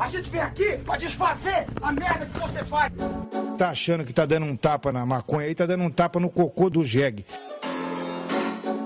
A 0.00 0.08
gente 0.08 0.30
vem 0.30 0.40
aqui 0.40 0.78
pra 0.78 0.96
desfazer 0.96 1.66
a 1.82 1.92
merda 1.92 2.24
que 2.24 2.38
você 2.38 2.64
faz. 2.64 2.90
Tá 3.58 3.68
achando 3.68 4.02
que 4.02 4.14
tá 4.14 4.24
dando 4.24 4.46
um 4.46 4.56
tapa 4.56 4.90
na 4.90 5.04
maconha 5.04 5.46
aí, 5.46 5.54
tá 5.54 5.66
dando 5.66 5.84
um 5.84 5.90
tapa 5.90 6.18
no 6.18 6.30
cocô 6.30 6.70
do 6.70 6.82
jegue. 6.82 7.26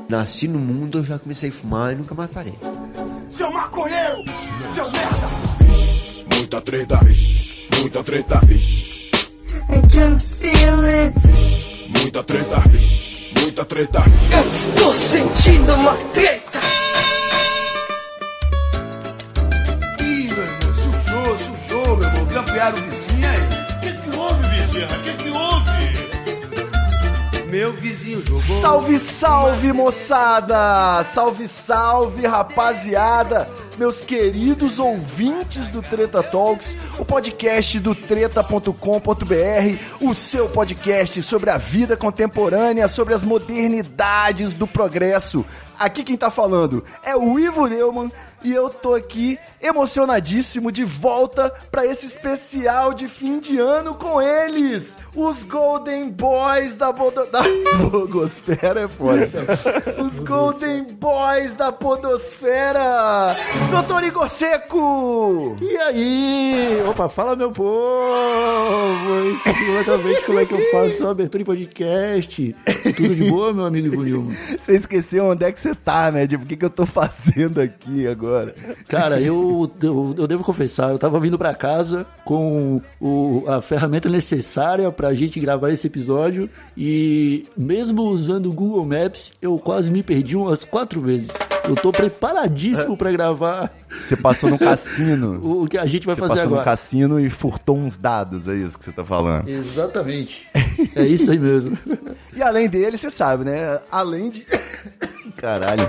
Nasci 0.08 0.48
no 0.48 0.58
mundo, 0.58 0.98
eu 0.98 1.04
já 1.04 1.16
comecei 1.16 1.50
a 1.50 1.52
fumar 1.52 1.92
e 1.92 1.96
nunca 1.96 2.16
mais 2.16 2.28
parei. 2.32 2.58
Seu 3.36 3.48
maconheiro! 3.52 4.24
Seu 4.74 4.90
merda! 4.90 6.34
Muita 6.34 6.60
treta, 6.60 6.98
muita 7.78 8.04
treta, 8.04 8.40
I 9.70 9.80
can 9.88 10.18
feel 10.18 10.84
it. 10.84 11.14
muita 11.96 12.24
treta, 12.24 12.62
muita 13.40 13.64
treta. 13.64 14.00
Eu 14.32 14.50
estou 14.50 14.92
sentindo 14.92 15.74
uma 15.74 15.94
treta. 16.12 16.43
Meu 27.54 27.72
vizinho 27.72 28.20
jogou. 28.20 28.40
Salve, 28.40 28.98
salve, 28.98 29.72
moçada! 29.72 31.04
Salve, 31.04 31.46
salve, 31.46 32.26
rapaziada! 32.26 33.48
Meus 33.78 34.00
queridos 34.00 34.80
ouvintes 34.80 35.70
do 35.70 35.80
Treta 35.80 36.20
Talks, 36.20 36.76
o 36.98 37.04
podcast 37.04 37.78
do 37.78 37.94
treta.com.br, 37.94 38.74
o 40.00 40.14
seu 40.16 40.48
podcast 40.48 41.22
sobre 41.22 41.50
a 41.50 41.56
vida 41.56 41.96
contemporânea, 41.96 42.88
sobre 42.88 43.14
as 43.14 43.22
modernidades 43.22 44.52
do 44.52 44.66
progresso. 44.66 45.46
Aqui 45.78 46.02
quem 46.02 46.16
tá 46.16 46.32
falando 46.32 46.84
é 47.04 47.14
o 47.14 47.38
Ivo 47.38 47.68
Neumann 47.68 48.10
e 48.44 48.52
eu 48.52 48.68
tô 48.68 48.94
aqui 48.94 49.38
emocionadíssimo 49.60 50.70
de 50.70 50.84
volta 50.84 51.50
para 51.70 51.86
esse 51.86 52.06
especial 52.06 52.92
de 52.92 53.08
fim 53.08 53.40
de 53.40 53.58
ano 53.58 53.94
com 53.94 54.20
eles, 54.20 54.98
os 55.14 55.42
Golden 55.44 56.10
Boys 56.10 56.74
da, 56.74 56.92
Bodo... 56.92 57.26
da 57.30 57.42
Bogosfera, 57.90 58.80
é 58.80 58.88
foda. 58.88 59.30
Os 59.98 60.18
Golden 60.20 60.84
Boys 60.94 61.52
da 61.52 61.70
Podosfera, 61.72 63.36
Doutor 63.70 64.02
Igor 64.04 64.28
Seco! 64.28 65.56
E 65.60 65.76
aí? 65.76 66.82
Opa, 66.88 67.08
fala 67.08 67.36
meu 67.36 67.52
povo! 67.52 67.74
Esqueci 69.34 69.66
completamente 69.66 70.24
como 70.24 70.38
é 70.40 70.46
que 70.46 70.54
eu 70.54 70.70
faço 70.70 71.06
a 71.06 71.10
abertura 71.10 71.42
em 71.42 71.46
podcast. 71.46 72.56
Tudo 72.96 73.14
de 73.14 73.30
boa, 73.30 73.52
meu 73.52 73.64
amigo 73.66 74.02
Nilman? 74.02 74.36
Você 74.58 74.76
esqueceu 74.76 75.26
onde 75.26 75.44
é 75.44 75.52
que 75.52 75.60
você 75.60 75.74
tá, 75.74 76.10
né? 76.10 76.26
Tipo, 76.26 76.44
o 76.44 76.46
que, 76.46 76.56
que 76.56 76.64
eu 76.64 76.70
tô 76.70 76.86
fazendo 76.86 77.60
aqui 77.60 78.06
agora? 78.06 78.54
Cara, 78.88 79.20
eu, 79.20 79.70
eu, 79.82 80.14
eu 80.18 80.26
devo 80.26 80.44
confessar, 80.44 80.90
eu 80.90 80.98
tava 80.98 81.20
vindo 81.20 81.38
pra 81.38 81.54
casa 81.54 82.06
com 82.24 82.80
o, 83.00 83.44
a 83.46 83.60
ferramenta 83.60 84.08
necessária 84.08 84.90
pra 84.90 85.03
gente 85.12 85.38
gravar 85.40 85.70
esse 85.70 85.86
episódio 85.88 86.48
e 86.76 87.46
mesmo 87.56 88.02
usando 88.04 88.46
o 88.46 88.52
Google 88.52 88.86
Maps, 88.86 89.32
eu 89.42 89.58
quase 89.58 89.90
me 89.90 90.02
perdi 90.02 90.36
umas 90.36 90.64
quatro 90.64 91.00
vezes. 91.00 91.30
Eu 91.68 91.74
tô 91.74 91.90
preparadíssimo 91.92 92.96
pra 92.96 93.10
gravar 93.10 93.70
Você 94.06 94.16
passou 94.16 94.48
no 94.50 94.58
cassino. 94.60 95.40
o, 95.62 95.66
que 95.66 95.76
a 95.78 95.86
gente 95.86 96.06
vai 96.06 96.14
Você 96.14 96.20
fazer 96.20 96.34
passou 96.34 96.46
no 96.50 96.54
agora. 96.56 96.64
cassino 96.64 97.18
e 97.20 97.28
furtou 97.28 97.76
uns 97.76 97.96
dados, 97.96 98.46
é 98.48 98.54
isso 98.54 98.78
que 98.78 98.84
você 98.84 98.92
tá 98.92 99.04
falando. 99.04 99.48
Exatamente. 99.48 100.46
É 100.96 101.06
isso 101.06 101.30
aí 101.30 101.38
mesmo. 101.38 101.78
E 102.34 102.42
além 102.42 102.68
dele, 102.68 102.96
você 102.96 103.08
sabe, 103.08 103.44
né? 103.44 103.78
Além 103.92 104.28
de. 104.30 104.44
Caralho. 105.36 105.88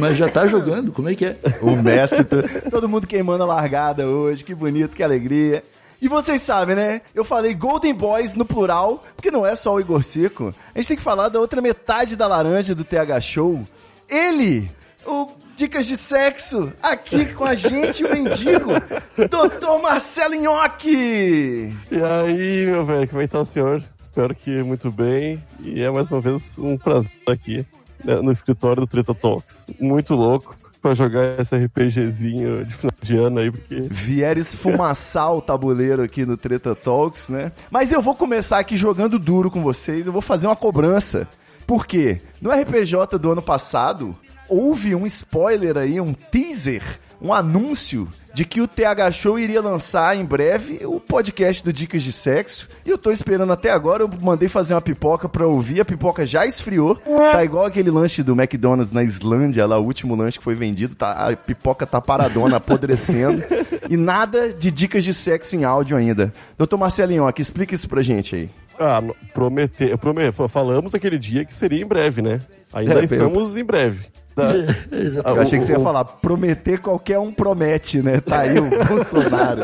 Mas 0.00 0.16
já 0.18 0.28
tá 0.28 0.46
jogando, 0.46 0.90
como 0.92 1.08
é 1.08 1.14
que 1.14 1.24
é? 1.24 1.36
O 1.62 1.76
mestre, 1.76 2.24
to- 2.24 2.42
todo 2.70 2.88
mundo 2.88 3.06
queimando 3.06 3.44
a 3.44 3.46
largada 3.46 4.06
hoje, 4.06 4.44
que 4.44 4.54
bonito, 4.54 4.96
que 4.96 5.02
alegria. 5.02 5.62
E 6.04 6.08
vocês 6.08 6.42
sabem, 6.42 6.76
né? 6.76 7.00
Eu 7.14 7.24
falei 7.24 7.54
Golden 7.54 7.94
Boys 7.94 8.34
no 8.34 8.44
plural, 8.44 9.02
porque 9.16 9.30
não 9.30 9.46
é 9.46 9.56
só 9.56 9.72
o 9.72 9.80
Igor 9.80 10.02
Seco. 10.02 10.54
A 10.74 10.78
gente 10.78 10.88
tem 10.88 10.96
que 10.98 11.02
falar 11.02 11.30
da 11.30 11.40
outra 11.40 11.62
metade 11.62 12.14
da 12.14 12.26
laranja 12.26 12.74
do 12.74 12.84
TH 12.84 13.22
Show. 13.22 13.66
Ele, 14.06 14.70
o 15.06 15.30
Dicas 15.56 15.86
de 15.86 15.96
Sexo, 15.96 16.70
aqui 16.82 17.32
com 17.32 17.44
a 17.44 17.54
gente, 17.54 18.04
o 18.04 18.12
mendigo, 18.12 18.72
Dr. 19.16 19.82
Marcelo 19.82 20.34
Nhoque. 20.34 21.74
E 21.90 22.02
aí, 22.02 22.66
meu 22.66 22.84
velho, 22.84 23.08
como 23.08 23.22
é 23.22 23.26
que 23.26 23.32
tá 23.32 23.40
o 23.40 23.46
senhor? 23.46 23.82
Espero 23.98 24.34
que 24.34 24.62
muito 24.62 24.90
bem. 24.92 25.42
E 25.60 25.80
é 25.80 25.90
mais 25.90 26.12
uma 26.12 26.20
vez 26.20 26.58
um 26.58 26.76
prazer 26.76 27.10
estar 27.18 27.32
aqui 27.32 27.66
né, 28.04 28.16
no 28.16 28.30
escritório 28.30 28.82
do 28.82 28.86
Treta 28.86 29.14
Talks. 29.14 29.68
Muito 29.80 30.14
louco 30.14 30.54
pra 30.84 30.92
jogar 30.92 31.40
esse 31.40 31.56
RPGzinho 31.56 32.62
de 32.66 32.74
final 32.74 32.92
de 33.00 33.16
ano 33.16 33.38
aí, 33.38 33.50
porque 33.50 33.80
Vier 33.90 34.36
esfumaçar 34.36 35.32
o 35.32 35.40
tabuleiro 35.40 36.02
aqui 36.02 36.26
no 36.26 36.36
Treta 36.36 36.74
Talks, 36.74 37.30
né? 37.30 37.52
Mas 37.70 37.90
eu 37.90 38.02
vou 38.02 38.14
começar 38.14 38.58
aqui 38.58 38.76
jogando 38.76 39.18
duro 39.18 39.50
com 39.50 39.62
vocês, 39.62 40.06
eu 40.06 40.12
vou 40.12 40.20
fazer 40.20 40.46
uma 40.46 40.54
cobrança. 40.54 41.26
Por 41.66 41.86
quê? 41.86 42.20
No 42.38 42.50
RPJ 42.50 43.18
do 43.18 43.32
ano 43.32 43.40
passado, 43.40 44.14
houve 44.46 44.94
um 44.94 45.06
spoiler 45.06 45.78
aí, 45.78 45.98
um 45.98 46.12
teaser, 46.12 46.82
um 47.18 47.32
anúncio 47.32 48.06
de 48.34 48.44
que 48.44 48.60
o 48.60 48.66
TH 48.66 49.12
Show 49.12 49.38
iria 49.38 49.60
lançar 49.62 50.16
em 50.16 50.24
breve 50.24 50.80
o 50.84 50.98
podcast 50.98 51.62
do 51.64 51.72
Dicas 51.72 52.02
de 52.02 52.10
Sexo. 52.12 52.68
E 52.84 52.90
eu 52.90 52.98
tô 52.98 53.10
esperando 53.12 53.52
até 53.52 53.70
agora, 53.70 54.02
eu 54.02 54.10
mandei 54.20 54.48
fazer 54.48 54.74
uma 54.74 54.80
pipoca 54.80 55.28
pra 55.28 55.46
ouvir, 55.46 55.80
a 55.80 55.84
pipoca 55.84 56.26
já 56.26 56.44
esfriou. 56.44 56.96
Tá 56.96 57.44
igual 57.44 57.64
aquele 57.64 57.90
lanche 57.90 58.22
do 58.22 58.32
McDonald's 58.32 58.92
na 58.92 59.02
Islândia, 59.04 59.64
lá 59.66 59.78
o 59.78 59.84
último 59.84 60.14
lanche 60.16 60.38
que 60.38 60.44
foi 60.44 60.54
vendido, 60.56 60.94
tá, 60.96 61.12
a 61.12 61.36
pipoca 61.36 61.86
tá 61.86 62.00
paradona, 62.00 62.56
apodrecendo. 62.58 63.42
e 63.88 63.96
nada 63.96 64.48
de 64.52 64.70
dicas 64.70 65.04
de 65.04 65.14
sexo 65.14 65.54
em 65.54 65.64
áudio 65.64 65.96
ainda. 65.96 66.34
Doutor 66.58 66.76
Marcelinho, 66.76 67.26
aqui, 67.26 67.40
explica 67.40 67.74
isso 67.74 67.88
pra 67.88 68.02
gente 68.02 68.34
aí. 68.34 68.50
ah, 68.78 69.00
no- 69.00 69.14
prometer, 69.32 69.96
prome- 69.96 70.32
falamos 70.48 70.94
aquele 70.94 71.18
dia 71.18 71.44
que 71.44 71.54
seria 71.54 71.80
em 71.82 71.86
breve, 71.86 72.20
né? 72.20 72.40
Ainda 72.72 73.00
É, 73.00 73.04
estamos 73.04 73.56
em 73.56 73.62
breve. 73.64 74.06
Tá? 74.34 74.52
Eu 75.30 75.40
achei 75.40 75.58
que 75.58 75.64
você 75.64 75.72
ia 75.72 75.80
falar, 75.80 76.04
prometer 76.04 76.80
qualquer 76.80 77.18
um 77.18 77.32
promete, 77.32 78.02
né? 78.02 78.20
Tá 78.20 78.40
aí 78.40 78.58
o 78.58 78.68
Bolsonaro. 78.84 79.62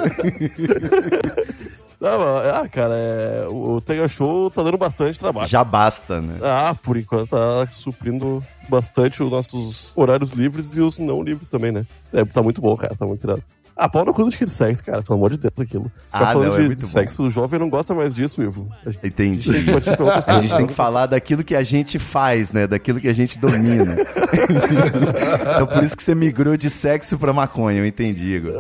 Não, 2.01 2.23
ah, 2.23 2.67
cara, 2.69 2.95
é, 2.95 3.47
o 3.49 3.71
o 3.77 3.81
Tega 3.81 4.09
Show 4.09 4.51
tá 4.51 4.63
dando 4.63 4.79
bastante 4.79 5.19
trabalho. 5.19 5.49
Já 5.49 5.63
basta, 5.63 6.21
né? 6.21 6.39
Ah, 6.43 6.75
por 6.83 6.97
enquanto 6.97 7.29
tá 7.29 7.67
suprindo 7.71 8.43
bastante 8.69 9.23
os 9.23 9.31
nossos 9.31 9.93
horários 9.95 10.31
livres 10.31 10.77
e 10.77 10.81
os 10.81 10.99
não 10.99 11.23
livres 11.23 11.51
também, 11.51 11.73
né? 11.73 11.85
É, 12.13 12.25
tá 12.25 12.43
muito 12.43 12.61
bom, 12.61 12.75
cara, 12.77 12.95
tá 12.97 13.05
muito 13.05 13.21
tirado. 13.21 13.43
Ah, 13.83 13.89
pau 13.89 14.05
no 14.05 14.13
cu 14.13 14.25
do 14.25 14.31
de 14.31 14.51
sexo, 14.51 14.85
cara, 14.85 15.03
pelo 15.03 15.19
amor 15.19 15.31
de 15.31 15.39
Deus, 15.39 15.55
aquilo. 15.59 15.91
Ficar 16.07 16.19
Ah, 16.19 16.33
falando 16.33 16.49
não, 16.49 16.55
é 16.55 16.59
de, 16.59 16.67
muito 16.67 16.79
de 16.81 16.85
bom. 16.85 16.91
sexo, 16.91 17.23
o 17.25 17.31
jovem 17.31 17.59
não 17.59 17.71
gosta 17.71 17.95
mais 17.95 18.13
disso, 18.13 18.43
Ivo. 18.43 18.69
A 18.85 18.91
gente 18.91 19.07
Entendi. 19.07 19.51
pra 19.97 20.05
outras 20.05 20.29
A 20.29 20.41
gente 20.41 20.55
tem 20.57 20.67
que 20.67 20.75
falar 20.75 21.07
daquilo 21.07 21.43
que 21.43 21.55
a 21.57 21.63
gente 21.63 21.99
faz, 21.99 22.53
né? 22.53 22.67
Daquilo 22.67 23.01
que 23.01 23.09
a 23.09 23.15
gente 23.15 23.39
domina. 23.39 23.97
então 25.55 25.67
por 25.73 25.83
isso 25.83 25.97
que 25.97 26.03
você 26.03 26.15
migrou 26.15 26.57
de 26.57 26.69
sexo 26.71 27.19
pra 27.19 27.33
maconha, 27.33 27.79
eu 27.79 27.87
entendi, 27.87 28.35
Igor. 28.37 28.53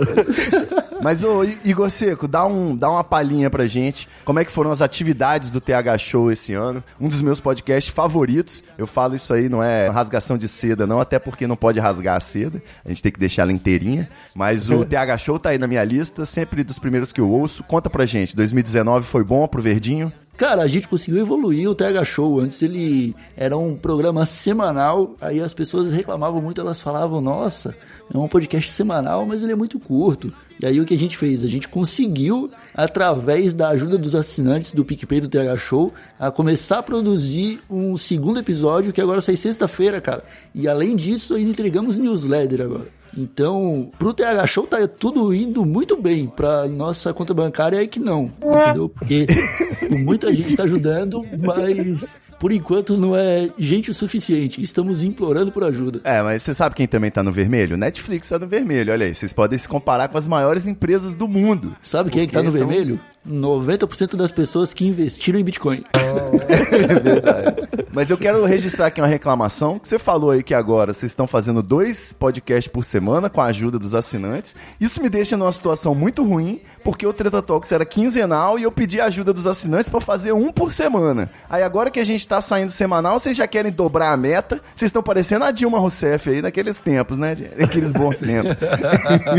Mas, 1.02 1.24
ô, 1.24 1.42
Igor 1.64 1.88
Seco, 1.90 2.28
dá, 2.28 2.44
um, 2.44 2.76
dá 2.76 2.90
uma 2.90 3.02
palhinha 3.02 3.48
pra 3.48 3.64
gente. 3.64 4.06
Como 4.24 4.38
é 4.38 4.44
que 4.44 4.50
foram 4.50 4.70
as 4.70 4.82
atividades 4.82 5.50
do 5.50 5.58
TH 5.58 5.96
Show 5.96 6.30
esse 6.30 6.52
ano? 6.52 6.84
Um 7.00 7.08
dos 7.08 7.22
meus 7.22 7.40
podcasts 7.40 7.92
favoritos. 7.92 8.62
Eu 8.76 8.86
falo 8.86 9.14
isso 9.14 9.32
aí, 9.32 9.48
não 9.48 9.62
é 9.62 9.88
rasgação 9.88 10.36
de 10.36 10.46
seda, 10.46 10.86
não, 10.86 11.00
até 11.00 11.18
porque 11.18 11.46
não 11.46 11.56
pode 11.56 11.80
rasgar 11.80 12.16
a 12.16 12.20
seda. 12.20 12.62
A 12.84 12.88
gente 12.90 13.02
tem 13.02 13.10
que 13.10 13.18
deixar 13.18 13.42
ela 13.42 13.52
inteirinha. 13.52 14.10
Mas 14.34 14.68
o 14.68 14.84
TH 14.84 15.09
Show 15.18 15.38
tá 15.38 15.50
aí 15.50 15.58
na 15.58 15.66
minha 15.66 15.84
lista, 15.84 16.24
sempre 16.24 16.64
dos 16.64 16.78
primeiros 16.78 17.12
que 17.12 17.20
eu 17.20 17.30
ouço. 17.30 17.62
Conta 17.64 17.88
pra 17.88 18.06
gente, 18.06 18.34
2019 18.36 19.06
foi 19.06 19.24
bom 19.24 19.46
pro 19.46 19.62
Verdinho? 19.62 20.12
Cara, 20.40 20.62
a 20.62 20.66
gente 20.66 20.88
conseguiu 20.88 21.20
evoluir 21.20 21.68
o 21.68 21.74
TH 21.74 22.02
Show. 22.02 22.40
Antes 22.40 22.62
ele 22.62 23.14
era 23.36 23.58
um 23.58 23.76
programa 23.76 24.24
semanal, 24.24 25.14
aí 25.20 25.38
as 25.38 25.52
pessoas 25.52 25.92
reclamavam 25.92 26.40
muito, 26.40 26.58
elas 26.58 26.80
falavam, 26.80 27.20
nossa, 27.20 27.76
é 28.10 28.16
um 28.16 28.26
podcast 28.26 28.72
semanal, 28.72 29.26
mas 29.26 29.42
ele 29.42 29.52
é 29.52 29.54
muito 29.54 29.78
curto. 29.78 30.32
E 30.58 30.64
aí 30.64 30.80
o 30.80 30.86
que 30.86 30.94
a 30.94 30.98
gente 30.98 31.18
fez? 31.18 31.44
A 31.44 31.46
gente 31.46 31.68
conseguiu, 31.68 32.50
através 32.74 33.52
da 33.52 33.68
ajuda 33.68 33.98
dos 33.98 34.14
assinantes 34.14 34.72
do 34.72 34.82
PicPay 34.82 35.20
do 35.20 35.28
TH 35.28 35.58
Show, 35.58 35.92
a 36.18 36.30
começar 36.30 36.78
a 36.78 36.82
produzir 36.82 37.60
um 37.68 37.94
segundo 37.98 38.40
episódio 38.40 38.94
que 38.94 39.00
agora 39.02 39.20
sai 39.20 39.36
sexta-feira, 39.36 40.00
cara. 40.00 40.24
E 40.54 40.66
além 40.66 40.96
disso, 40.96 41.34
ainda 41.34 41.50
entregamos 41.50 41.98
newsletter 41.98 42.62
agora. 42.62 42.99
Então, 43.16 43.90
pro 43.98 44.14
TH 44.14 44.46
Show 44.46 44.66
tá 44.66 44.86
tudo 44.86 45.34
indo 45.34 45.64
muito 45.64 45.96
bem. 46.00 46.26
Pra 46.26 46.66
nossa 46.66 47.12
conta 47.12 47.34
bancária 47.34 47.82
é 47.82 47.86
que 47.86 47.98
não, 47.98 48.32
entendeu? 48.42 48.88
Porque 48.88 49.26
muita 50.04 50.32
gente 50.32 50.56
tá 50.56 50.64
ajudando, 50.64 51.24
mas 51.38 52.16
por 52.40 52.50
enquanto 52.50 52.96
não 52.96 53.14
é 53.14 53.50
gente 53.58 53.90
o 53.90 53.94
suficiente. 53.94 54.62
Estamos 54.62 55.04
implorando 55.04 55.52
por 55.52 55.62
ajuda. 55.62 56.00
É, 56.02 56.22
mas 56.22 56.42
você 56.42 56.54
sabe 56.54 56.74
quem 56.74 56.88
também 56.88 57.10
tá 57.10 57.22
no 57.22 57.30
vermelho? 57.30 57.76
Netflix 57.76 58.30
tá 58.30 58.38
no 58.38 58.48
vermelho, 58.48 58.92
olha 58.92 59.04
aí. 59.04 59.14
Vocês 59.14 59.32
podem 59.32 59.58
se 59.58 59.68
comparar 59.68 60.08
com 60.08 60.16
as 60.16 60.26
maiores 60.26 60.66
empresas 60.66 61.16
do 61.16 61.28
mundo. 61.28 61.76
Sabe 61.82 62.08
quem 62.08 62.22
é 62.22 62.26
que 62.26 62.32
tá 62.32 62.42
no 62.42 62.50
vermelho? 62.50 62.98
90% 63.26 64.16
das 64.16 64.30
pessoas 64.30 64.72
que 64.72 64.86
investiram 64.86 65.38
em 65.38 65.44
Bitcoin. 65.44 65.82
É 65.92 67.00
verdade. 67.00 67.68
Mas 67.92 68.08
eu 68.08 68.16
quero 68.16 68.44
registrar 68.44 68.86
aqui 68.86 69.00
uma 69.00 69.06
reclamação, 69.06 69.78
que 69.78 69.88
você 69.88 69.98
falou 69.98 70.30
aí 70.30 70.42
que 70.42 70.54
agora 70.54 70.94
vocês 70.94 71.10
estão 71.10 71.26
fazendo 71.26 71.62
dois 71.62 72.12
podcasts 72.12 72.72
por 72.72 72.84
semana 72.84 73.28
com 73.28 73.40
a 73.40 73.46
ajuda 73.46 73.78
dos 73.78 73.94
assinantes. 73.94 74.54
Isso 74.80 75.02
me 75.02 75.08
deixa 75.08 75.36
numa 75.36 75.52
situação 75.52 75.94
muito 75.94 76.22
ruim, 76.24 76.60
porque 76.82 77.06
o 77.06 77.12
Treta 77.12 77.42
Talks 77.42 77.72
era 77.72 77.84
quinzenal 77.84 78.58
e 78.58 78.62
eu 78.62 78.72
pedi 78.72 79.00
a 79.00 79.06
ajuda 79.06 79.32
dos 79.32 79.46
assinantes 79.46 79.88
para 79.88 80.00
fazer 80.00 80.32
um 80.32 80.52
por 80.52 80.72
semana. 80.72 81.30
Aí 81.48 81.62
agora 81.62 81.90
que 81.90 82.00
a 82.00 82.04
gente 82.04 82.26
tá 82.26 82.40
saindo 82.40 82.70
semanal, 82.70 83.18
vocês 83.18 83.36
já 83.36 83.46
querem 83.46 83.72
dobrar 83.72 84.12
a 84.12 84.16
meta. 84.16 84.60
Vocês 84.74 84.88
estão 84.88 85.02
parecendo 85.02 85.44
a 85.44 85.50
Dilma 85.50 85.78
Rousseff 85.78 86.30
aí 86.30 86.40
naqueles 86.40 86.80
tempos, 86.80 87.18
né? 87.18 87.36
Naqueles 87.58 87.92
bons 87.92 88.18
tempos. 88.18 88.56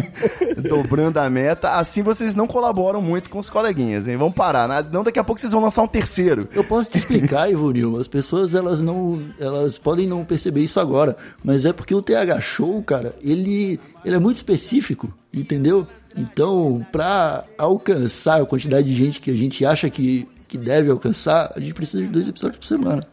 Dobrando 0.70 1.20
a 1.20 1.30
meta. 1.30 1.72
Assim 1.72 2.02
vocês 2.02 2.36
não 2.36 2.48
colaboram 2.48 3.02
muito 3.02 3.30
com 3.30 3.40
os 3.40 3.50
coleguinhas, 3.72 4.08
hein? 4.08 4.18
Vamos 4.18 4.36
parar. 4.36 4.68
né? 4.68 4.86
Não, 4.92 5.04
daqui 5.04 5.20
a 5.20 5.24
pouco 5.24 5.40
vocês 5.40 5.52
vão 5.52 5.62
lançar 5.62 5.82
um 5.82 5.88
terceiro. 5.88 6.48
Eu 6.54 6.64
posso 6.64 6.90
te 6.90 6.98
explicar, 6.98 7.50
Ivonil. 7.52 7.98
As 7.98 8.08
pessoas 8.08 8.54
elas 8.54 8.82
não, 8.82 9.22
elas 9.40 9.78
podem 9.78 10.08
não 10.08 10.24
perceber 10.24 10.62
isso 10.62 10.80
agora, 10.80 11.16
mas 11.44 11.66
é 11.66 11.74
porque 11.74 11.96
o 11.96 12.02
TH 12.02 12.40
Show, 12.42 12.82
cara, 12.84 13.16
ele, 13.22 13.80
ele 14.06 14.16
é 14.16 14.20
muito 14.20 14.38
específico, 14.38 15.12
entendeu? 15.34 15.88
Então, 16.16 16.86
para 16.92 17.46
alcançar 17.58 18.42
a 18.42 18.46
quantidade 18.46 18.88
de 18.88 18.94
gente 18.94 19.20
que 19.20 19.32
a 19.32 19.36
gente 19.36 19.66
acha 19.66 19.90
que, 19.90 20.28
que 20.48 20.58
deve 20.58 20.92
alcançar, 20.92 21.52
a 21.56 21.60
gente 21.60 21.74
precisa 21.74 22.04
de 22.04 22.10
dois 22.10 22.28
episódios 22.28 22.60
por 22.60 22.66
semana. 22.66 23.04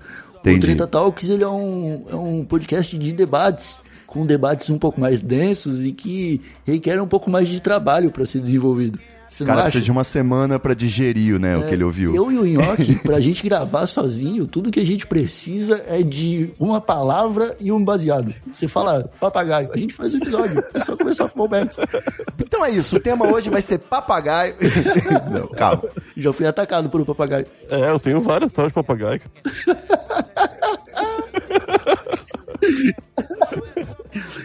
Entendi. 0.41 0.59
O 0.59 0.61
Treta 0.61 0.87
Talks 0.87 1.29
ele 1.29 1.45
é 1.45 1.49
um, 1.49 2.05
é 2.11 2.17
um 2.17 2.45
podcast 2.45 2.97
de 2.99 3.13
debates, 3.13 3.81
com 4.07 4.25
debates 4.25 4.71
um 4.71 4.79
pouco 4.79 5.01
mais 5.01 5.21
densos 5.21 5.85
e 5.85 5.93
que 5.93 6.41
requerem 6.65 7.01
um 7.01 7.09
pouco 7.09 7.31
mais 7.31 7.47
de 7.49 7.61
trabalho 7.61 8.11
para 8.11 8.25
ser 8.25 8.41
desenvolvido. 8.41 8.99
Você 9.29 9.45
O 9.45 9.47
cara 9.47 9.63
precisa 9.63 9.85
de 9.85 9.91
uma 9.91 10.05
semana 10.05 10.59
pra 10.59 10.75
digerir, 10.75 11.39
né, 11.39 11.57
o 11.57 11.67
que 11.67 11.75
ele 11.75 11.85
ouviu. 11.85 12.15
Eu 12.15 12.33
e 12.33 12.39
o 12.39 12.45
Nhoque, 12.45 12.97
pra 13.05 13.21
gente 13.21 13.43
gravar 13.43 13.87
sozinho, 13.87 14.47
tudo 14.47 14.71
que 14.71 14.81
a 14.81 14.87
gente 14.87 15.07
precisa 15.07 15.83
é 15.87 16.03
de 16.03 16.51
uma 16.59 16.81
palavra 16.81 17.55
e 17.61 17.71
um 17.71 17.85
baseado. 17.85 18.35
Você 18.51 18.67
fala 18.67 19.11
papagaio, 19.21 19.71
a 19.73 19.77
gente 19.77 19.95
faz 19.95 20.15
o 20.15 20.17
episódio. 20.17 20.65
É 20.73 20.79
só 20.79 20.97
começar 20.97 21.27
a 21.27 21.29
fumar. 21.29 21.69
Então 22.39 22.65
é 22.65 22.71
isso, 22.71 22.97
o 22.97 23.01
tema 23.01 23.27
hoje 23.31 23.51
vai 23.51 23.61
ser 23.61 23.79
papagaio. 23.79 24.55
Não, 25.31 25.47
calma. 25.49 25.85
Já 26.17 26.33
fui 26.33 26.47
atacado 26.47 26.89
por 26.89 27.01
um 27.01 27.05
papagaio. 27.05 27.47
É, 27.71 27.91
eu 27.91 28.01
tenho 28.01 28.21
várias 28.21 28.51
histórias 28.51 28.73
de 28.73 28.75
papagaio. 28.75 29.21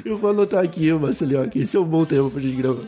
Eu 0.06 0.18
vou 0.18 0.32
anotar 0.32 0.64
aqui, 0.64 0.92
Marcelinho, 0.94 1.50
que 1.50 1.60
esse 1.60 1.76
é 1.76 1.80
um 1.80 1.86
bom 1.86 2.06
tema 2.06 2.30
pra 2.30 2.42
gente 2.42 2.56
gravar. 2.56 2.84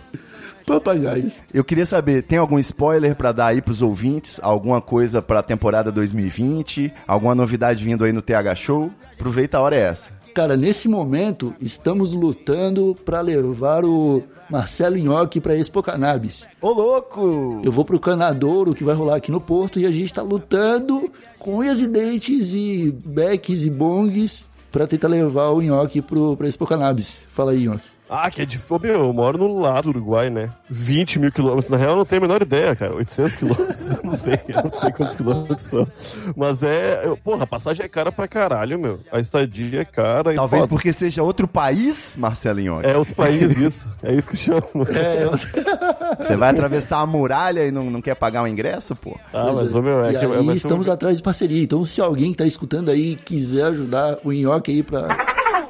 Papagaios. 0.66 1.40
Eu 1.54 1.64
queria 1.64 1.86
saber, 1.86 2.24
tem 2.24 2.38
algum 2.38 2.58
spoiler 2.60 3.16
pra 3.16 3.32
dar 3.32 3.48
aí 3.48 3.62
pros 3.62 3.82
ouvintes? 3.82 4.40
Alguma 4.42 4.82
coisa 4.82 5.22
pra 5.22 5.44
temporada 5.44 5.92
2020? 5.92 6.92
Alguma 7.08 7.36
novidade 7.36 7.84
vindo 7.84 8.04
aí 8.04 8.12
no 8.12 8.22
TH 8.22 8.56
Show? 8.56 8.92
Aproveita, 9.14 9.58
a 9.58 9.62
hora 9.62 9.76
é 9.76 9.82
essa. 9.82 10.10
Cara, 10.34 10.58
nesse 10.58 10.90
momento, 10.90 11.54
estamos 11.62 12.14
lutando 12.14 12.98
pra 13.06 13.22
levar 13.22 13.86
o 13.86 14.22
Marcelo 14.50 14.98
Nhoque 14.98 15.40
pra 15.40 15.56
Expo 15.56 15.82
Cannabis. 15.82 16.46
Ô, 16.62 16.72
louco! 16.72 17.62
Eu 17.64 17.72
vou 17.72 17.86
pro 17.86 18.00
Canadouro, 18.00 18.74
que 18.74 18.84
vai 18.84 18.94
rolar 18.94 19.16
aqui 19.16 19.32
no 19.32 19.40
Porto, 19.40 19.80
e 19.80 19.86
a 19.86 19.92
gente 19.92 20.14
tá 20.14 20.22
lutando 20.22 21.10
com 21.40 21.60
unhas 21.60 21.80
e 21.80 21.88
dentes 21.88 22.54
e 22.54 22.94
becks 23.06 23.64
e 23.64 23.70
bongs 23.70 24.46
pra 24.72 24.86
tentar 24.86 25.08
levar 25.08 25.52
o 25.52 25.62
Nhoque 25.62 26.02
pro, 26.02 26.36
pra 26.36 26.50
Expo 26.50 26.66
Cannabis. 26.66 27.22
Fala 27.30 27.52
aí, 27.52 27.64
Nhoque. 27.66 27.95
Ah, 28.10 28.30
que 28.30 28.42
é 28.42 28.46
de 28.46 28.60
Meu, 28.81 29.06
eu 29.06 29.13
moro 29.13 29.38
no 29.38 29.60
lado 29.60 29.92
do 29.92 29.98
Uruguai, 29.98 30.30
né? 30.30 30.50
20 30.69 31.19
mil 31.19 31.31
quilômetros. 31.31 31.69
Na 31.69 31.78
real, 31.78 31.92
eu 31.92 31.96
não 31.98 32.06
tenho 32.06 32.22
a 32.22 32.28
menor 32.28 32.42
ideia, 32.42 32.75
cara. 32.75 32.96
800 32.96 33.38
quilômetros. 33.38 33.90
Eu 33.90 34.00
não 34.04 34.13
sei. 34.13 34.40
Eu 34.48 34.63
não 34.63 34.72
sei 34.72 34.92
quantos 34.92 35.16
quilômetros 35.16 35.62
são. 35.63 35.88
Mas 36.36 36.62
é. 36.63 37.06
eu- 37.06 37.18
Porra, 37.18 37.44
a 37.44 37.48
passagem 37.48 37.84
é 37.86 37.90
cara 37.90 38.12
pra 38.12 38.28
caralho, 38.28 38.78
meu. 38.80 39.00
A 39.12 39.19
estadia 39.19 39.81
é 39.81 39.86
cara. 39.86 40.34
e, 40.34 40.36
Talvez 40.36 40.63
pô, 40.63 40.69
porque 40.69 40.92
seja 40.94 41.24
outro 41.24 41.48
país, 41.48 42.16
Marcelinho. 42.18 42.80
É 42.84 42.96
outro 42.98 43.16
país, 43.16 43.57
isso. 43.57 43.92
É 44.04 44.13
isso 44.13 44.30
que 44.30 44.38
chama. 44.38 44.62
É, 44.94 45.24
eu... 45.24 45.31
Você 46.25 46.36
vai 46.36 46.50
atravessar 46.50 47.00
a 47.00 47.06
muralha 47.06 47.66
e 47.66 47.72
não, 47.72 47.90
não 47.90 48.01
quer 48.01 48.16
pagar 48.16 48.44
o 48.44 48.48
ingresso, 48.48 48.96
pô? 48.96 49.18
Ah, 49.34 49.51
mas, 49.56 49.74
ô, 49.74 49.81
meu, 49.81 50.04
é 50.06 50.10
e 50.13 50.19
que. 50.19 50.25
aí 50.25 50.50
é, 50.50 50.54
estamos 50.54 50.88
um- 50.88 50.92
atrás 50.92 51.18
de 51.18 51.24
parceria. 51.24 51.63
Então, 51.63 51.84
se 51.84 52.00
alguém 52.01 52.31
que 52.31 52.38
tá 52.38 52.46
escutando 52.46 52.90
aí 52.92 53.16
quiser 53.16 53.63
ajudar 53.63 54.18
o 54.24 54.31
Nhoque 54.31 54.72
aí 54.72 54.84
pra. 54.84 55.08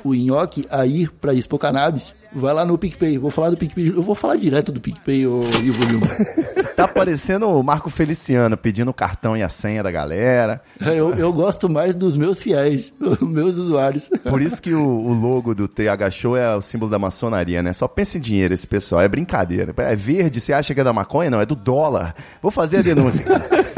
O 0.04 0.14
Nhoque 0.14 0.66
a 0.70 0.86
ir 0.86 1.10
pra 1.14 1.34
Expo 1.34 1.58
Cannabis, 1.58 2.16
vai 2.36 2.54
lá 2.54 2.66
no 2.66 2.78
PicPay. 2.78 3.18
Vou 3.18 3.32
falar 3.32 3.50
do 3.50 3.58
PicPay. 3.58 3.88
Eu 3.88 4.02
vou 4.02 4.14
falar 4.14 4.36
direto 4.36 4.72
do 4.72 4.82
PicPay, 4.82 5.26
ô 5.26 5.44
Ivo 5.44 5.84
Lima. 5.84 6.06
Tá 6.76 6.90
parecendo 6.90 7.48
o 7.48 7.64
Marco 7.64 7.90
Feliciano 7.90 8.58
pedindo 8.58 8.92
o 8.92 8.94
cartão 8.94 9.38
e 9.38 9.42
a 9.42 9.48
senha 9.48 9.82
da 9.82 9.90
galera. 9.90 10.62
Eu, 10.82 11.16
eu 11.16 11.32
gosto 11.32 11.70
mais 11.70 11.96
dos 11.96 12.18
meus 12.18 12.42
fiéis, 12.42 12.92
meus 13.22 13.56
usuários. 13.56 14.10
Por 14.30 14.42
isso 14.42 14.62
que 14.62 14.74
o, 14.74 14.86
o 14.86 15.14
logo 15.14 15.56
do 15.56 15.70
TH 15.70 16.12
Show 16.12 16.36
é 16.36 16.54
o 16.54 16.62
símbolo 16.62 16.92
da 16.92 17.00
maçonaria, 17.00 17.64
né? 17.64 17.72
Só 17.72 17.88
pensa 17.88 18.18
em 18.18 18.22
dinheiro 18.22 18.54
esse 18.54 18.68
pessoal, 18.68 19.00
é 19.00 19.08
brincadeira. 19.08 19.74
É 19.78 19.96
verde, 19.96 20.42
você 20.42 20.52
acha 20.52 20.74
que 20.74 20.82
é 20.82 20.84
da 20.84 20.92
maconha? 20.92 21.30
Não, 21.30 21.40
é 21.40 21.46
do 21.46 21.56
dólar. 21.56 22.14
Vou 22.42 22.52
fazer 22.52 22.80
a 22.80 22.82
denúncia. 22.82 23.24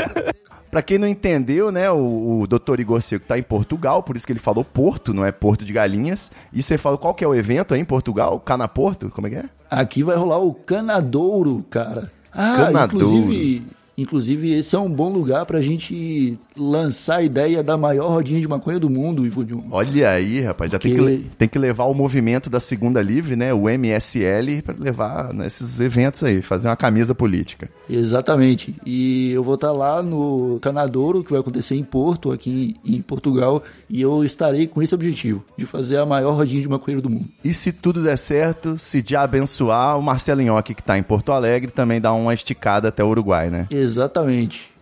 Pra 0.77 0.83
quem 0.83 0.99
não 0.99 1.07
entendeu, 1.07 1.71
né, 1.71 1.89
o, 1.89 2.41
o 2.41 2.45
Dr. 2.45 2.79
Igor 2.79 3.01
Seco 3.01 3.25
tá 3.25 3.35
em 3.35 3.41
Portugal, 3.41 4.03
por 4.03 4.15
isso 4.15 4.27
que 4.27 4.31
ele 4.31 4.39
falou 4.39 4.63
Porto, 4.63 5.11
não 5.11 5.25
é 5.25 5.31
Porto 5.31 5.65
de 5.65 5.73
Galinhas. 5.73 6.31
E 6.53 6.61
você 6.61 6.77
falou 6.77 6.99
qual 6.99 7.15
que 7.15 7.23
é 7.23 7.27
o 7.27 7.33
evento 7.33 7.73
aí 7.73 7.79
em 7.79 7.83
Portugal? 7.83 8.39
Canaporto? 8.39 9.09
Como 9.09 9.25
é 9.25 9.29
que 9.31 9.35
é? 9.37 9.45
Aqui 9.71 10.03
vai 10.03 10.15
rolar 10.15 10.37
o 10.37 10.53
Canadouro, 10.53 11.65
cara. 11.67 12.11
Ah, 12.31 12.57
Canadouro. 12.57 13.07
inclusive, 13.07 13.65
inclusive 13.97 14.53
esse 14.53 14.75
é 14.75 14.79
um 14.79 14.89
bom 14.89 15.09
lugar 15.09 15.45
pra 15.45 15.61
gente 15.61 16.37
lançar 16.55 17.17
a 17.17 17.23
ideia 17.23 17.63
da 17.63 17.77
maior 17.77 18.09
rodinha 18.09 18.39
de 18.39 18.47
maconha 18.47 18.79
do 18.79 18.89
mundo, 18.89 19.25
Ivo 19.25 19.43
Dilma. 19.43 19.65
Olha 19.71 20.09
aí, 20.09 20.41
rapaz, 20.41 20.71
já 20.71 20.79
tem 20.79 20.93
que, 20.93 21.25
tem 21.37 21.47
que 21.47 21.59
levar 21.59 21.85
o 21.85 21.93
movimento 21.93 22.49
da 22.49 22.59
Segunda 22.59 23.01
Livre, 23.01 23.35
né, 23.35 23.53
o 23.53 23.69
MSL, 23.69 24.61
pra 24.63 24.75
levar 24.77 25.33
nesses 25.33 25.79
eventos 25.79 26.23
aí, 26.23 26.41
fazer 26.41 26.67
uma 26.67 26.75
camisa 26.75 27.15
política. 27.15 27.69
Exatamente. 27.89 28.75
E 28.85 29.31
eu 29.31 29.43
vou 29.43 29.55
estar 29.55 29.71
lá 29.71 30.01
no 30.01 30.59
Canadouro, 30.61 31.23
que 31.23 31.31
vai 31.31 31.39
acontecer 31.39 31.75
em 31.75 31.83
Porto, 31.83 32.31
aqui 32.31 32.75
em 32.85 33.01
Portugal, 33.01 33.63
e 33.89 34.01
eu 34.01 34.23
estarei 34.23 34.67
com 34.67 34.81
esse 34.81 34.93
objetivo, 34.93 35.43
de 35.57 35.65
fazer 35.65 35.97
a 35.97 36.05
maior 36.05 36.35
rodinha 36.35 36.61
de 36.61 36.69
maconheiro 36.69 37.01
do 37.01 37.09
mundo. 37.09 37.25
E 37.43 37.53
se 37.53 37.71
tudo 37.71 38.03
der 38.03 38.17
certo, 38.17 38.77
se 38.77 39.01
de 39.01 39.15
abençoar, 39.15 39.97
o 39.97 40.01
Marcelo 40.01 40.41
Nhoque, 40.41 40.75
que 40.75 40.83
tá 40.83 40.97
em 40.97 41.03
Porto 41.03 41.31
Alegre, 41.31 41.71
também 41.71 42.01
dá 42.01 42.13
uma 42.13 42.33
esticada 42.33 42.89
até 42.89 43.03
o 43.03 43.09
Uruguai, 43.09 43.49
né? 43.49 43.67
Exatamente. 43.69 43.86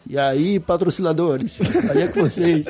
E 0.08 0.20
aí, 0.20 0.60
patrocinadores, 0.60 1.60
aí 1.90 2.04
é 2.04 2.08
com 2.08 2.22
vocês. 2.22 2.66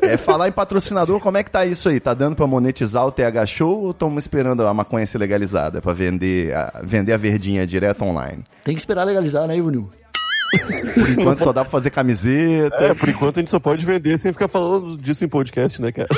É, 0.00 0.16
falar 0.16 0.48
em 0.48 0.52
patrocinador, 0.52 1.20
como 1.20 1.36
é 1.36 1.42
que 1.42 1.50
tá 1.50 1.66
isso 1.66 1.88
aí? 1.90 2.00
Tá 2.00 2.14
dando 2.14 2.34
pra 2.34 2.46
monetizar 2.46 3.06
o 3.06 3.12
TH 3.12 3.44
Show 3.46 3.82
ou 3.84 3.90
estamos 3.90 4.24
esperando 4.24 4.66
a 4.66 4.72
maconha 4.72 5.06
ser 5.06 5.18
legalizada 5.18 5.82
pra 5.82 5.92
vender 5.92 6.54
a, 6.54 6.80
vender 6.82 7.12
a 7.12 7.18
verdinha 7.18 7.66
direto 7.66 8.02
online? 8.02 8.44
Tem 8.64 8.74
que 8.74 8.80
esperar 8.80 9.04
legalizar, 9.04 9.46
né, 9.46 9.56
Ivonil? 9.58 9.90
Por 10.94 11.10
enquanto 11.10 11.42
só 11.42 11.52
dá 11.52 11.62
pra 11.62 11.70
fazer 11.70 11.90
camiseta. 11.90 12.76
É, 12.76 12.94
por 12.94 13.08
enquanto 13.08 13.38
a 13.38 13.40
gente 13.40 13.50
só 13.50 13.60
pode 13.60 13.84
vender 13.84 14.16
sem 14.16 14.32
ficar 14.32 14.48
falando 14.48 14.96
disso 14.96 15.24
em 15.24 15.28
podcast, 15.28 15.82
né, 15.82 15.92
cara? 15.92 16.08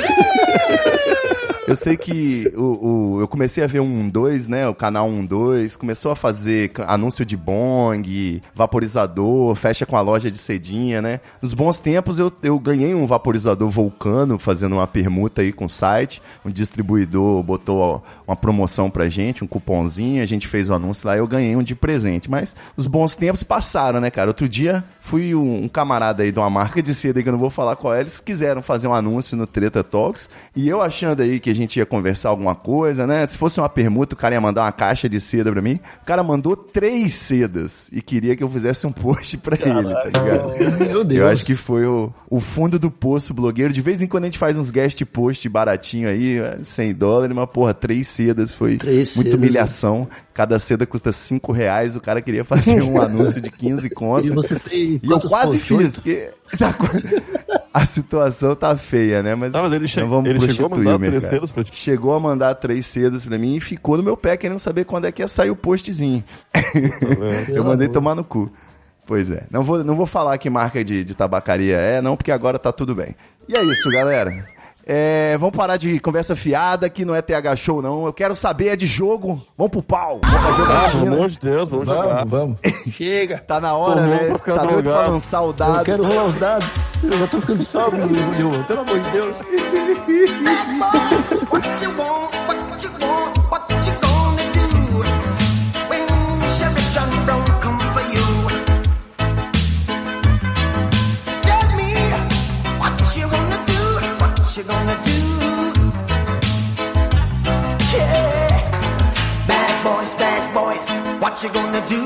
Eu 1.69 1.77
sei 1.77 1.97
que 1.97 2.53
o, 2.57 3.17
o- 3.17 3.21
eu 3.21 3.29
comecei 3.29 3.63
a 3.63 3.67
ver 3.67 3.81
um 3.81 4.09
2, 4.09 4.47
né? 4.49 4.67
O 4.69 4.75
canal 4.75 5.09
12 5.11 5.77
começou 5.79 6.11
a 6.11 6.17
fazer 6.17 6.73
anúncio 6.87 7.25
de 7.25 7.37
bong, 7.37 8.43
vaporizador, 8.55 9.55
fecha 9.55 9.85
com 9.85 9.97
a 9.97 10.01
loja 10.01 10.31
de 10.31 10.39
cedinha, 10.39 11.03
né? 11.03 11.21
Nos 11.43 11.53
bons 11.55 11.81
tempos 11.81 12.19
eu, 12.19 12.33
eu 12.43 12.59
ganhei 12.59 12.95
um 12.95 13.07
vaporizador 13.07 13.69
Vulcano 13.69 14.39
fazendo 14.39 14.75
uma 14.75 14.87
permuta 14.87 15.43
aí 15.43 15.53
com 15.53 15.65
o 15.67 15.69
site. 15.69 16.23
Um 16.45 16.51
distribuidor 16.51 17.43
botou 17.43 18.03
uma 18.27 18.37
promoção 18.37 18.89
pra 18.91 19.09
gente, 19.09 19.43
um 19.45 19.47
cupomzinho, 19.47 20.23
a 20.23 20.27
gente 20.27 20.47
fez 20.47 20.69
o 20.71 20.75
anúncio 20.75 21.07
lá 21.07 21.17
e 21.17 21.19
eu 21.19 21.27
ganhei 21.27 21.57
um 21.57 21.63
de 21.63 21.75
presente. 21.75 22.31
Mas 22.31 22.55
os 22.77 22.87
bons 22.87 23.15
tempos 23.17 23.43
passaram, 23.43 24.01
né, 24.01 24.11
cara? 24.11 24.29
Outro 24.31 24.49
dia 24.49 24.85
fui 25.01 25.35
um, 25.35 25.65
um 25.65 25.69
camarada 25.69 26.23
aí 26.23 26.31
de 26.33 26.39
uma 26.39 26.51
marca 26.51 26.83
de 26.83 26.95
seda 26.95 27.23
que 27.23 27.29
eu 27.29 27.33
não 27.33 27.39
vou 27.41 27.51
falar 27.51 27.77
qual 27.77 27.95
é, 27.95 28.01
eles 28.01 28.21
quiseram 28.21 28.63
fazer 28.63 28.87
um 28.89 28.95
anúncio 28.95 29.37
no 29.37 29.47
Treta 29.47 29.83
Talks 29.83 30.29
e 30.55 30.69
eu 30.69 30.81
achando 30.83 31.23
aí 31.23 31.41
que 31.41 31.51
gente 31.59 31.79
ia 31.79 31.87
conversar 31.87 32.29
alguma 32.31 32.55
coisa, 32.55 33.07
né? 33.07 33.27
Se 33.27 33.37
fosse 33.37 33.61
uma 33.61 33.69
permuta, 33.69 34.15
o 34.15 34.19
cara 34.19 34.35
ia 34.35 34.41
mandar 34.41 34.62
uma 34.62 34.73
caixa 34.73 35.09
de 35.09 35.21
seda 35.21 35.53
pra 35.53 35.62
mim. 35.62 35.81
O 36.03 36.05
cara 36.05 36.23
mandou 36.23 36.57
três 36.57 37.15
sedas 37.15 37.88
e 37.93 38.00
queria 38.00 38.37
que 38.37 38.43
eu 38.43 38.49
fizesse 38.49 38.87
um 38.87 38.93
post 38.93 39.37
pra 39.38 39.57
ele, 39.57 39.95
tá 39.95 40.05
ligado? 40.05 40.79
Meu 40.79 41.05
Deus. 41.05 41.21
Eu 41.21 41.29
acho 41.29 41.45
que 41.45 41.55
foi 41.55 41.87
o, 41.87 42.12
o 42.29 42.41
fundo 42.41 42.79
do 42.79 42.91
poço 42.91 43.33
blogueiro. 43.35 43.73
De 43.73 43.81
vez 43.81 44.00
em 44.00 44.07
quando 44.07 44.25
a 44.25 44.27
gente 44.27 44.38
faz 44.38 44.57
uns 44.57 44.71
guest 44.71 45.05
post 45.05 45.49
baratinho 45.49 46.09
aí, 46.09 46.38
é, 46.38 46.59
100 46.62 46.95
dólares, 46.95 47.35
mas 47.35 47.49
porra, 47.50 47.75
três 47.75 48.09
sedas 48.09 48.55
foi 48.55 48.77
Três 48.77 49.15
muita 49.15 49.31
sedas, 49.31 49.45
humilhação. 49.45 50.09
Cada 50.38 50.57
seda 50.61 50.87
custa 50.87 51.12
5 51.12 51.50
reais, 51.50 51.97
o 51.97 52.00
cara 52.00 52.23
queria 52.23 52.45
fazer 52.45 52.80
um 52.85 52.95
anúncio 53.02 53.40
de 53.40 53.50
15 53.50 53.90
conto. 53.90 54.25
E 54.28 54.30
você 54.30 54.57
fez 54.57 55.00
E 55.02 55.11
eu 55.11 55.18
quase 55.18 55.59
fiz, 55.59 55.97
porque 55.97 56.30
tá 56.57 56.73
a 57.75 57.85
situação 57.85 58.54
tá 58.54 58.76
feia, 58.78 59.21
né? 59.21 59.35
Mas, 59.35 59.52
Ah, 59.52 59.62
mas 59.62 59.73
ele 59.73 59.88
che- 59.88 60.00
não 60.00 60.09
vamos 60.09 60.30
ele 60.30 60.40
chegou 60.52 60.66
a 60.66 60.76
mandar 60.76 60.99
três 61.00 61.25
sedas 61.25 61.50
pra 61.50 61.64
ti? 61.64 61.75
Chegou 61.75 62.14
a 62.14 62.21
mandar 62.21 62.54
três 62.54 62.87
sedas 62.87 63.26
pra 63.26 63.37
mim 63.37 63.57
e 63.57 63.61
ficou 63.61 63.97
no 63.97 64.02
meu 64.04 64.16
pé 64.16 64.37
querendo 64.37 64.61
saber 64.61 64.85
quando 64.85 65.07
é 65.07 65.11
que 65.11 65.23
ia 65.23 65.26
sair 65.26 65.50
o 65.50 65.57
postzinho. 65.57 66.23
eu 67.49 67.64
mandei 67.64 67.88
tomar 67.88 68.14
no 68.14 68.23
cu. 68.23 68.49
Pois 69.04 69.28
é. 69.33 69.42
Não 69.50 69.64
vou, 69.64 69.83
não 69.83 69.97
vou 69.97 70.07
falar 70.07 70.38
que 70.38 70.49
marca 70.49 70.85
de, 70.85 71.02
de 71.02 71.16
tabacaria 71.16 71.78
é, 71.78 72.00
não, 72.00 72.16
porque 72.16 72.30
agora 72.30 72.61
tá 72.61 72.71
tudo 72.71 72.95
bem. 72.95 73.16
E 73.49 73.57
é 73.57 73.64
isso, 73.64 73.90
galera. 73.90 74.47
É, 74.90 75.37
vamos 75.38 75.54
parar 75.54 75.76
de 75.76 76.00
conversa 76.00 76.35
fiada, 76.35 76.88
que 76.88 77.04
não 77.04 77.14
é 77.14 77.21
TH 77.21 77.54
Show, 77.57 77.83
não. 77.83 78.07
Eu 78.07 78.12
quero 78.12 78.35
saber, 78.35 78.68
é 78.68 78.76
de 78.76 78.87
jogo. 78.87 79.38
Vamos 79.57 79.71
pro 79.71 79.83
pau. 79.83 80.18
Vamos 80.25 80.66
pra 80.66 80.87
Ah, 80.87 80.90
pelo 80.90 81.14
amor 81.14 81.28
de 81.28 81.38
Deus, 81.38 81.68
vamos, 81.68 81.87
jogar. 81.87 82.25
Vamos, 82.25 82.30
vamos. 82.30 82.59
Chega. 82.97 83.37
Tá 83.47 83.61
na 83.61 83.75
hora, 83.75 84.00
né? 84.07 84.35
Tá 84.42 84.57
doido 84.64 84.83
pra 84.85 85.07
lançar 85.09 85.42
o 85.42 85.49
Eu 85.49 85.52
dado. 85.52 85.85
quero 85.85 86.02
rolar 86.04 86.25
os 86.25 86.35
dados. 86.37 86.68
Eu 87.04 87.12
já 87.18 87.26
tô 87.26 87.40
ficando 87.40 87.62
sóbrio, 87.62 88.09
Dilma. 88.35 88.64
Pelo 88.64 88.80
amor 88.80 88.99
de 88.99 89.11
Deus. 89.11 89.37
You 104.59 104.65
gonna 104.65 104.99
do? 105.05 105.19
Yeah, 107.95 108.59
bad 109.47 109.85
boys, 109.85 110.15
bad 110.17 110.53
boys, 110.53 110.88
what 111.23 111.41
you 111.45 111.49
gonna 111.50 111.87
do? 111.87 112.03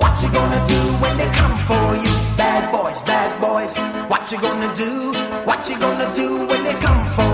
What 0.00 0.22
you 0.22 0.30
gonna 0.32 0.66
do 0.66 0.80
when 1.02 1.18
they 1.18 1.30
come 1.40 1.56
for 1.68 1.96
you? 2.02 2.12
Bad 2.38 2.72
boys, 2.72 3.02
bad 3.02 3.38
boys, 3.38 3.76
what 4.08 4.32
you 4.32 4.40
gonna 4.40 4.74
do? 4.76 5.12
What 5.44 5.68
you 5.68 5.78
gonna 5.78 6.14
do 6.16 6.46
when 6.46 6.64
they 6.64 6.74
come 6.80 7.04
for 7.14 7.24
you? 7.24 7.29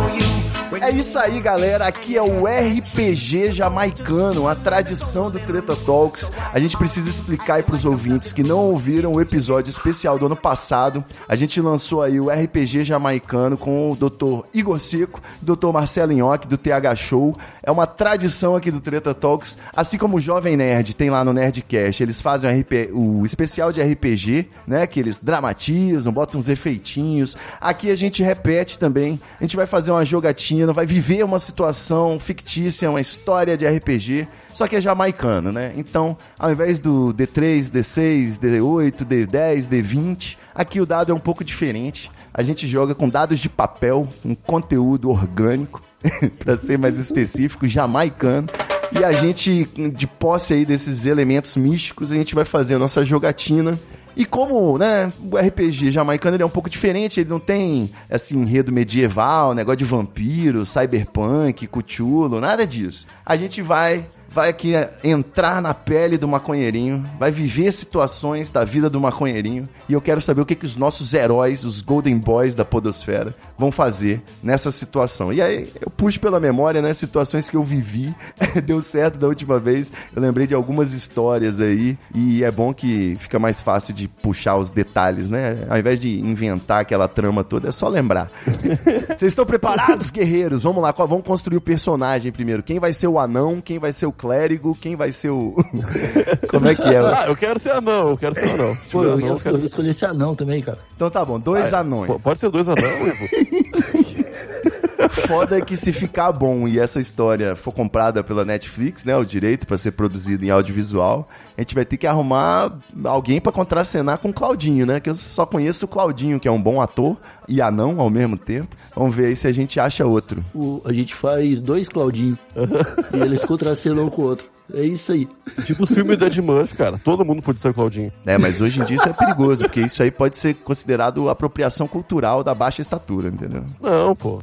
É 0.72 0.90
isso 0.90 1.18
aí, 1.18 1.40
galera. 1.40 1.86
Aqui 1.86 2.16
é 2.16 2.22
o 2.22 2.44
RPG 2.44 3.52
jamaicano, 3.52 4.48
a 4.48 4.54
tradição 4.54 5.30
do 5.30 5.38
Treta 5.38 5.76
Talks. 5.76 6.30
A 6.52 6.58
gente 6.58 6.76
precisa 6.76 7.08
explicar 7.08 7.54
aí 7.54 7.62
pros 7.62 7.84
ouvintes 7.84 8.32
que 8.32 8.42
não 8.42 8.58
ouviram 8.58 9.12
o 9.12 9.20
episódio 9.20 9.70
especial 9.70 10.18
do 10.18 10.26
ano 10.26 10.36
passado. 10.36 11.04
A 11.28 11.36
gente 11.36 11.60
lançou 11.60 12.02
aí 12.02 12.20
o 12.20 12.28
RPG 12.28 12.84
jamaicano 12.84 13.56
com 13.56 13.92
o 13.92 13.96
Dr. 13.96 14.46
Igor 14.52 14.78
Seco, 14.80 15.20
Dr. 15.40 15.68
Marcelo 15.72 16.12
Nhoque, 16.12 16.48
do 16.48 16.58
TH 16.58 16.96
Show. 16.96 17.34
É 17.62 17.70
uma 17.70 17.86
tradição 17.86 18.54
aqui 18.56 18.70
do 18.70 18.80
Treta 18.80 19.14
Talks, 19.14 19.56
assim 19.72 19.96
como 19.96 20.16
o 20.16 20.20
Jovem 20.20 20.56
Nerd 20.56 20.94
tem 20.94 21.10
lá 21.10 21.24
no 21.24 21.32
Nerdcast. 21.32 22.02
Eles 22.02 22.20
fazem 22.20 22.50
o, 22.50 22.60
RP 22.60 22.90
o 22.92 23.24
especial 23.24 23.72
de 23.72 23.80
RPG, 23.80 24.50
né? 24.66 24.86
Que 24.86 25.00
eles 25.00 25.20
dramatizam, 25.20 26.12
botam 26.12 26.40
uns 26.40 26.48
efeitinhos. 26.48 27.36
Aqui 27.60 27.90
a 27.90 27.96
gente 27.96 28.22
repete 28.22 28.78
também. 28.78 29.20
A 29.40 29.44
gente 29.44 29.56
vai 29.56 29.66
fazer 29.66 29.90
uma 29.90 30.04
jogatina, 30.04 30.65
vai 30.72 30.86
viver 30.86 31.24
uma 31.24 31.38
situação 31.38 32.18
fictícia, 32.18 32.90
uma 32.90 33.00
história 33.00 33.56
de 33.56 33.66
RPG. 33.66 34.28
Só 34.52 34.66
que 34.66 34.76
é 34.76 34.80
jamaicano, 34.80 35.52
né? 35.52 35.72
Então, 35.76 36.16
ao 36.38 36.50
invés 36.50 36.78
do 36.78 37.12
D3, 37.12 37.70
D6, 37.70 38.38
D8, 38.38 39.04
D10, 39.04 39.68
D20, 39.68 40.36
aqui 40.54 40.80
o 40.80 40.86
dado 40.86 41.12
é 41.12 41.14
um 41.14 41.20
pouco 41.20 41.44
diferente. 41.44 42.10
A 42.32 42.42
gente 42.42 42.66
joga 42.66 42.94
com 42.94 43.08
dados 43.08 43.38
de 43.38 43.48
papel, 43.48 44.08
um 44.24 44.34
conteúdo 44.34 45.10
orgânico, 45.10 45.82
para 46.38 46.56
ser 46.56 46.78
mais 46.78 46.98
específico, 46.98 47.66
jamaicano. 47.68 48.48
E 48.92 49.04
a 49.04 49.10
gente, 49.12 49.64
de 49.94 50.06
posse 50.06 50.54
aí 50.54 50.64
desses 50.64 51.06
elementos 51.06 51.56
místicos, 51.56 52.12
a 52.12 52.14
gente 52.14 52.34
vai 52.34 52.44
fazer 52.44 52.76
a 52.76 52.78
nossa 52.78 53.04
jogatina. 53.04 53.78
E 54.16 54.24
como, 54.24 54.78
né, 54.78 55.12
o 55.30 55.36
RPG 55.36 55.90
jamaicano 55.90 56.36
ele 56.36 56.42
é 56.42 56.46
um 56.46 56.50
pouco 56.50 56.70
diferente, 56.70 57.20
ele 57.20 57.28
não 57.28 57.38
tem, 57.38 57.90
assim, 58.10 58.38
enredo 58.40 58.72
medieval, 58.72 59.52
negócio 59.52 59.76
de 59.76 59.84
vampiro, 59.84 60.64
cyberpunk, 60.64 61.66
cuchulo, 61.66 62.40
nada 62.40 62.66
disso. 62.66 63.06
A 63.26 63.36
gente 63.36 63.60
vai 63.60 64.06
vai 64.36 64.50
aqui 64.50 64.74
entrar 65.02 65.62
na 65.62 65.72
pele 65.72 66.18
do 66.18 66.28
maconheirinho, 66.28 67.08
vai 67.18 67.30
viver 67.30 67.72
situações 67.72 68.50
da 68.50 68.64
vida 68.64 68.90
do 68.90 69.00
maconheirinho, 69.00 69.66
e 69.88 69.94
eu 69.94 70.00
quero 70.02 70.20
saber 70.20 70.42
o 70.42 70.44
que, 70.44 70.54
que 70.54 70.66
os 70.66 70.76
nossos 70.76 71.14
heróis, 71.14 71.64
os 71.64 71.80
Golden 71.80 72.18
Boys 72.18 72.54
da 72.54 72.62
podosfera, 72.62 73.34
vão 73.56 73.72
fazer 73.72 74.22
nessa 74.42 74.70
situação. 74.70 75.32
E 75.32 75.40
aí 75.40 75.70
eu 75.80 75.88
puxo 75.88 76.20
pela 76.20 76.38
memória, 76.38 76.82
né, 76.82 76.92
situações 76.92 77.48
que 77.48 77.56
eu 77.56 77.64
vivi, 77.64 78.14
deu 78.62 78.82
certo 78.82 79.16
da 79.16 79.26
última 79.26 79.58
vez, 79.58 79.90
eu 80.14 80.20
lembrei 80.20 80.46
de 80.46 80.54
algumas 80.54 80.92
histórias 80.92 81.58
aí, 81.58 81.96
e 82.14 82.44
é 82.44 82.50
bom 82.50 82.74
que 82.74 83.16
fica 83.18 83.38
mais 83.38 83.62
fácil 83.62 83.94
de 83.94 84.06
puxar 84.06 84.58
os 84.58 84.70
detalhes, 84.70 85.30
né, 85.30 85.66
ao 85.70 85.78
invés 85.78 85.98
de 85.98 86.20
inventar 86.20 86.82
aquela 86.82 87.08
trama 87.08 87.42
toda, 87.42 87.70
é 87.70 87.72
só 87.72 87.88
lembrar. 87.88 88.30
Vocês 89.16 89.32
estão 89.32 89.46
preparados, 89.46 90.10
guerreiros? 90.10 90.62
Vamos 90.62 90.82
lá, 90.82 90.92
vamos 90.92 91.24
construir 91.24 91.56
o 91.56 91.60
personagem 91.62 92.30
primeiro. 92.30 92.62
Quem 92.62 92.78
vai 92.78 92.92
ser 92.92 93.06
o 93.06 93.18
anão, 93.18 93.62
quem 93.62 93.78
vai 93.78 93.94
ser 93.94 94.04
o 94.04 94.12
clérigo, 94.26 94.76
quem 94.80 94.96
vai 94.96 95.12
ser 95.12 95.30
o. 95.30 95.54
Como 96.50 96.68
é 96.68 96.74
que 96.74 96.82
é? 96.82 96.98
Ah, 96.98 97.24
eu 97.28 97.36
quero 97.36 97.58
ser 97.58 97.70
anão, 97.70 98.10
eu 98.10 98.16
quero 98.18 98.34
ser 98.34 98.50
anão. 98.50 98.76
Se 98.76 98.88
Pô, 98.90 99.04
eu, 99.04 99.12
anão, 99.12 99.26
eu, 99.26 99.34
eu 99.34 99.40
quero 99.40 99.56
eu 99.58 99.64
escolhi 99.64 99.90
esse 99.90 100.04
anão 100.04 100.34
também, 100.34 100.60
cara. 100.62 100.78
Então 100.94 101.08
tá 101.10 101.24
bom, 101.24 101.38
dois 101.38 101.72
Ah, 101.72 101.80
anões. 101.80 102.12
P- 102.12 102.22
Pode 102.22 102.38
ser 102.38 102.50
dois 102.50 102.68
anão, 102.68 103.06
Ivo? 103.06 103.28
Foda 105.26 105.58
é 105.58 105.60
que 105.60 105.76
se 105.76 105.92
ficar 105.92 106.32
bom 106.32 106.66
e 106.68 106.78
essa 106.78 106.98
história 107.00 107.54
for 107.56 107.72
comprada 107.72 108.22
pela 108.24 108.44
Netflix, 108.44 109.04
né, 109.04 109.16
o 109.16 109.24
direito 109.24 109.66
pra 109.66 109.76
ser 109.78 109.92
produzido 109.92 110.44
em 110.44 110.50
audiovisual, 110.50 111.26
a 111.56 111.60
gente 111.60 111.74
vai 111.74 111.84
ter 111.84 111.96
que 111.96 112.06
arrumar 112.06 112.72
alguém 113.04 113.40
pra 113.40 113.52
contracenar 113.52 114.18
com 114.18 114.28
o 114.28 114.32
Claudinho, 114.32 114.84
né? 114.86 115.00
Que 115.00 115.10
eu 115.10 115.14
só 115.14 115.44
conheço 115.46 115.84
o 115.84 115.88
Claudinho, 115.88 116.38
que 116.40 116.48
é 116.48 116.50
um 116.50 116.60
bom 116.60 116.80
ator 116.80 117.16
e 117.48 117.60
anão 117.60 118.00
ao 118.00 118.10
mesmo 118.10 118.36
tempo. 118.36 118.76
Vamos 118.94 119.14
ver 119.14 119.26
aí 119.26 119.36
se 119.36 119.46
a 119.46 119.52
gente 119.52 119.78
acha 119.80 120.04
outro. 120.06 120.44
O- 120.54 120.80
a 120.84 120.92
gente 120.92 121.14
faz 121.14 121.60
dois 121.60 121.88
Claudinho. 121.88 122.38
e 123.14 123.18
eles 123.20 123.44
contracenam 123.44 124.06
um 124.06 124.10
com 124.10 124.22
o 124.22 124.24
outro. 124.26 124.46
É 124.74 124.82
isso 124.82 125.12
aí. 125.12 125.28
tipo 125.64 125.84
os 125.84 125.90
filmes 125.92 126.18
da 126.18 126.26
Ed 126.26 126.42
Murphy, 126.42 126.74
cara. 126.74 126.98
Todo 126.98 127.24
mundo 127.24 127.40
pode 127.40 127.60
ser 127.60 127.68
o 127.68 127.74
Claudinho. 127.74 128.12
É, 128.26 128.36
mas 128.36 128.60
hoje 128.60 128.80
em 128.80 128.84
dia 128.84 128.96
isso 128.96 129.08
é 129.08 129.12
perigoso, 129.12 129.62
porque 129.62 129.80
isso 129.80 130.02
aí 130.02 130.10
pode 130.10 130.36
ser 130.36 130.54
considerado 130.54 131.28
apropriação 131.30 131.86
cultural 131.86 132.42
da 132.42 132.52
baixa 132.52 132.82
estatura, 132.82 133.28
entendeu? 133.28 133.62
Não, 133.80 134.16
pô. 134.16 134.42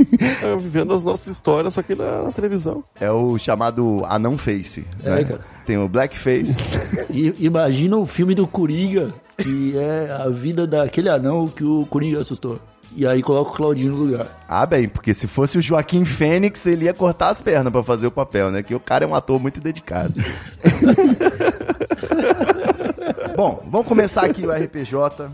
É, 0.42 0.56
vivendo 0.56 0.94
as 0.94 1.04
nossas 1.04 1.28
histórias, 1.28 1.74
só 1.74 1.82
que 1.82 1.94
na, 1.94 2.22
na 2.24 2.32
televisão. 2.32 2.82
É 3.00 3.10
o 3.10 3.36
chamado 3.38 4.02
anão 4.06 4.38
face. 4.38 4.84
É, 5.02 5.10
né? 5.10 5.24
cara. 5.24 5.40
Tem 5.66 5.78
o 5.78 5.88
blackface. 5.88 6.56
E 7.10 7.34
imagina 7.38 7.96
o 7.96 8.06
filme 8.06 8.34
do 8.34 8.46
Coringa, 8.46 9.12
que 9.36 9.76
é 9.76 10.10
a 10.12 10.28
vida 10.28 10.66
daquele 10.66 11.08
anão 11.08 11.48
que 11.48 11.64
o 11.64 11.86
Coringa 11.86 12.20
assustou. 12.20 12.60
E 12.94 13.06
aí 13.06 13.22
coloca 13.22 13.50
o 13.50 13.54
Claudinho 13.54 13.92
no 13.92 13.98
lugar. 14.04 14.26
Ah, 14.48 14.66
bem, 14.66 14.88
porque 14.88 15.14
se 15.14 15.26
fosse 15.26 15.58
o 15.58 15.62
Joaquim 15.62 16.04
Fênix, 16.04 16.66
ele 16.66 16.86
ia 16.86 16.94
cortar 16.94 17.30
as 17.30 17.40
pernas 17.40 17.72
pra 17.72 17.82
fazer 17.82 18.06
o 18.06 18.10
papel, 18.10 18.50
né? 18.50 18.62
Que 18.62 18.74
o 18.74 18.80
cara 18.80 19.04
é 19.04 19.08
um 19.08 19.14
ator 19.14 19.38
muito 19.40 19.60
dedicado. 19.60 20.14
Bom, 23.36 23.62
vamos 23.66 23.86
começar 23.86 24.24
aqui 24.24 24.44
o 24.44 24.52
RPJ. 24.52 25.30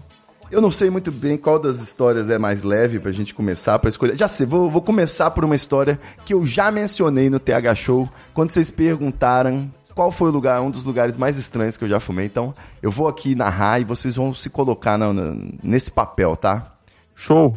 Eu 0.51 0.61
não 0.61 0.71
sei 0.71 0.91
muito 0.91 1.11
bem 1.11 1.37
qual 1.37 1.59
das 1.59 1.81
histórias 1.81 2.31
é 2.31 2.39
mais 2.39 2.63
leve 2.63 2.99
pra 3.01 3.11
gente 3.13 3.35
começar, 3.35 3.79
pra 3.79 3.89
escolher. 3.89 4.17
Já 4.19 4.29
sei, 4.29 4.47
vou, 4.47 4.71
vou 4.71 4.81
começar 4.83 5.31
por 5.31 5.45
uma 5.45 5.55
história 5.55 5.99
que 6.25 6.33
eu 6.35 6.47
já 6.47 6.71
mencionei 6.71 7.29
no 7.29 7.39
TH 7.41 7.75
Show, 7.75 8.09
quando 8.33 8.51
vocês 8.51 8.71
perguntaram 8.71 9.71
qual 9.95 10.13
foi 10.13 10.29
o 10.29 10.33
lugar, 10.33 10.61
um 10.61 10.71
dos 10.71 10.85
lugares 10.85 11.17
mais 11.17 11.37
estranhos 11.39 11.77
que 11.77 11.85
eu 11.85 11.89
já 11.89 11.99
fumei. 11.99 12.27
Então, 12.27 12.53
eu 12.83 12.91
vou 12.91 13.09
aqui 13.09 13.35
narrar 13.35 13.81
e 13.81 13.85
vocês 13.85 14.17
vão 14.17 14.33
se 14.35 14.49
colocar 14.51 14.97
na- 14.99 15.13
na- 15.13 15.37
nesse 15.63 15.91
papel, 15.91 16.37
tá? 16.37 16.73
Show. 17.15 17.57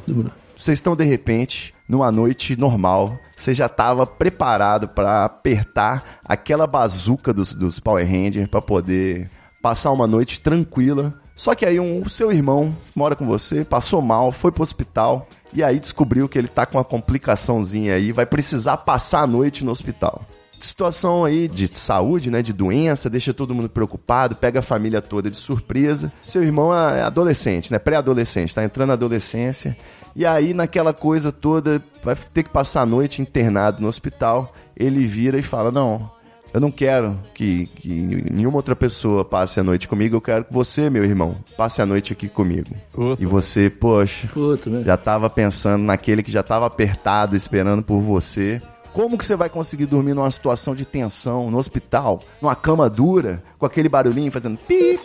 Vocês 0.57 0.77
estão 0.77 0.95
de 0.95 1.03
repente 1.03 1.73
numa 1.87 2.11
noite 2.11 2.55
normal, 2.57 3.17
você 3.37 3.53
já 3.53 3.65
estava 3.65 4.05
preparado 4.05 4.87
para 4.87 5.25
apertar 5.25 6.19
aquela 6.23 6.65
bazuca 6.67 7.33
dos, 7.33 7.53
dos 7.53 7.79
Power 7.79 8.05
Rangers 8.05 8.47
para 8.49 8.61
poder 8.61 9.29
passar 9.61 9.91
uma 9.91 10.07
noite 10.07 10.39
tranquila. 10.39 11.13
Só 11.39 11.55
que 11.55 11.65
aí 11.65 11.79
um, 11.79 12.01
o 12.01 12.09
seu 12.09 12.33
irmão 12.33 12.75
mora 12.93 13.15
com 13.15 13.25
você, 13.25 13.63
passou 13.63 14.01
mal, 14.01 14.29
foi 14.29 14.51
pro 14.51 14.61
hospital 14.61 15.25
e 15.53 15.63
aí 15.63 15.79
descobriu 15.79 16.27
que 16.27 16.37
ele 16.37 16.49
tá 16.49 16.65
com 16.65 16.77
uma 16.77 16.83
complicaçãozinha 16.83 17.95
aí, 17.95 18.11
vai 18.11 18.25
precisar 18.25 18.75
passar 18.75 19.21
a 19.21 19.27
noite 19.27 19.63
no 19.63 19.71
hospital. 19.71 20.25
Situação 20.59 21.23
aí 21.23 21.47
de 21.47 21.65
saúde, 21.69 22.29
né, 22.29 22.41
de 22.41 22.51
doença, 22.51 23.09
deixa 23.09 23.33
todo 23.33 23.55
mundo 23.55 23.69
preocupado, 23.69 24.35
pega 24.35 24.59
a 24.59 24.61
família 24.61 25.01
toda 25.01 25.31
de 25.31 25.37
surpresa. 25.37 26.11
Seu 26.27 26.43
irmão 26.43 26.73
é 26.73 27.03
adolescente, 27.03 27.71
né, 27.71 27.79
pré-adolescente, 27.79 28.53
tá 28.53 28.61
entrando 28.61 28.89
na 28.89 28.95
adolescência. 28.95 29.77
E 30.13 30.25
aí, 30.25 30.53
naquela 30.53 30.91
coisa 30.91 31.31
toda, 31.31 31.81
vai 32.03 32.17
ter 32.33 32.43
que 32.43 32.49
passar 32.49 32.81
a 32.81 32.85
noite 32.85 33.21
internado 33.21 33.81
no 33.81 33.87
hospital. 33.87 34.51
Ele 34.75 35.07
vira 35.07 35.39
e 35.39 35.41
fala: 35.41 35.71
Não, 35.71 36.09
eu 36.53 36.59
não 36.59 36.71
quero 36.71 37.19
que, 37.33 37.67
que 37.67 37.89
nenhuma 38.31 38.57
outra 38.57 38.75
pessoa 38.75 39.23
passe 39.23 39.59
a 39.59 39.63
noite 39.63 39.87
comigo. 39.87 40.15
Eu 40.15 40.21
quero 40.21 40.45
que 40.45 40.53
você, 40.53 40.89
meu 40.89 41.03
irmão, 41.03 41.37
passe 41.55 41.81
a 41.81 41.85
noite 41.85 42.13
aqui 42.13 42.27
comigo. 42.27 42.75
Puta. 42.91 43.21
E 43.21 43.25
você, 43.25 43.69
poxa, 43.69 44.27
Puta, 44.33 44.69
né? 44.69 44.83
já 44.83 44.97
tava 44.97 45.29
pensando 45.29 45.83
naquele 45.83 46.23
que 46.23 46.31
já 46.31 46.41
tava 46.41 46.65
apertado, 46.65 47.35
esperando 47.35 47.83
por 47.83 47.99
você. 48.01 48.61
Como 48.93 49.17
que 49.17 49.23
você 49.23 49.35
vai 49.35 49.49
conseguir 49.49 49.85
dormir 49.85 50.13
numa 50.15 50.31
situação 50.31 50.73
de 50.73 50.85
tensão, 50.85 51.51
no 51.51 51.57
hospital, 51.57 52.21
numa 52.41 52.55
cama 52.55 52.89
dura, 52.89 53.43
com 53.57 53.65
aquele 53.65 53.87
barulhinho 53.87 54.31
fazendo 54.31 54.57
pi, 54.57 54.99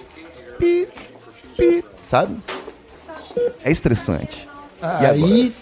pi, 0.58 0.88
pi, 1.56 1.84
sabe? 2.02 2.34
É 3.62 3.70
estressante. 3.70 4.48
E 4.82 5.06
Aí, 5.06 5.54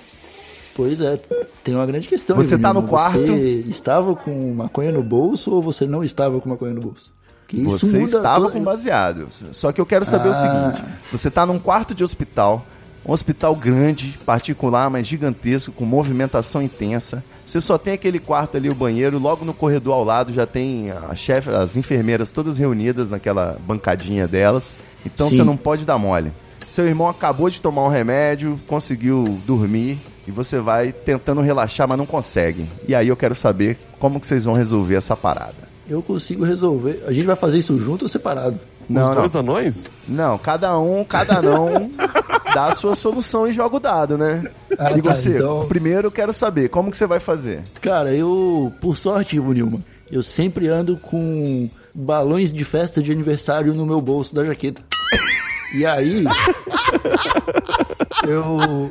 pois 0.75 1.00
é, 1.00 1.19
tem 1.64 1.75
uma 1.75 1.87
grande 1.87 2.09
questão. 2.09 2.37
Você 2.37 2.50
tá 2.59 2.71
Ivanildo. 2.71 2.83
no 2.83 2.88
quarto. 2.88 3.26
Você 3.26 3.64
estava 3.69 4.14
com 4.17 4.55
maconha 4.55 4.93
no 4.93 5.02
bolso 5.02 5.50
ou 5.52 5.62
você 5.62 5.87
não 5.87 6.02
estava 6.05 6.41
com 6.41 6.49
maconha 6.49 6.73
no 6.75 6.81
bolso? 6.81 7.11
Que 7.49 7.59
isso 7.61 7.87
Você 7.87 7.99
estava 8.02 8.47
to- 8.47 8.52
com 8.52 8.62
baseado. 8.64 9.29
Só 9.52 9.71
que 9.73 9.81
eu 9.81 9.87
quero 9.87 10.05
saber 10.05 10.29
o 10.29 10.33
Ah. 10.33 10.73
seguinte: 10.75 10.83
você 11.11 11.29
está 11.29 11.45
num 11.45 11.59
quarto 11.59 11.95
de 11.95 12.02
hospital, 12.02 12.64
um 13.05 13.12
hospital 13.12 13.55
grande, 13.55 14.19
particular, 14.25 14.88
mas 14.88 15.07
gigantesco, 15.07 15.73
com 15.73 15.85
movimentação 15.85 16.62
intensa. 16.62 17.23
Você 17.45 17.61
só 17.61 17.76
tem 17.76 17.93
aquele 17.95 18.19
quarto 18.21 18.57
ali, 18.57 18.69
o 18.71 18.75
banheiro, 18.75 19.19
logo 19.19 19.45
no 19.45 19.52
corredor 19.52 19.95
ao 19.95 20.05
lado 20.05 20.33
já 20.33 20.47
tem 20.47 20.91
a 20.93 21.14
chefe, 21.14 21.50
as 21.50 21.76
enfermeiras 21.76 22.31
todas 22.31 22.57
reunidas 22.57 23.11
naquela 23.11 23.59
bancadinha 23.67 24.26
delas. 24.29 24.75
Então 25.05 25.29
Sim. 25.29 25.37
você 25.37 25.45
não 25.45 25.57
pode 25.57 25.85
dar 25.85 25.99
mole. 25.99 26.33
Seu 26.69 26.87
irmão 26.87 27.07
acabou 27.09 27.50
de 27.50 27.61
tomar 27.61 27.85
um 27.85 27.88
remédio, 27.88 28.59
conseguiu 28.67 29.25
dormir 29.47 29.99
e 30.26 30.31
você 30.31 30.59
vai 30.59 30.93
tentando 30.93 31.41
relaxar, 31.41 31.88
mas 31.88 31.99
não 31.99 32.07
consegue. 32.07 32.67
E 32.87 32.95
aí 32.95 33.09
eu 33.09 33.17
quero 33.17 33.35
saber 33.35 33.79
como 33.99 34.21
que 34.21 34.26
vocês 34.26 34.45
vão 34.45 34.55
resolver 34.55 34.95
essa 34.97 35.17
parada. 35.17 35.55
Eu 35.88 36.00
consigo 36.02 36.45
resolver. 36.45 37.02
A 37.07 37.12
gente 37.12 37.26
vai 37.26 37.37
fazer 37.37 37.59
isso 37.59 37.79
junto 37.79 38.02
ou 38.02 38.09
separado? 38.09 38.59
Não, 38.88 39.02
Os 39.02 39.09
não. 39.09 39.14
dois 39.23 39.37
anões? 39.37 39.85
Não, 40.09 40.38
cada 40.38 40.79
um, 40.79 41.05
cada 41.05 41.41
não 41.43 41.91
dá 42.55 42.67
a 42.67 42.75
sua 42.75 42.95
solução 42.95 43.47
e 43.47 43.52
joga 43.52 43.76
o 43.76 43.81
dado, 43.81 44.17
né? 44.19 44.45
Ah, 44.79 44.93
e 44.93 45.02
tá, 45.02 45.14
você, 45.14 45.37
então- 45.37 45.67
primeiro 45.69 46.09
eu 46.09 46.12
quero 46.12 46.33
saber, 46.33 46.69
como 46.69 46.91
que 46.91 46.97
você 46.97 47.07
vai 47.07 47.21
fazer? 47.21 47.62
Cara, 47.81 48.12
eu, 48.14 48.73
por 48.81 48.97
sorte, 48.97 49.37
Ivo 49.37 49.52
Nilma, 49.52 49.81
eu 50.11 50.23
sempre 50.23 50.67
ando 50.69 50.97
com 50.97 51.69
balões 51.95 52.52
de 52.52 52.64
festa 52.64 53.02
de 53.02 53.11
aniversário 53.12 53.73
no 53.75 53.85
meu 53.87 54.00
bolso 54.00 54.35
da 54.35 54.45
jaqueta. 54.45 54.83
E 55.75 55.87
aí, 55.87 56.25
eu 58.26 58.91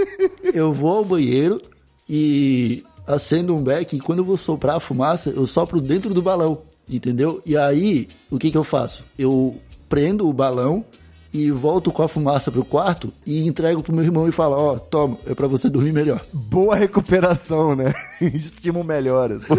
eu 0.54 0.72
vou 0.72 0.98
ao 0.98 1.04
banheiro 1.04 1.60
e 2.08 2.84
acendo 3.06 3.54
um 3.54 3.62
beck 3.62 3.96
e 3.96 4.00
quando 4.00 4.18
eu 4.18 4.24
vou 4.24 4.36
soprar 4.36 4.76
a 4.76 4.80
fumaça, 4.80 5.30
eu 5.30 5.46
sopro 5.46 5.80
dentro 5.80 6.12
do 6.12 6.22
balão, 6.22 6.62
entendeu? 6.88 7.40
E 7.44 7.56
aí, 7.56 8.08
o 8.30 8.38
que 8.38 8.50
que 8.50 8.58
eu 8.58 8.64
faço? 8.64 9.04
Eu 9.18 9.56
prendo 9.88 10.28
o 10.28 10.32
balão 10.32 10.84
e 11.32 11.50
volto 11.50 11.92
com 11.92 12.02
a 12.02 12.08
fumaça 12.08 12.50
pro 12.50 12.64
quarto 12.64 13.12
e 13.26 13.46
entrego 13.46 13.82
pro 13.82 13.94
meu 13.94 14.04
irmão 14.04 14.28
e 14.28 14.32
falo, 14.32 14.56
ó, 14.56 14.78
toma, 14.78 15.18
é 15.26 15.34
pra 15.34 15.46
você 15.46 15.68
dormir 15.68 15.92
melhor. 15.92 16.24
Boa 16.32 16.74
recuperação, 16.74 17.76
né? 17.76 17.94
Estimo 18.20 18.82
melhoras. 18.82 19.42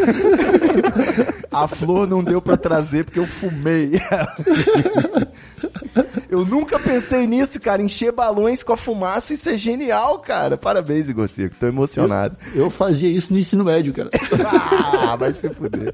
A 1.51 1.67
flor 1.67 2.07
não 2.07 2.23
deu 2.23 2.41
pra 2.41 2.55
trazer 2.55 3.03
porque 3.05 3.19
eu 3.19 3.25
fumei. 3.25 3.93
Eu 6.29 6.45
nunca 6.45 6.79
pensei 6.79 7.25
nisso, 7.25 7.59
cara. 7.59 7.81
Encher 7.81 8.11
balões 8.11 8.63
com 8.63 8.73
a 8.73 8.77
fumaça, 8.77 9.33
isso 9.33 9.49
é 9.49 9.57
genial, 9.57 10.19
cara. 10.19 10.57
Parabéns, 10.57 11.09
Igor 11.09 11.27
Seco. 11.27 11.55
Tô 11.59 11.67
emocionado. 11.67 12.37
Eu 12.53 12.69
fazia 12.69 13.09
isso 13.09 13.33
no 13.33 13.39
ensino 13.39 13.63
médio, 13.63 13.93
cara. 13.93 14.09
Ah, 14.45 15.15
vai 15.15 15.33
se 15.33 15.49
fuder. 15.49 15.91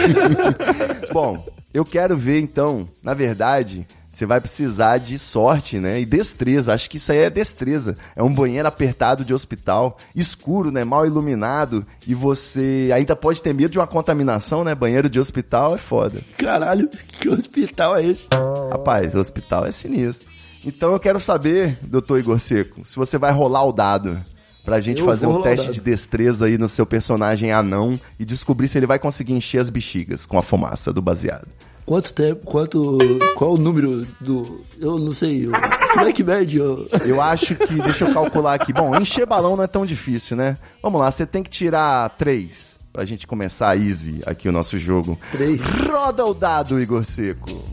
Bom, 1.12 1.44
eu 1.72 1.84
quero 1.84 2.16
ver 2.16 2.40
então, 2.40 2.88
na 3.02 3.14
verdade, 3.14 3.86
você 4.18 4.26
vai 4.26 4.40
precisar 4.40 4.98
de 4.98 5.16
sorte, 5.16 5.78
né? 5.78 6.00
E 6.00 6.04
destreza. 6.04 6.74
Acho 6.74 6.90
que 6.90 6.96
isso 6.96 7.12
aí 7.12 7.18
é 7.18 7.30
destreza. 7.30 7.94
É 8.16 8.22
um 8.22 8.34
banheiro 8.34 8.66
apertado 8.66 9.24
de 9.24 9.32
hospital, 9.32 9.96
escuro, 10.12 10.72
né? 10.72 10.82
Mal 10.82 11.06
iluminado. 11.06 11.86
E 12.04 12.14
você 12.14 12.90
ainda 12.92 13.14
pode 13.14 13.40
ter 13.40 13.54
medo 13.54 13.70
de 13.70 13.78
uma 13.78 13.86
contaminação, 13.86 14.64
né? 14.64 14.74
Banheiro 14.74 15.08
de 15.08 15.20
hospital 15.20 15.76
é 15.76 15.78
foda. 15.78 16.20
Caralho, 16.36 16.88
que 16.88 17.28
hospital 17.28 17.96
é 17.96 18.06
esse? 18.06 18.26
Rapaz, 18.72 19.14
hospital 19.14 19.64
é 19.64 19.70
sinistro. 19.70 20.28
Então 20.64 20.92
eu 20.92 20.98
quero 20.98 21.20
saber, 21.20 21.78
doutor 21.82 22.18
Igor 22.18 22.40
Seco, 22.40 22.84
se 22.84 22.96
você 22.96 23.16
vai 23.18 23.30
rolar 23.30 23.64
o 23.64 23.72
dado. 23.72 24.20
Pra 24.64 24.80
gente 24.80 25.00
Eu 25.00 25.06
fazer 25.06 25.26
um 25.26 25.40
teste 25.40 25.72
de 25.72 25.80
destreza 25.80 26.44
aí 26.44 26.58
no 26.58 26.68
seu 26.68 26.84
personagem 26.84 27.52
anão 27.52 27.98
e 28.18 28.24
descobrir 28.24 28.68
se 28.68 28.76
ele 28.76 28.84
vai 28.84 28.98
conseguir 28.98 29.32
encher 29.32 29.60
as 29.60 29.70
bexigas 29.70 30.26
com 30.26 30.36
a 30.36 30.42
fumaça 30.42 30.92
do 30.92 31.00
baseado. 31.00 31.48
Quanto 31.88 32.12
tempo, 32.12 32.44
quanto, 32.44 32.98
qual 33.34 33.54
o 33.54 33.56
número 33.56 34.06
do, 34.20 34.62
eu 34.78 34.98
não 34.98 35.10
sei, 35.10 35.46
eu, 35.46 35.52
como 35.94 36.06
é 36.06 36.12
que 36.12 36.22
mede? 36.22 36.58
Eu, 36.58 36.86
Eu 37.06 37.18
acho 37.18 37.54
que, 37.54 37.74
deixa 37.80 38.04
eu 38.04 38.12
calcular 38.12 38.52
aqui. 38.52 38.74
Bom, 38.74 38.94
encher 38.94 39.24
balão 39.24 39.56
não 39.56 39.64
é 39.64 39.66
tão 39.66 39.86
difícil, 39.86 40.36
né? 40.36 40.58
Vamos 40.82 41.00
lá, 41.00 41.10
você 41.10 41.24
tem 41.24 41.42
que 41.42 41.48
tirar 41.48 42.10
três 42.10 42.78
pra 42.92 43.06
gente 43.06 43.26
começar 43.26 43.74
easy 43.74 44.20
aqui 44.26 44.50
o 44.50 44.52
nosso 44.52 44.78
jogo. 44.78 45.18
Três. 45.32 45.62
Roda 45.62 46.26
o 46.26 46.34
dado, 46.34 46.78
Igor 46.78 47.06
Seco. 47.06 47.64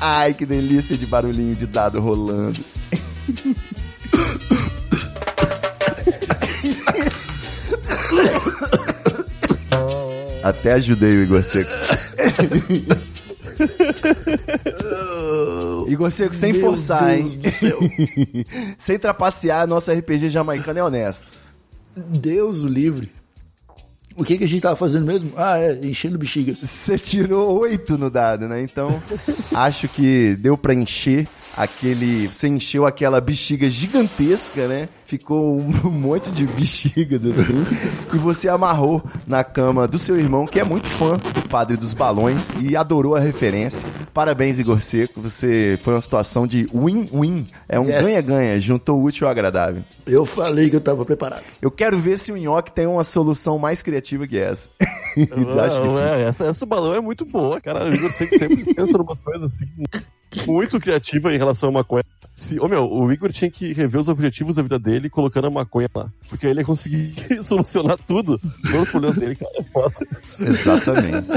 Ai, 0.00 0.34
que 0.34 0.44
delícia 0.44 0.96
de 0.96 1.06
barulhinho 1.06 1.54
de 1.54 1.68
dado 1.68 2.00
rolando. 2.00 2.60
Até 10.42 10.72
ajudei 10.72 11.16
o 11.18 11.22
Igor 11.22 11.42
Seco. 11.42 11.70
Igor 15.88 16.10
Seco, 16.10 16.34
sem 16.34 16.52
Meu 16.52 16.60
forçar, 16.62 17.14
Deus 17.16 17.62
hein? 17.62 18.46
sem 18.78 18.98
trapacear, 18.98 19.66
nosso 19.66 19.92
RPG 19.92 20.30
jamaicano 20.30 20.78
é 20.78 20.84
honesto. 20.84 21.26
Deus 21.96 22.64
o 22.64 22.68
livre. 22.68 23.12
O 24.14 24.24
que 24.24 24.36
que 24.36 24.44
a 24.44 24.48
gente 24.48 24.60
tava 24.60 24.76
fazendo 24.76 25.06
mesmo? 25.06 25.32
Ah, 25.36 25.58
é, 25.58 25.78
enchendo 25.82 26.18
bexigas. 26.18 26.58
Você 26.58 26.98
tirou 26.98 27.58
oito 27.60 27.96
no 27.96 28.10
dado, 28.10 28.46
né? 28.46 28.60
Então, 28.62 29.02
acho 29.54 29.88
que 29.88 30.36
deu 30.36 30.56
pra 30.56 30.74
encher 30.74 31.26
aquele. 31.56 32.28
Você 32.28 32.48
encheu 32.48 32.84
aquela 32.84 33.20
bexiga 33.20 33.68
gigantesca, 33.70 34.68
né? 34.68 34.88
Ficou 35.12 35.58
um 35.84 35.90
monte 35.90 36.30
de 36.30 36.46
bexigas 36.46 37.22
assim. 37.26 37.66
e 38.14 38.16
você 38.16 38.48
amarrou 38.48 39.02
na 39.26 39.44
cama 39.44 39.86
do 39.86 39.98
seu 39.98 40.18
irmão, 40.18 40.46
que 40.46 40.58
é 40.58 40.64
muito 40.64 40.88
fã 40.88 41.18
do 41.18 41.46
Padre 41.50 41.76
dos 41.76 41.92
Balões 41.92 42.48
e 42.58 42.74
adorou 42.74 43.14
a 43.14 43.20
referência. 43.20 43.86
Parabéns, 44.14 44.58
Igor 44.58 44.80
Seco. 44.80 45.20
Você 45.20 45.78
foi 45.82 45.92
uma 45.92 46.00
situação 46.00 46.46
de 46.46 46.66
win-win. 46.72 47.46
É 47.68 47.78
um 47.78 47.84
Yes. 47.84 48.00
ganha-ganha. 48.00 48.58
Juntou 48.58 48.98
o 48.98 49.04
útil 49.04 49.26
ao 49.26 49.32
agradável. 49.32 49.82
Eu 50.06 50.24
falei 50.24 50.70
que 50.70 50.76
eu 50.76 50.80
tava 50.80 51.04
preparado. 51.04 51.42
Eu 51.60 51.70
quero 51.70 51.98
ver 51.98 52.18
se 52.18 52.32
o 52.32 52.36
Nhoque 52.38 52.72
tem 52.72 52.86
uma 52.86 53.04
solução 53.04 53.58
mais 53.58 53.82
criativa 53.82 54.26
que 54.26 54.38
essa. 54.38 54.70
Acho 55.62 55.84
Não, 55.84 55.98
é, 55.98 56.22
essa, 56.22 56.46
essa 56.46 56.60
do 56.60 56.64
balão 56.64 56.94
é 56.94 57.00
muito 57.02 57.26
boa, 57.26 57.60
cara. 57.60 57.86
Eu 57.94 58.10
sei 58.10 58.28
que 58.28 58.38
sempre 58.38 58.64
pensa 58.72 58.96
em 58.96 59.00
umas 59.02 59.20
coisas 59.20 59.52
assim, 59.54 59.66
muito 60.46 60.80
criativa 60.80 61.34
em 61.34 61.36
relação 61.36 61.68
a 61.68 61.72
maconha. 61.72 62.02
Se, 62.34 62.58
ô 62.58 62.66
meu, 62.66 62.90
o 62.90 63.12
Igor 63.12 63.30
tinha 63.32 63.50
que 63.50 63.72
rever 63.72 64.00
os 64.00 64.08
objetivos 64.08 64.56
da 64.56 64.62
vida 64.62 64.78
dele 64.78 65.10
colocando 65.10 65.46
a 65.48 65.50
maconha 65.50 65.88
lá. 65.94 66.08
Porque 66.28 66.46
aí 66.46 66.52
ele 66.52 66.60
ia 66.60 66.66
conseguir 66.66 67.14
solucionar 67.44 67.98
tudo. 68.06 68.38
Todos 68.62 68.80
os 68.82 68.90
problemas 68.90 69.18
dele, 69.18 69.36
cara, 69.36 69.52
é 69.58 69.62
foda. 69.64 69.94
Exatamente. 70.40 71.28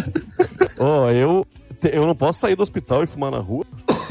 Ó, 0.80 1.10
eu, 1.12 1.46
te- 1.82 1.92
eu 1.96 2.06
não 2.06 2.16
posso 2.16 2.40
sair 2.40 2.56
do 2.56 2.64
hospital 2.64 3.04
e 3.04 3.08
fumar 3.08 3.32
na 3.32 3.40
rua, 3.40 3.66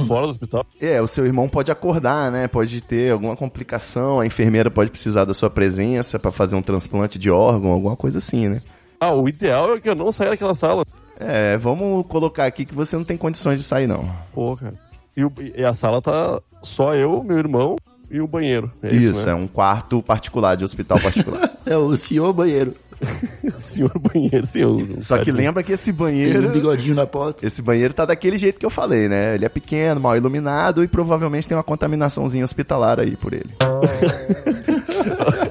fora 0.06 0.26
do 0.26 0.32
hospital. 0.32 0.66
É, 0.80 1.00
o 1.00 1.08
seu 1.08 1.24
irmão 1.24 1.48
pode 1.48 1.70
acordar, 1.70 2.30
né? 2.30 2.48
Pode 2.48 2.80
ter 2.82 3.12
alguma 3.12 3.36
complicação, 3.36 4.20
a 4.20 4.26
enfermeira 4.26 4.70
pode 4.70 4.90
precisar 4.90 5.24
da 5.24 5.34
sua 5.34 5.48
presença 5.50 6.18
pra 6.18 6.30
fazer 6.30 6.54
um 6.56 6.62
transplante 6.62 7.18
de 7.18 7.30
órgão, 7.30 7.70
alguma 7.70 7.96
coisa 7.96 8.18
assim, 8.18 8.48
né? 8.48 8.60
Ah, 9.00 9.12
o 9.14 9.28
ideal 9.28 9.74
é 9.74 9.80
que 9.80 9.88
eu 9.88 9.94
não 9.94 10.12
saia 10.12 10.30
daquela 10.30 10.54
sala. 10.54 10.84
É, 11.20 11.56
vamos 11.56 12.06
colocar 12.06 12.44
aqui 12.46 12.64
que 12.64 12.74
você 12.74 12.96
não 12.96 13.04
tem 13.04 13.16
condições 13.16 13.58
de 13.58 13.64
sair, 13.64 13.86
não. 13.86 14.10
Pô, 14.34 14.56
cara. 14.56 14.74
E, 15.16 15.24
o- 15.24 15.32
e 15.56 15.64
a 15.64 15.72
sala 15.74 16.00
tá 16.02 16.40
só 16.62 16.94
eu, 16.94 17.22
meu 17.22 17.38
irmão 17.38 17.76
e 18.10 18.20
o 18.20 18.26
banheiro. 18.26 18.70
É 18.82 18.88
isso, 18.94 19.12
Isso, 19.12 19.24
né? 19.26 19.32
é 19.32 19.34
um 19.34 19.46
quarto 19.46 20.02
particular, 20.02 20.56
de 20.56 20.64
hospital 20.64 20.98
particular. 21.00 21.50
É 21.66 21.78
o 21.78 21.96
senhor 21.96 22.30
banheiro. 22.34 22.74
Senhor 23.56 23.90
banheiro, 23.98 24.46
senhor. 24.46 24.86
Só 25.00 25.16
que 25.16 25.32
lembra 25.32 25.62
que 25.62 25.72
esse 25.72 25.84
Tem 25.86 25.94
um 25.94 25.96
banheiro. 25.96 26.50
bigodinho 26.50 26.94
na 26.94 27.06
porta. 27.06 27.46
Esse 27.46 27.62
banheiro 27.62 27.94
tá 27.94 28.04
daquele 28.04 28.36
jeito 28.36 28.60
que 28.60 28.66
eu 28.66 28.70
falei, 28.70 29.08
né? 29.08 29.34
Ele 29.34 29.46
é 29.46 29.48
pequeno, 29.48 29.98
mal 29.98 30.14
iluminado 30.14 30.84
e 30.84 30.88
provavelmente 30.88 31.48
tem 31.48 31.56
uma 31.56 31.62
contaminaçãozinha 31.64 32.44
hospitalar 32.44 33.00
aí 33.00 33.16
por 33.16 33.32
ele. 33.32 33.48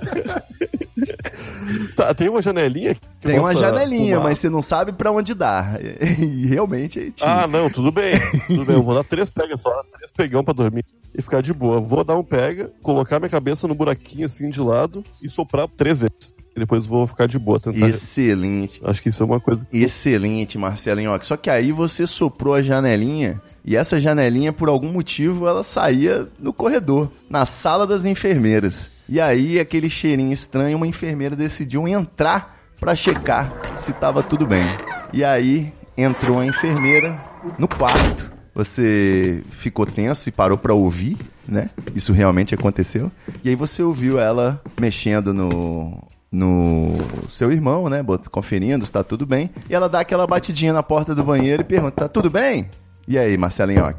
Tá, 1.96 2.14
tem 2.14 2.30
uma 2.30 2.42
janelinha? 2.42 2.96
que 2.96 3.02
Tem 3.28 3.40
uma 3.40 3.56
janelinha, 3.56 4.16
fumar? 4.16 4.30
mas 4.30 4.40
você 4.40 4.50
não 4.50 4.62
sabe 4.62 4.92
pra 4.92 5.12
onde 5.12 5.34
dar. 5.34 5.80
E 6.24 6.48
realmente 6.48 7.00
aí 7.00 7.12
tinha. 7.12 7.44
Ah, 7.44 7.48
não, 7.48 7.70
tudo 7.70 7.92
bem. 7.92 8.14
Tudo 8.48 8.66
bem, 8.66 8.76
eu 8.76 8.84
vou 8.84 8.94
dar 8.96 9.04
três 9.04 9.30
pegas 9.30 9.62
só, 9.62 9.70
três 9.96 10.12
pegão 10.12 10.44
pra 10.44 10.54
dormir 10.54 10.86
e 11.16 11.22
ficar 11.22 11.42
de 11.42 11.54
boa. 11.54 11.80
Vou 11.80 12.04
dar 12.04 12.16
um 12.16 12.24
pega, 12.24 12.72
colocar 12.82 13.20
minha 13.20 13.30
cabeça 13.30 13.68
no 13.68 13.76
buraquinho 13.76 14.26
assim 14.26 14.50
de 14.50 14.60
lado 14.60 15.04
e 15.22 15.30
soprar 15.30 15.68
três 15.68 16.00
vezes. 16.00 16.34
E 16.56 16.60
depois 16.60 16.86
vou 16.86 17.08
ficar 17.08 17.28
de 17.28 17.40
boa. 17.40 17.60
Tentar... 17.60 17.90
Excelente. 17.90 18.80
Acho 18.84 19.02
que 19.02 19.10
isso 19.10 19.24
é 19.24 19.26
uma 19.26 19.40
coisa. 19.40 19.68
Excelente, 19.72 20.58
Marcelinho. 20.58 21.18
Só 21.24 21.36
que 21.36 21.50
aí 21.50 21.72
você 21.72 22.06
soprou 22.06 22.54
a 22.54 22.62
janelinha 22.62 23.42
e 23.66 23.76
essa 23.76 24.00
janelinha, 24.00 24.52
por 24.52 24.70
algum 24.70 24.92
motivo, 24.92 25.48
ela 25.48 25.64
saía 25.64 26.28
no 26.38 26.52
corredor, 26.52 27.10
na 27.30 27.46
sala 27.46 27.88
das 27.88 28.06
enfermeiras. 28.06 28.92
E 29.08 29.20
aí, 29.20 29.60
aquele 29.60 29.90
cheirinho 29.90 30.34
estranho, 30.34 30.78
uma 30.78 30.88
enfermeira 30.88 31.36
decidiu 31.36 31.88
entrar 31.88 32.58
pra 32.80 32.96
checar 32.96 33.54
se 33.78 33.94
tava 33.94 34.24
tudo 34.24 34.48
bem. 34.48 34.66
E 35.12 35.24
aí, 35.24 35.72
entrou 35.98 36.40
a 36.40 36.46
enfermeira 36.46 37.20
no 37.58 37.68
quarto. 37.68 38.32
Você 38.56 39.42
ficou 39.52 39.86
tenso 39.86 40.30
e 40.30 40.32
parou 40.32 40.58
pra 40.58 40.74
ouvir, 40.74 41.18
né? 41.48 41.70
Isso 41.96 42.14
realmente 42.14 42.54
aconteceu. 42.54 43.12
E 43.44 43.50
aí 43.50 43.56
você 43.56 43.82
ouviu 43.82 44.20
ela 44.20 44.62
mexendo 44.80 45.34
no 45.34 45.98
no 46.32 46.98
seu 47.30 47.52
irmão, 47.52 47.88
né? 47.88 48.04
Conferindo 48.32 48.86
se 48.86 48.92
tá 48.92 49.04
tudo 49.04 49.26
bem. 49.26 49.52
E 49.70 49.76
ela 49.76 49.88
dá 49.88 50.00
aquela 50.00 50.26
batidinha 50.26 50.74
na 50.74 50.82
porta 50.82 51.14
do 51.14 51.24
banheiro 51.24 51.62
e 51.62 51.66
pergunta: 51.66 51.92
tá 51.92 52.08
tudo 52.08 52.30
bem? 52.30 52.70
E 53.08 53.18
aí, 53.18 53.38
Marcelinho? 53.38 53.94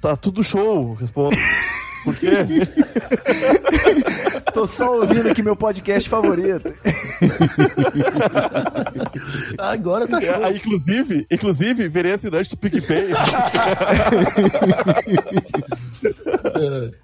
Tá 0.00 0.16
tudo 0.16 0.44
show, 0.44 0.94
respondo. 0.94 1.36
Por 2.04 2.14
quê? 2.16 2.30
Tô 4.56 4.66
só 4.66 5.00
ouvindo 5.00 5.28
aqui 5.28 5.42
meu 5.42 5.54
podcast 5.54 6.08
favorito. 6.08 6.72
Agora 9.58 10.08
tá 10.08 10.18
show. 10.18 10.30
É, 10.30 10.56
inclusive, 10.56 11.26
inclusive, 11.30 11.86
virei 11.88 12.12
assinante 12.12 12.48
do 12.48 12.56
PicPay. 12.56 13.08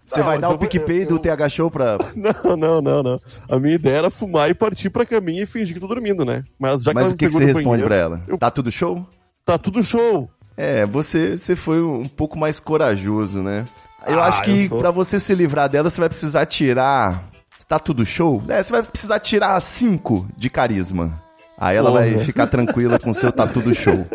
Você 0.07 0.21
Não, 0.21 0.25
vai 0.25 0.39
dar 0.39 0.47
eu 0.49 0.55
o 0.55 0.59
vou- 0.59 0.67
PicPay 0.67 1.05
do 1.05 1.19
TH 1.19 1.49
Show 1.51 1.71
pra. 1.71 1.99
Não, 2.17 2.57
não, 2.57 2.81
não, 2.81 3.03
não. 3.03 3.17
A 3.51 3.59
minha 3.59 3.75
ideia 3.75 3.97
era 3.99 4.09
fumar 4.11 4.49
e 4.49 4.55
partir 4.55 4.89
pra 4.89 5.05
caminho 5.05 5.43
e 5.43 5.47
fingir 5.47 5.75
que 5.75 5.81
tô 5.81 5.87
dormindo, 5.87 6.25
né? 6.25 6.43
Mas 6.59 6.83
já 6.83 6.91
que 6.91 6.95
Mas 6.95 7.05
ela 7.05 7.13
o 7.13 7.17
que, 7.19 7.27
que 7.27 7.33
você 7.33 7.45
responde 7.45 7.65
banheiro, 7.67 7.87
pra 7.89 7.97
ela? 7.97 8.23
eu- 8.27 8.39
Tá 8.39 8.51
tudo 8.51 8.73
show? 8.73 9.07
Tá 9.45 9.59
tudo 9.59 9.83
show. 9.83 10.31
É, 10.57 10.87
você, 10.87 11.37
você 11.37 11.55
foi 11.55 11.83
um 11.83 12.05
pouco 12.05 12.39
mais 12.39 12.59
corajoso, 12.59 13.43
né? 13.43 13.67
Eu 14.07 14.19
Ah, 14.21 14.29
acho 14.29 14.43
que 14.43 14.63
eu 14.65 14.69
sou. 14.71 14.79
pra 14.79 14.91
você 14.91 15.21
se 15.21 15.35
livrar 15.35 15.69
dela, 15.69 15.91
você 15.91 16.01
vai 16.01 16.09
precisar 16.09 16.47
tirar. 16.47 17.31
Tá 17.73 17.79
tudo 17.79 18.05
show? 18.05 18.43
É, 18.49 18.63
você 18.63 18.71
vai 18.71 18.83
precisar 18.83 19.19
tirar 19.19 19.59
cinco 19.63 20.29
de 20.37 20.51
carisma. 20.51 21.19
Aí 21.57 21.75
ela 21.75 21.91
vai 21.91 22.13
Porra. 22.13 22.25
ficar 22.27 22.47
tranquila 22.47 22.99
com 22.99 23.09
o 23.09 23.15
seu 23.15 23.33
tá 23.33 23.47
tudo 23.47 23.75
show. 23.75 24.07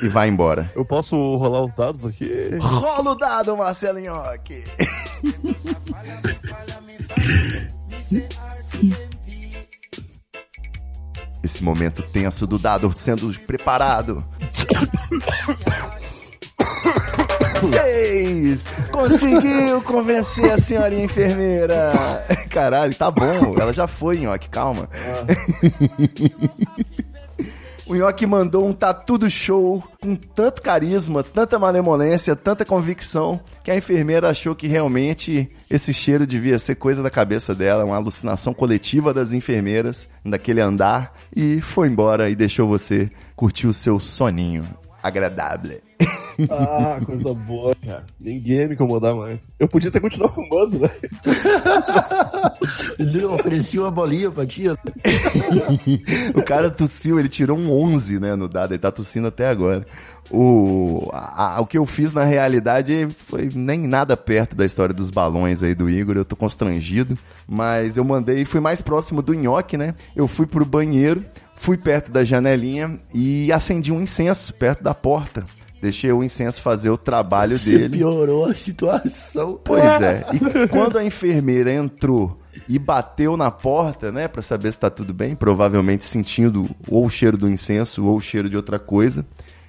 E 0.00 0.08
vai 0.08 0.26
embora. 0.26 0.72
Eu 0.74 0.86
posso 0.86 1.14
rolar 1.36 1.64
os 1.64 1.74
dados 1.74 2.06
aqui? 2.06 2.30
Rola 2.58 3.10
o 3.10 3.14
dado, 3.14 3.54
Marcelinho. 3.58 4.14
aqui. 4.14 4.64
Esse 11.44 11.62
momento 11.62 12.02
tenso 12.02 12.46
do 12.46 12.58
dado 12.58 12.90
sendo 12.96 13.30
preparado. 13.40 14.24
Seis! 17.60 18.64
Conseguiu 18.90 19.82
convencer 19.82 20.50
a 20.52 20.58
senhorinha 20.58 21.04
enfermeira! 21.04 21.92
Caralho, 22.50 22.94
tá 22.94 23.10
bom, 23.10 23.54
ela 23.58 23.72
já 23.72 23.86
foi, 23.86 24.18
Nhoque, 24.18 24.48
calma. 24.48 24.88
O 27.88 27.94
Nhoque 27.94 28.26
mandou 28.26 28.68
um 28.68 28.72
tá 28.74 28.92
tudo 28.92 29.30
show, 29.30 29.82
com 29.98 30.14
tanto 30.14 30.60
carisma, 30.60 31.22
tanta 31.22 31.58
malemolência, 31.58 32.36
tanta 32.36 32.62
convicção, 32.62 33.40
que 33.64 33.70
a 33.70 33.76
enfermeira 33.76 34.28
achou 34.28 34.54
que 34.54 34.66
realmente 34.66 35.50
esse 35.70 35.94
cheiro 35.94 36.26
devia 36.26 36.58
ser 36.58 36.74
coisa 36.74 37.02
da 37.02 37.08
cabeça 37.08 37.54
dela, 37.54 37.86
uma 37.86 37.96
alucinação 37.96 38.52
coletiva 38.52 39.14
das 39.14 39.32
enfermeiras, 39.32 40.06
daquele 40.22 40.60
andar, 40.60 41.14
e 41.34 41.62
foi 41.62 41.88
embora 41.88 42.28
e 42.28 42.36
deixou 42.36 42.68
você 42.68 43.10
curtir 43.34 43.66
o 43.66 43.72
seu 43.72 43.98
soninho 43.98 44.64
agradável. 45.02 45.87
Ah, 46.50 47.00
coisa 47.04 47.34
boa, 47.34 47.74
cara. 47.84 48.04
Ninguém 48.20 48.58
ia 48.58 48.68
me 48.68 48.74
incomodar 48.74 49.14
mais. 49.14 49.48
Eu 49.58 49.66
podia 49.68 49.90
até 49.90 49.98
continuar 49.98 50.28
fumando, 50.28 50.78
né? 50.80 50.90
Ele 52.98 53.24
oferecia 53.24 53.80
uma 53.80 53.90
bolinha 53.90 54.30
pra 54.30 54.46
tia. 54.46 54.76
o 56.34 56.42
cara 56.42 56.70
tossiu, 56.70 57.18
ele 57.18 57.28
tirou 57.28 57.56
um 57.58 57.70
11, 57.72 58.18
né, 58.20 58.34
no 58.36 58.48
dado, 58.48 58.72
ele 58.72 58.78
tá 58.78 58.90
tossindo 58.90 59.28
até 59.28 59.48
agora. 59.48 59.86
O, 60.30 61.08
a- 61.12 61.56
a- 61.56 61.60
o 61.60 61.66
que 61.66 61.78
eu 61.78 61.86
fiz 61.86 62.12
na 62.12 62.24
realidade 62.24 63.08
foi 63.26 63.48
nem 63.54 63.86
nada 63.86 64.16
perto 64.16 64.54
da 64.54 64.66
história 64.66 64.94
dos 64.94 65.10
balões 65.10 65.62
aí 65.62 65.74
do 65.74 65.88
Igor, 65.88 66.16
eu 66.16 66.24
tô 66.24 66.36
constrangido, 66.36 67.16
mas 67.46 67.96
eu 67.96 68.04
mandei, 68.04 68.44
fui 68.44 68.60
mais 68.60 68.82
próximo 68.82 69.22
do 69.22 69.32
nhoque, 69.34 69.76
né? 69.76 69.94
Eu 70.14 70.28
fui 70.28 70.46
pro 70.46 70.64
banheiro, 70.66 71.24
fui 71.56 71.76
perto 71.76 72.10
da 72.12 72.24
janelinha 72.24 72.96
e 73.14 73.50
acendi 73.52 73.92
um 73.92 74.02
incenso 74.02 74.52
perto 74.54 74.82
da 74.82 74.94
porta. 74.94 75.44
Deixei 75.80 76.10
o 76.12 76.24
incenso 76.24 76.60
fazer 76.60 76.90
o 76.90 76.96
trabalho 76.98 77.56
Você 77.56 77.78
dele. 77.78 77.98
piorou 77.98 78.46
a 78.46 78.54
situação. 78.54 79.60
Pois 79.64 79.84
é. 79.84 80.24
E 80.32 80.68
quando 80.68 80.98
a 80.98 81.04
enfermeira 81.04 81.72
entrou 81.72 82.38
e 82.68 82.78
bateu 82.78 83.36
na 83.36 83.50
porta, 83.50 84.10
né, 84.10 84.26
Pra 84.26 84.42
saber 84.42 84.72
se 84.72 84.78
tá 84.78 84.90
tudo 84.90 85.14
bem, 85.14 85.36
provavelmente 85.36 86.04
sentindo 86.04 86.68
ou 86.88 87.06
o 87.06 87.10
cheiro 87.10 87.36
do 87.38 87.48
incenso 87.48 88.04
ou 88.04 88.16
o 88.16 88.20
cheiro 88.20 88.48
de 88.50 88.56
outra 88.56 88.78
coisa, 88.78 89.24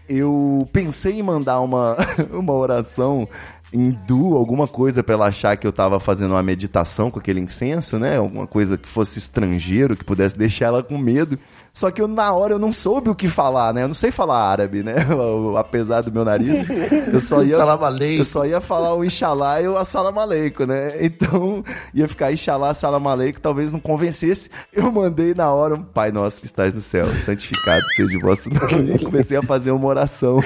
eu 0.08 0.68
pensei 0.74 1.20
em 1.20 1.24
mandar 1.24 1.60
uma, 1.62 1.96
uma 2.34 2.54
oração 2.54 3.28
hindu, 3.72 4.36
alguma 4.36 4.68
coisa 4.68 5.04
pra 5.04 5.14
ela 5.14 5.28
achar 5.28 5.56
que 5.56 5.68
eu 5.68 5.72
tava 5.72 6.00
fazendo 6.00 6.32
uma 6.32 6.42
meditação 6.42 7.12
com 7.12 7.20
aquele 7.20 7.40
incenso, 7.40 8.00
né? 8.00 8.18
Alguma 8.18 8.48
coisa 8.48 8.78
que 8.80 8.90
fosse 8.90 9.20
estrangeiro, 9.20 9.96
que 9.96 10.04
pudesse 10.04 10.36
deixar 10.36 10.66
ela 10.66 10.82
com 10.82 10.98
medo. 10.98 11.38
Só 11.80 11.90
que 11.90 12.02
eu, 12.02 12.10
na 12.10 12.34
hora, 12.34 12.56
eu 12.56 12.60
não 12.60 12.74
soube 12.74 13.10
o 13.10 13.16
que 13.16 13.30
falar, 13.30 13.74
né? 13.74 13.84
Eu 13.84 13.88
não 13.88 13.96
sei 13.96 14.12
falar 14.12 14.44
árabe, 14.44 14.84
né? 14.84 14.96
Apesar 15.58 16.02
do 16.02 16.12
meu 16.12 16.26
nariz. 16.26 16.68
Eu 17.14 17.22
só 17.22 17.42
ia, 17.42 17.56
aleikum. 17.56 18.18
eu 18.18 18.26
só 18.26 18.46
ia 18.46 18.60
falar 18.60 18.94
o 18.94 19.06
Inshallah 19.06 19.62
e 19.62 19.68
o 19.70 19.78
Alaikum, 19.78 20.66
né? 20.66 20.92
Então, 21.00 21.64
ia 21.94 22.06
ficar 22.10 22.34
Inshallah, 22.34 22.72
Assalamu 22.72 23.08
Alaikum, 23.08 23.40
talvez 23.40 23.72
não 23.72 23.80
convencesse. 23.80 24.50
Eu 24.74 24.92
mandei 24.92 25.34
na 25.34 25.54
hora 25.54 25.76
um 25.76 25.82
Pai 25.82 26.12
Nosso 26.12 26.42
que 26.42 26.48
estás 26.48 26.74
no 26.74 26.82
céu, 26.82 27.06
santificado 27.26 27.88
seja 27.96 28.18
o 28.18 28.22
vosso 28.22 28.50
nome. 28.50 28.96
E 29.00 29.06
comecei 29.06 29.38
a 29.38 29.42
fazer 29.42 29.72
uma 29.72 29.88
oração 29.88 30.40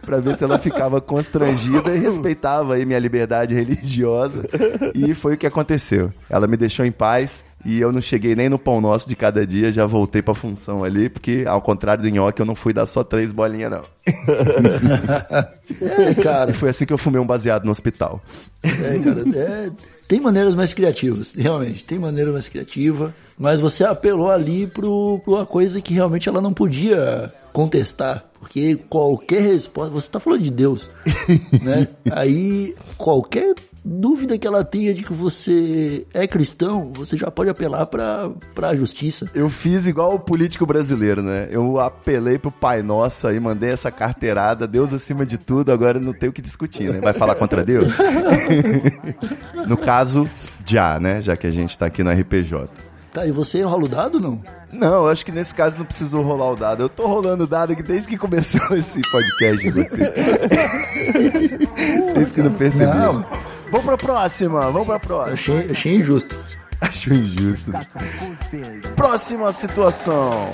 pra 0.00 0.18
ver 0.18 0.38
se 0.38 0.44
ela 0.44 0.58
ficava 0.58 0.98
constrangida 0.98 1.94
e 1.94 1.98
respeitava 1.98 2.74
aí 2.74 2.86
minha 2.86 2.98
liberdade 2.98 3.54
religiosa. 3.54 4.44
E 4.94 5.12
foi 5.12 5.34
o 5.34 5.36
que 5.36 5.46
aconteceu. 5.46 6.10
Ela 6.30 6.46
me 6.46 6.56
deixou 6.56 6.86
em 6.86 6.92
paz. 6.92 7.44
E 7.64 7.80
eu 7.80 7.90
não 7.90 8.00
cheguei 8.00 8.36
nem 8.36 8.48
no 8.48 8.58
pão 8.58 8.80
nosso 8.80 9.08
de 9.08 9.16
cada 9.16 9.46
dia, 9.46 9.72
já 9.72 9.86
voltei 9.86 10.22
pra 10.22 10.34
função 10.34 10.84
ali, 10.84 11.08
porque 11.08 11.44
ao 11.46 11.60
contrário 11.60 12.02
do 12.02 12.08
nhoque, 12.08 12.40
eu 12.40 12.46
não 12.46 12.54
fui 12.54 12.72
dar 12.72 12.86
só 12.86 13.02
três 13.02 13.32
bolinhas, 13.32 13.70
não. 13.70 13.82
É, 15.80 16.14
cara. 16.14 16.52
E 16.52 16.54
foi 16.54 16.70
assim 16.70 16.86
que 16.86 16.92
eu 16.92 16.98
fumei 16.98 17.20
um 17.20 17.26
baseado 17.26 17.64
no 17.64 17.72
hospital. 17.72 18.22
É, 18.62 18.98
cara, 19.00 19.24
é, 19.34 19.70
tem 20.06 20.20
maneiras 20.20 20.54
mais 20.54 20.72
criativas, 20.72 21.34
realmente, 21.36 21.84
tem 21.84 21.98
maneira 21.98 22.30
mais 22.32 22.46
criativa, 22.46 23.12
mas 23.36 23.58
você 23.60 23.84
apelou 23.84 24.30
ali 24.30 24.68
pro, 24.68 25.20
pro 25.24 25.34
uma 25.34 25.44
coisa 25.44 25.80
que 25.80 25.92
realmente 25.92 26.28
ela 26.28 26.40
não 26.40 26.52
podia 26.52 27.32
contestar, 27.52 28.24
porque 28.38 28.76
qualquer 28.88 29.42
resposta, 29.42 29.90
você 29.90 30.08
tá 30.08 30.20
falando 30.20 30.42
de 30.42 30.50
Deus, 30.50 30.88
né? 31.62 31.88
Aí 32.12 32.76
qualquer 32.96 33.54
dúvida 33.86 34.36
que 34.36 34.46
ela 34.46 34.64
tenha 34.64 34.92
de 34.92 35.04
que 35.04 35.12
você 35.12 36.04
é 36.12 36.26
cristão, 36.26 36.90
você 36.92 37.16
já 37.16 37.30
pode 37.30 37.48
apelar 37.48 37.86
pra, 37.86 38.30
pra 38.52 38.74
justiça. 38.74 39.30
Eu 39.32 39.48
fiz 39.48 39.86
igual 39.86 40.14
o 40.14 40.18
político 40.18 40.66
brasileiro, 40.66 41.22
né? 41.22 41.46
Eu 41.50 41.78
apelei 41.78 42.36
pro 42.36 42.50
Pai 42.50 42.82
Nosso 42.82 43.28
aí, 43.28 43.38
mandei 43.38 43.70
essa 43.70 43.90
carteirada, 43.92 44.66
Deus 44.66 44.92
acima 44.92 45.24
de 45.24 45.38
tudo, 45.38 45.70
agora 45.70 46.00
não 46.00 46.12
tem 46.12 46.28
o 46.28 46.32
que 46.32 46.42
discutir, 46.42 46.92
né? 46.92 46.98
Vai 47.00 47.12
falar 47.12 47.36
contra 47.36 47.64
Deus? 47.64 47.94
no 49.68 49.76
caso, 49.76 50.28
já, 50.64 50.98
né? 50.98 51.22
Já 51.22 51.36
que 51.36 51.46
a 51.46 51.50
gente 51.52 51.78
tá 51.78 51.86
aqui 51.86 52.02
no 52.02 52.10
RPJ. 52.10 52.68
Tá, 53.12 53.24
e 53.24 53.30
você 53.30 53.62
rola 53.62 53.84
o 53.84 53.88
dado 53.88 54.20
não? 54.20 54.42
Não, 54.70 55.04
eu 55.04 55.08
acho 55.08 55.24
que 55.24 55.32
nesse 55.32 55.54
caso 55.54 55.78
não 55.78 55.86
precisou 55.86 56.22
rolar 56.22 56.50
o 56.50 56.56
dado. 56.56 56.82
Eu 56.82 56.88
tô 56.88 57.06
rolando 57.06 57.44
o 57.44 57.46
dado 57.46 57.72
aqui 57.72 57.82
desde 57.82 58.08
que 58.08 58.18
começou 58.18 58.60
esse 58.76 59.00
podcast. 59.10 59.70
Você. 59.70 60.12
Vocês 62.12 62.32
que 62.32 62.42
não 62.42 62.52
perceberam. 62.52 63.12
Não. 63.20 63.55
Vamos 63.70 63.86
pra 63.86 63.96
próxima, 63.96 64.60
vamos 64.70 64.86
pra 64.86 64.98
próxima. 65.00 65.34
Achei, 65.34 65.70
achei 65.70 65.94
injusto. 65.96 66.36
Acho 66.80 67.12
injusto. 67.14 67.72
Próxima 68.94 69.52
situação. 69.52 70.50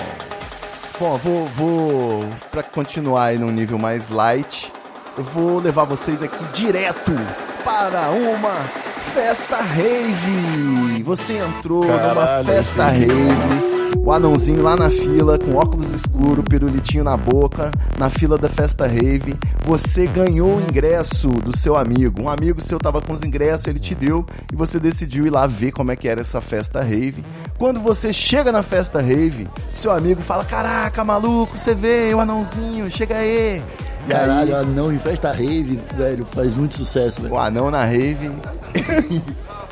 Bom, 0.99 1.17
vou, 1.19 1.47
vou 1.49 2.25
para 2.51 2.63
continuar 2.63 3.25
aí 3.27 3.39
num 3.39 3.51
nível 3.51 3.77
mais 3.79 4.09
light, 4.09 4.73
eu 5.19 5.25
vou 5.25 5.59
levar 5.59 5.85
vocês 5.85 6.23
aqui 6.23 6.45
direto 6.55 7.11
para 7.65 8.11
uma 8.11 8.55
festa 9.15 9.57
rave. 9.57 11.03
Você 11.03 11.39
entrou 11.39 11.85
numa 11.85 11.99
Caralho, 11.99 12.47
festa 12.47 12.89
entendi. 12.95 13.07
rave. 13.09 13.82
O 13.99 14.11
anãozinho 14.11 14.63
lá 14.63 14.77
na 14.77 14.91
fila, 14.91 15.39
com 15.39 15.55
óculos 15.55 15.93
escuros, 15.93 16.45
pirulitinho 16.49 17.05
na 17.05 17.17
boca, 17.17 17.71
na 17.99 18.11
fila 18.11 18.37
da 18.37 18.49
festa 18.49 18.87
rave. 18.87 19.35
Você 19.65 20.07
ganhou 20.07 20.57
o 20.57 20.61
ingresso 20.61 21.29
do 21.29 21.57
seu 21.57 21.77
amigo. 21.77 22.21
Um 22.23 22.29
amigo 22.29 22.61
seu 22.61 22.79
tava 22.79 23.01
com 23.01 23.13
os 23.13 23.23
ingressos, 23.23 23.67
ele 23.69 23.79
te 23.79 23.95
deu 23.95 24.27
e 24.53 24.57
você 24.57 24.81
decidiu 24.81 25.27
ir 25.27 25.31
lá 25.31 25.47
ver 25.47 25.71
como 25.71 25.93
é 25.93 25.97
que 25.97 26.09
era 26.09 26.21
essa 26.21 26.41
festa 26.41 26.81
rave. 26.83 27.25
Quando 27.59 27.81
você 27.81 28.13
chega 28.13 28.51
na 28.51 28.63
festa 28.63 29.01
rave, 29.01 29.47
seu 29.73 29.93
amigo 29.93 30.21
fala: 30.21 30.45
Caraca, 30.45 31.05
maluco, 31.05 31.57
você 31.57 31.75
veio, 31.75 32.17
o 32.17 32.21
anãozinho, 32.21 32.91
chega 32.91 33.17
aí. 33.17 33.63
E 34.09 34.13
aí, 34.13 34.19
Caralho, 34.21 34.57
anão 34.57 34.93
em 34.93 34.99
festa 34.99 35.31
rave, 35.31 35.79
velho, 35.97 36.27
faz 36.33 36.53
muito 36.55 36.75
sucesso, 36.75 37.23
velho. 37.23 37.35
o 37.35 37.39
anão 37.39 37.71
na 37.71 37.85
rave. 37.85 38.33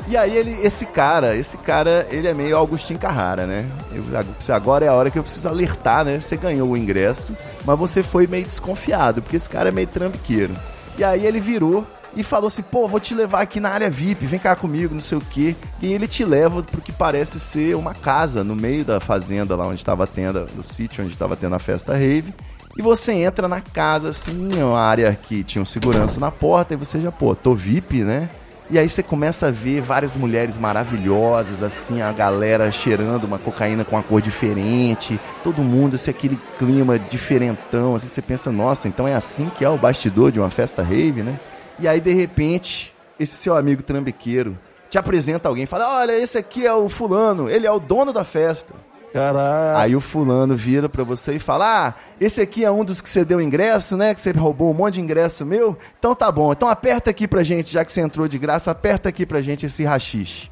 e 0.07 0.17
aí 0.17 0.35
ele, 0.35 0.51
esse 0.65 0.85
cara, 0.85 1.35
esse 1.35 1.57
cara, 1.57 2.07
ele 2.09 2.27
é 2.27 2.33
meio 2.33 2.57
Agostinho 2.57 2.99
Carrara, 2.99 3.45
né? 3.45 3.65
Eu- 3.93 4.55
agora 4.55 4.85
é 4.85 4.87
a 4.89 4.93
hora 4.93 5.09
que 5.11 5.17
eu 5.19 5.23
preciso 5.23 5.47
alertar, 5.47 6.03
né? 6.03 6.19
Você 6.19 6.35
ganhou 6.37 6.69
o 6.69 6.77
ingresso, 6.77 7.35
mas 7.65 7.77
você 7.79 8.01
foi 8.03 8.27
meio 8.27 8.43
desconfiado, 8.45 9.21
porque 9.21 9.37
esse 9.37 9.49
cara 9.49 9.69
é 9.69 9.71
meio 9.71 9.87
trambiqueiro. 9.87 10.53
E 10.97 11.03
aí 11.03 11.25
ele 11.25 11.39
virou 11.39 11.85
e 12.15 12.23
falou 12.23 12.47
assim: 12.47 12.61
pô, 12.61 12.87
vou 12.87 12.99
te 12.99 13.13
levar 13.15 13.41
aqui 13.41 13.59
na 13.59 13.69
área 13.69 13.89
VIP, 13.89 14.25
vem 14.25 14.39
cá 14.39 14.55
comigo, 14.55 14.93
não 14.93 15.01
sei 15.01 15.17
o 15.17 15.21
quê. 15.21 15.55
E 15.81 15.93
ele 15.93 16.07
te 16.07 16.25
leva 16.25 16.61
pro 16.61 16.81
que 16.81 16.91
parece 16.91 17.39
ser 17.39 17.75
uma 17.75 17.93
casa 17.93 18.43
no 18.43 18.55
meio 18.55 18.83
da 18.83 18.99
fazenda 18.99 19.55
lá 19.55 19.65
onde 19.65 19.79
estava 19.79 20.05
tendo, 20.05 20.45
do 20.47 20.63
sítio 20.63 21.03
onde 21.03 21.13
estava 21.13 21.35
tendo 21.37 21.55
a 21.55 21.59
festa 21.59 21.93
rave. 21.93 22.33
E 22.77 22.81
você 22.81 23.11
entra 23.13 23.47
na 23.49 23.59
casa, 23.61 24.09
assim, 24.09 24.49
uma 24.63 24.79
área 24.79 25.13
que 25.13 25.43
tinha 25.43 25.61
um 25.61 25.65
segurança 25.65 26.19
na 26.19 26.31
porta, 26.31 26.73
e 26.73 26.77
você 26.77 26.99
já, 27.01 27.11
pô, 27.11 27.35
tô 27.35 27.53
VIP, 27.53 27.97
né? 28.03 28.29
E 28.71 28.79
aí 28.79 28.87
você 28.87 29.03
começa 29.03 29.47
a 29.47 29.51
ver 29.51 29.81
várias 29.81 30.15
mulheres 30.15 30.57
maravilhosas, 30.57 31.61
assim, 31.61 32.01
a 32.01 32.09
galera 32.13 32.71
cheirando 32.71 33.25
uma 33.25 33.37
cocaína 33.37 33.83
com 33.83 33.97
uma 33.97 34.01
cor 34.01 34.21
diferente, 34.21 35.19
todo 35.43 35.61
mundo, 35.61 35.97
assim, 35.97 36.09
aquele 36.09 36.39
clima 36.57 36.97
diferentão, 36.97 37.95
assim, 37.95 38.07
você 38.07 38.21
pensa, 38.21 38.49
nossa, 38.49 38.87
então 38.87 39.05
é 39.05 39.13
assim 39.13 39.51
que 39.57 39.65
é 39.65 39.69
o 39.69 39.77
bastidor 39.77 40.31
de 40.31 40.39
uma 40.39 40.49
festa 40.49 40.81
rave, 40.81 41.21
né? 41.21 41.37
E 41.81 41.85
aí, 41.85 41.99
de 41.99 42.13
repente, 42.13 42.93
esse 43.19 43.35
seu 43.35 43.57
amigo 43.57 43.83
trambiqueiro 43.83 44.57
te 44.89 44.97
apresenta 44.97 45.49
alguém, 45.49 45.65
fala, 45.65 45.99
olha, 45.99 46.17
esse 46.17 46.37
aqui 46.37 46.65
é 46.65 46.73
o 46.73 46.87
fulano, 46.87 47.49
ele 47.49 47.67
é 47.67 47.71
o 47.71 47.79
dono 47.79 48.13
da 48.13 48.23
festa. 48.23 48.73
Caralho. 49.13 49.77
Aí 49.77 49.95
o 49.95 50.01
fulano 50.01 50.55
vira 50.55 50.87
pra 50.87 51.03
você 51.03 51.33
e 51.33 51.39
fala: 51.39 51.87
Ah, 51.87 51.93
esse 52.19 52.41
aqui 52.41 52.63
é 52.63 52.71
um 52.71 52.83
dos 52.83 53.01
que 53.01 53.09
você 53.09 53.25
deu 53.25 53.41
ingresso, 53.41 53.97
né? 53.97 54.13
Que 54.13 54.21
você 54.21 54.31
roubou 54.31 54.71
um 54.71 54.73
monte 54.73 54.95
de 54.95 55.01
ingresso 55.01 55.45
meu. 55.45 55.77
Então 55.99 56.15
tá 56.15 56.31
bom. 56.31 56.51
Então 56.51 56.67
aperta 56.67 57.09
aqui 57.09 57.27
pra 57.27 57.43
gente, 57.43 57.71
já 57.71 57.83
que 57.83 57.91
você 57.91 58.01
entrou 58.01 58.27
de 58.27 58.37
graça, 58.37 58.71
aperta 58.71 59.09
aqui 59.09 59.25
pra 59.25 59.41
gente 59.41 59.65
esse 59.65 59.83
rachixe. 59.83 60.49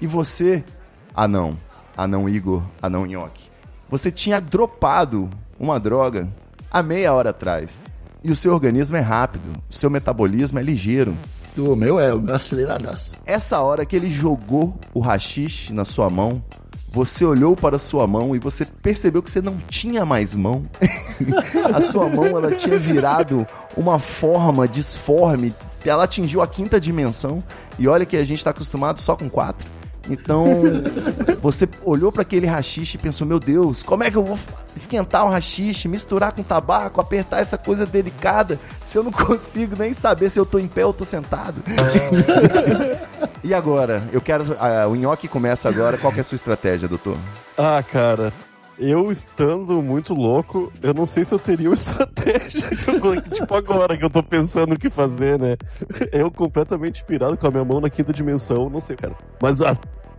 E 0.00 0.06
você, 0.06 0.64
anão, 1.14 1.56
anão 1.96 2.28
Igor, 2.28 2.62
anão 2.82 3.06
Nhoque, 3.06 3.50
você 3.88 4.10
tinha 4.10 4.40
dropado 4.40 5.28
uma 5.58 5.78
droga 5.78 6.28
há 6.70 6.82
meia 6.82 7.12
hora 7.12 7.30
atrás. 7.30 7.84
E 8.22 8.30
o 8.30 8.36
seu 8.36 8.52
organismo 8.52 8.96
é 8.96 9.00
rápido, 9.00 9.50
o 9.68 9.72
seu 9.72 9.88
metabolismo 9.88 10.58
é 10.58 10.62
ligeiro. 10.62 11.16
O 11.56 11.74
meu 11.74 11.98
é, 11.98 12.14
o 12.14 12.20
meu 12.20 12.34
aceleradaço. 12.34 13.12
Essa 13.26 13.60
hora 13.60 13.84
que 13.84 13.96
ele 13.96 14.10
jogou 14.10 14.78
o 14.94 15.00
rachixe 15.00 15.72
na 15.72 15.84
sua 15.84 16.08
mão, 16.08 16.42
você 16.92 17.24
olhou 17.24 17.54
para 17.54 17.78
sua 17.78 18.06
mão 18.06 18.34
e 18.34 18.38
você 18.38 18.64
percebeu 18.64 19.22
que 19.22 19.30
você 19.30 19.40
não 19.40 19.58
tinha 19.68 20.04
mais 20.04 20.34
mão. 20.34 20.64
a 21.72 21.80
sua 21.82 22.08
mão 22.08 22.26
ela 22.26 22.52
tinha 22.52 22.78
virado 22.78 23.46
uma 23.76 23.98
forma 23.98 24.66
disforme. 24.66 25.54
Ela 25.84 26.04
atingiu 26.04 26.42
a 26.42 26.48
quinta 26.48 26.80
dimensão. 26.80 27.42
E 27.78 27.86
olha 27.86 28.04
que 28.04 28.16
a 28.16 28.24
gente 28.24 28.38
está 28.38 28.50
acostumado 28.50 28.98
só 28.98 29.14
com 29.16 29.30
quatro. 29.30 29.66
Então, 30.08 30.46
você 31.42 31.68
olhou 31.84 32.10
para 32.10 32.22
aquele 32.22 32.46
rachixe 32.46 32.96
e 32.96 33.00
pensou: 33.00 33.26
Meu 33.26 33.38
Deus, 33.38 33.82
como 33.82 34.04
é 34.04 34.10
que 34.10 34.16
eu 34.16 34.24
vou 34.24 34.38
esquentar 34.74 35.26
um 35.26 35.30
rachixe, 35.30 35.88
misturar 35.88 36.32
com 36.32 36.42
tabaco, 36.42 37.00
apertar 37.00 37.40
essa 37.40 37.58
coisa 37.58 37.84
delicada, 37.84 38.58
se 38.86 38.96
eu 38.96 39.02
não 39.02 39.12
consigo 39.12 39.76
nem 39.78 39.92
saber 39.92 40.30
se 40.30 40.38
eu 40.38 40.46
tô 40.46 40.58
em 40.58 40.68
pé 40.68 40.84
ou 40.86 40.92
tô 40.92 41.04
sentado? 41.04 41.62
e 43.44 43.52
agora? 43.52 44.02
Eu 44.12 44.20
quero. 44.20 44.56
ah, 44.58 44.86
o 44.88 44.94
nhoque 44.94 45.28
começa 45.28 45.68
agora. 45.68 45.98
Qual 45.98 46.12
que 46.12 46.20
é 46.20 46.22
a 46.22 46.24
sua 46.24 46.36
estratégia, 46.36 46.88
doutor? 46.88 47.16
Ah, 47.56 47.82
cara, 47.82 48.32
eu 48.80 49.12
estando 49.12 49.82
muito 49.82 50.14
louco, 50.14 50.72
eu 50.82 50.94
não 50.94 51.04
sei 51.04 51.22
se 51.22 51.34
eu 51.34 51.38
teria 51.38 51.68
uma 51.68 51.74
estratégia. 51.76 52.68
tipo 53.30 53.54
agora 53.54 53.96
que 53.96 54.04
eu 54.04 54.10
tô 54.10 54.22
pensando 54.22 54.74
o 54.74 54.78
que 54.78 54.88
fazer, 54.88 55.38
né? 55.38 55.56
Eu 56.10 56.30
completamente 56.30 57.00
inspirado 57.00 57.36
com 57.36 57.46
a 57.46 57.50
minha 57.50 57.64
mão 57.64 57.80
na 57.80 57.90
quinta 57.90 58.12
dimensão, 58.12 58.70
não 58.70 58.80
sei, 58.80 58.96
cara. 58.96 59.14
Mas 59.40 59.60
ah, 59.60 59.76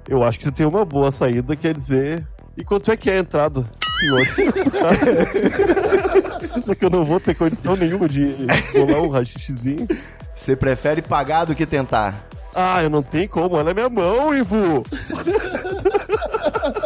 eu 0.07 0.23
acho 0.23 0.37
que 0.37 0.45
você 0.45 0.51
tem 0.51 0.65
uma 0.65 0.85
boa 0.85 1.11
saída, 1.11 1.55
quer 1.55 1.75
dizer. 1.75 2.25
E 2.55 2.63
quanto 2.63 2.91
é 2.91 2.97
que 2.97 3.09
é 3.09 3.17
a 3.17 3.19
entrada, 3.19 3.67
senhor? 3.99 4.27
Só 6.65 6.75
que 6.75 6.85
eu 6.85 6.89
não 6.89 7.03
vou 7.03 7.19
ter 7.19 7.33
condição 7.33 7.75
nenhuma 7.75 8.07
de 8.07 8.35
bolar 8.73 9.01
um 9.01 9.09
rachixizinho. 9.09 9.87
Você 10.35 10.55
prefere 10.55 11.01
pagar 11.01 11.45
do 11.45 11.55
que 11.55 11.65
tentar? 11.65 12.27
Ah, 12.53 12.83
eu 12.83 12.89
não 12.89 13.01
tenho 13.01 13.29
como, 13.29 13.55
olha 13.55 13.71
a 13.71 13.73
minha 13.73 13.89
mão, 13.89 14.35
Ivo! 14.35 14.83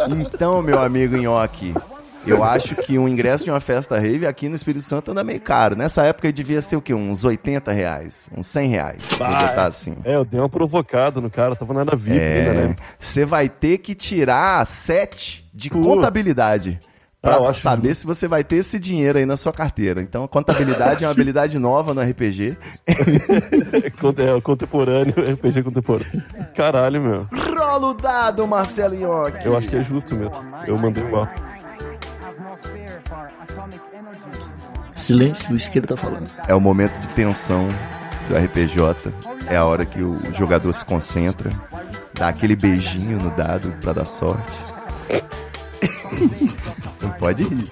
Então, 0.10 0.62
meu 0.62 0.80
amigo 0.82 1.15
Nhoque, 1.18 1.74
eu 2.26 2.44
acho 2.44 2.76
que 2.76 2.98
um 2.98 3.08
ingresso 3.08 3.44
de 3.44 3.50
uma 3.52 3.60
festa 3.60 4.00
rave 4.00 4.26
aqui 4.26 4.50
no 4.50 4.56
Espírito 4.56 4.84
Santo 4.84 5.12
anda 5.12 5.24
meio 5.24 5.39
caro. 5.39 5.76
Nessa 5.76 6.04
época 6.04 6.32
devia 6.34 6.62
ser 6.62 6.76
o 6.76 6.82
quê? 6.82 6.94
Uns 6.94 7.24
80 7.24 7.72
reais, 7.72 8.30
uns 8.36 8.48
100 8.48 8.70
reais. 8.70 9.02
Botar 9.12 9.65
assim. 9.68 9.96
É, 10.04 10.15
eu 10.15 10.26
dei 10.26 10.39
uma 10.39 10.50
provocada 10.50 11.22
no 11.22 11.30
cara, 11.30 11.56
tava 11.56 11.74
na 11.74 11.84
VIP 11.96 12.12
ainda, 12.20 12.22
É, 12.22 12.68
né? 12.70 12.76
você 13.00 13.26
vai 13.26 13.48
ter 13.50 13.78
que 13.80 13.94
tirar 13.94 14.65
7 14.65 15.46
de 15.54 15.70
Pô. 15.70 15.80
contabilidade. 15.82 16.80
Ah, 17.26 17.38
Pra 17.40 17.50
acho 17.50 17.62
saber 17.62 17.90
justo. 17.90 18.02
se 18.02 18.08
você 18.08 18.28
vai 18.28 18.44
ter 18.44 18.58
esse 18.58 18.80
dinheiro 18.80 19.18
aí 19.18 19.26
na 19.26 19.36
sua 19.38 19.52
carteira. 19.52 20.02
Então, 20.02 20.24
a 20.24 20.28
contabilidade 20.28 21.04
é 21.04 21.08
uma 21.08 21.12
habilidade 21.14 21.58
nova 21.60 21.94
no 21.94 22.02
RPG. 22.02 22.58
É, 24.18 24.40
contemporâneo, 24.42 25.14
RPG 25.34 25.64
contemporâneo. 25.64 26.24
Caralho, 26.56 27.02
meu. 27.02 27.28
Rola 27.58 27.88
o 27.88 27.94
dado, 27.94 28.46
Marcelo 28.48 28.96
Nhoque. 28.96 29.46
Eu 29.46 29.58
acho 29.58 29.68
que 29.68 29.76
é 29.76 29.82
justo 29.82 30.16
mesmo. 30.16 30.32
Eu 30.68 30.78
mandei 30.78 31.04
mal. 31.10 31.28
Silêncio, 34.96 35.52
o 35.52 35.56
isqueiro 35.56 35.88
tá 35.88 35.98
falando. 35.98 36.30
É 36.48 36.54
o 36.56 36.60
momento 36.62 36.98
de 37.00 37.08
tensão 37.10 37.68
do 38.30 38.36
RPJ. 38.38 39.12
É 39.48 39.56
a 39.58 39.66
hora 39.66 39.86
que 39.86 40.02
o 40.02 40.20
jogador 40.34 40.72
se 40.74 40.84
concentra, 40.86 41.50
dá 42.14 42.30
aquele 42.30 42.56
beijinho 42.56 43.18
no 43.20 43.30
dado 43.32 43.72
pra 43.82 43.94
dar 43.94 44.06
sorte. 44.06 44.58
Pode 47.26 47.42
rir. 47.44 47.72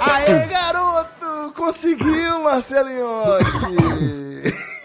Aê, 0.00 0.46
garoto! 0.48 1.52
Conseguiu, 1.54 2.42
Marcelinhoque! 2.42 3.44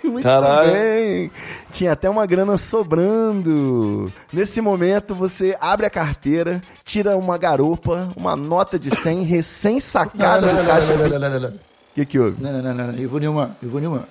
Muito 0.03 0.21
Caralho. 0.21 0.71
bem! 0.71 1.32
Tinha 1.71 1.93
até 1.93 2.08
uma 2.08 2.27
grana 2.27 2.58
sobrando. 2.58 4.13
Nesse 4.32 4.62
momento, 4.62 5.15
você 5.15 5.58
abre 5.60 5.88
a 5.88 5.89
carteira, 5.89 6.62
tira 6.86 7.17
uma 7.17 7.39
garupa, 7.39 8.10
uma 8.15 8.36
nota 8.36 8.77
de 8.77 8.95
100 8.95 9.23
recém-sacada 9.23 10.45
do 10.45 10.67
caixa. 10.67 10.93
O 10.93 11.95
que 11.95 12.06
que 12.06 12.19
houve? 12.19 12.39
Não, 12.39 12.51
não, 12.51 12.62
não, 12.62 12.73
não, 12.75 12.88
não. 12.91 12.99
Eu 12.99 13.10
vou 13.10 13.19
nenhuma, 13.19 13.58
eu 13.63 13.69
vou 13.69 13.79
nenhuma. 13.79 14.08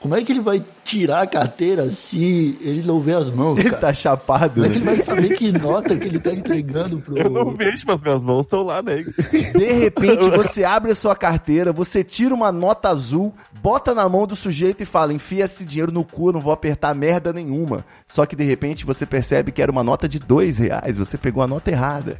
Como 0.00 0.16
é 0.16 0.24
que 0.24 0.32
ele 0.32 0.40
vai 0.40 0.62
tirar 0.82 1.20
a 1.20 1.26
carteira 1.26 1.90
se 1.90 2.58
ele 2.62 2.82
não 2.82 3.00
vê 3.00 3.12
as 3.12 3.30
mãos, 3.30 3.58
Ele 3.60 3.68
cara? 3.68 3.82
tá 3.82 3.92
chapado, 3.94 4.54
Como 4.54 4.66
é 4.66 4.70
que 4.70 4.76
ele 4.78 4.84
né? 4.86 4.94
vai 4.94 5.04
saber 5.04 5.36
que 5.36 5.52
nota 5.52 5.94
que 5.94 6.08
ele 6.08 6.18
tá 6.18 6.32
entregando 6.32 6.98
pro... 7.00 7.18
Eu 7.18 7.28
não 7.28 7.54
vejo, 7.54 7.84
mas 7.86 8.00
minhas 8.00 8.22
mãos 8.22 8.46
estão 8.46 8.62
lá, 8.62 8.80
né? 8.82 9.04
De 9.30 9.72
repente, 9.72 10.28
você 10.30 10.64
abre 10.64 10.90
a 10.90 10.94
sua 10.94 11.14
carteira, 11.14 11.70
você 11.70 12.02
tira 12.02 12.34
uma 12.34 12.50
nota 12.50 12.88
azul, 12.88 13.34
bota 13.62 13.94
na 13.94 14.08
mão 14.08 14.26
do 14.26 14.34
sujeito 14.34 14.82
e 14.82 14.86
fala: 14.86 15.12
enfia 15.12 15.44
esse 15.44 15.66
dinheiro 15.66 15.92
no 15.92 16.02
cu, 16.02 16.30
eu 16.30 16.32
não 16.32 16.40
vou 16.40 16.52
apertar 16.52 16.94
merda 16.94 17.30
nenhuma. 17.30 17.84
Só 18.08 18.24
que 18.24 18.34
de 18.34 18.42
repente 18.44 18.86
você 18.86 19.04
percebe 19.04 19.52
que 19.52 19.60
era 19.60 19.70
uma 19.70 19.84
nota 19.84 20.08
de 20.08 20.18
dois 20.18 20.56
reais, 20.56 20.96
você 20.96 21.18
pegou 21.18 21.42
a 21.42 21.46
nota 21.46 21.70
errada. 21.70 22.16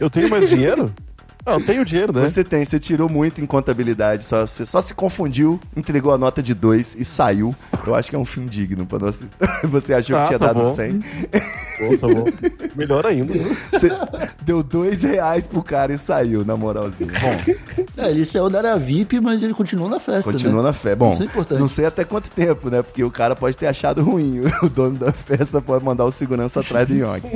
Eu 0.00 0.10
tenho 0.10 0.28
mais 0.28 0.48
dinheiro? 0.50 0.92
Não, 1.46 1.54
eu 1.54 1.64
tenho 1.64 1.84
dinheiro, 1.84 2.12
né? 2.12 2.28
Você 2.28 2.42
tem, 2.42 2.64
você 2.64 2.78
tirou 2.78 3.08
muito 3.08 3.40
em 3.40 3.46
contabilidade, 3.46 4.24
só, 4.24 4.44
você 4.46 4.66
só 4.66 4.80
se 4.80 4.92
confundiu, 4.92 5.60
entregou 5.76 6.12
a 6.12 6.18
nota 6.18 6.42
de 6.42 6.52
dois 6.54 6.96
e 6.98 7.04
saiu. 7.04 7.54
Eu 7.86 7.94
acho 7.94 8.10
que 8.10 8.16
é 8.16 8.18
um 8.18 8.24
fim 8.24 8.46
digno 8.46 8.84
pra 8.84 8.98
nossa 8.98 9.22
história. 9.24 9.60
Você 9.68 9.94
achou 9.94 10.16
Ah, 10.16 10.22
que 10.22 10.26
tinha 10.28 10.38
tá 10.38 10.46
dado 10.46 10.60
bom. 10.60 10.74
100. 10.74 11.04
Bom, 11.78 11.96
tá 11.98 12.08
bom. 12.08 12.24
Melhor 12.74 13.06
ainda. 13.06 13.32
Você 13.70 13.90
deu 14.42 14.62
dois 14.62 15.02
reais 15.02 15.46
pro 15.46 15.62
cara 15.62 15.92
e 15.92 15.98
saiu, 15.98 16.44
na 16.44 16.56
moralzinha. 16.56 17.12
Bom, 17.20 17.54
É, 17.96 18.10
ele 18.10 18.24
saiu 18.24 18.48
da 18.50 18.58
área 18.58 18.76
VIP, 18.78 19.20
mas 19.20 19.42
ele 19.42 19.54
continuou 19.54 19.88
na 19.88 20.00
festa, 20.00 20.32
Continua 20.32 20.62
né? 20.62 20.68
na 20.68 20.72
fé. 20.72 20.94
Bom, 20.96 21.12
Isso 21.12 21.22
é 21.22 21.26
importante. 21.26 21.58
não 21.60 21.68
sei 21.68 21.84
até 21.86 22.04
quanto 22.04 22.28
tempo, 22.30 22.68
né? 22.70 22.82
Porque 22.82 23.04
o 23.04 23.10
cara 23.10 23.36
pode 23.36 23.56
ter 23.56 23.66
achado 23.66 24.02
ruim. 24.02 24.40
O 24.62 24.68
dono 24.70 24.96
da 24.98 25.12
festa 25.12 25.60
pode 25.60 25.84
mandar 25.84 26.04
o 26.06 26.10
segurança 26.10 26.60
atrás 26.60 26.88
do 26.88 26.94
nhoque. 26.94 27.28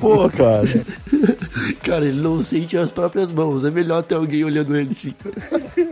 Pô, 0.00 0.28
cara. 0.30 0.64
Cara, 1.82 2.04
ele 2.06 2.20
não 2.20 2.42
sente 2.42 2.76
as 2.76 2.90
próprias 3.04 3.30
mãos. 3.30 3.64
É 3.64 3.70
melhor 3.70 4.02
ter 4.02 4.14
alguém 4.14 4.44
olhando 4.44 4.74
ele, 4.76 4.94
sim. 4.94 5.14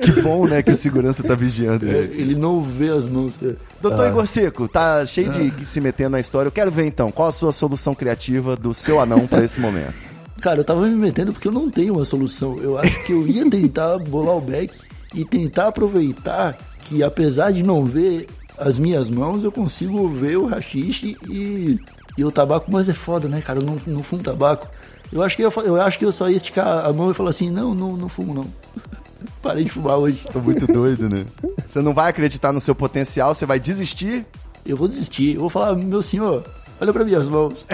Que 0.03 0.23
bom, 0.23 0.47
né? 0.47 0.63
Que 0.63 0.71
o 0.71 0.75
segurança 0.75 1.23
tá 1.23 1.35
vigiando 1.35 1.87
É, 1.87 1.91
ele. 1.99 2.23
ele 2.23 2.35
não 2.35 2.63
vê 2.63 2.89
as 2.91 3.07
mãos, 3.07 3.37
cara. 3.37 3.57
Doutor 3.81 4.09
Igor 4.09 4.27
Seco, 4.27 4.69
tá 4.69 5.05
cheio 5.05 5.31
de 5.31 5.65
se 5.65 5.81
metendo 5.81 6.11
na 6.11 6.21
história. 6.21 6.49
Eu 6.49 6.53
quero 6.53 6.71
ver 6.71 6.87
então, 6.87 7.11
qual 7.11 7.29
a 7.29 7.33
sua 7.33 7.53
solução 7.53 7.95
criativa 7.95 8.57
do 8.57 8.73
seu 8.73 9.01
anão 9.01 9.27
pra 9.27 9.45
esse 9.45 9.61
momento? 9.61 9.95
Cara, 10.41 10.61
eu 10.61 10.65
tava 10.65 10.87
me 10.89 10.95
metendo 10.95 11.33
porque 11.33 11.49
eu 11.49 11.53
não 11.53 11.71
tenho 11.71 11.95
uma 11.95 12.05
solução. 12.05 12.59
Eu 12.59 12.79
acho 12.79 13.05
que 13.05 13.13
eu 13.13 13.27
ia 13.27 13.49
tentar 13.49 13.99
bolar 13.99 14.37
o 14.37 14.41
back 14.41 14.75
e 15.15 15.25
tentar 15.25 15.69
aproveitar 15.69 16.57
que 16.81 17.03
apesar 17.03 17.53
de 17.53 17.63
não 17.63 17.85
ver 17.85 18.27
as 18.59 18.79
minhas 18.79 19.09
mãos, 19.11 19.45
eu 19.45 19.53
consigo 19.53 20.09
ver 20.09 20.39
o 20.39 20.47
rachixe 20.47 21.17
e, 21.29 21.79
e 22.17 22.25
o 22.25 22.31
tabaco, 22.31 22.71
mas 22.73 22.89
é 22.89 22.95
foda, 22.95 23.29
né, 23.29 23.41
cara? 23.41 23.59
Eu 23.61 23.65
não, 23.65 23.77
não 23.87 24.03
fumo 24.03 24.23
tabaco. 24.23 24.69
Eu 25.13 25.23
acho, 25.23 25.37
que 25.37 25.43
eu, 25.43 25.53
eu 25.65 25.81
acho 25.81 25.99
que 25.99 26.05
eu 26.05 26.13
só 26.13 26.31
ia 26.31 26.37
esticar 26.37 26.87
a 26.87 26.93
mão 26.93 27.11
e 27.11 27.15
falar 27.15 27.31
assim, 27.31 27.51
não, 27.51 27.75
não, 27.75 27.97
não 27.97 28.09
fumo 28.09 28.33
não. 28.33 28.47
Parei 29.43 29.65
de 29.65 29.71
fumar 29.71 29.99
hoje. 29.99 30.25
Tô 30.33 30.41
muito 30.41 30.67
doido, 30.67 31.09
né? 31.09 31.27
Você 31.67 31.81
não 31.81 31.93
vai 31.93 32.09
acreditar 32.09 32.53
no 32.53 32.61
seu 32.61 32.75
potencial, 32.75 33.35
você 33.35 33.45
vai 33.45 33.61
desistir. 33.61 34.25
Eu 34.65 34.77
vou 34.77 34.89
desistir. 34.89 35.35
Eu 35.35 35.41
vou 35.41 35.51
falar, 35.51 35.75
meu 35.75 36.01
senhor, 36.03 36.45
olha 36.81 36.93
pra 36.93 37.05
minhas 37.05 37.29
mãos. 37.29 37.67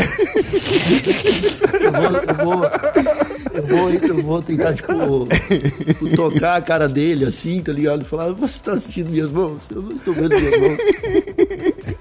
eu, 1.81 1.93
vou, 1.93 2.03
eu, 2.03 2.35
vou, 2.45 2.65
Eu 3.59 3.67
vou, 3.67 3.91
eu 3.91 4.23
vou 4.23 4.43
tentar, 4.43 4.73
tipo, 4.75 4.93
tipo, 5.85 6.17
tocar 6.17 6.57
a 6.57 6.63
cara 6.63 6.89
dele 6.89 7.25
assim, 7.25 7.61
tá 7.61 7.73
ligado? 7.73 8.05
Falar, 8.05 8.33
você 8.33 8.63
tá 8.63 8.73
assistindo 8.73 9.11
minhas 9.11 9.31
mãos? 9.31 9.69
Eu 9.71 9.83
não 9.83 9.93
estou 9.93 10.15
vendo 10.15 10.39
minhas 10.39 10.61
mãos. 10.61 10.79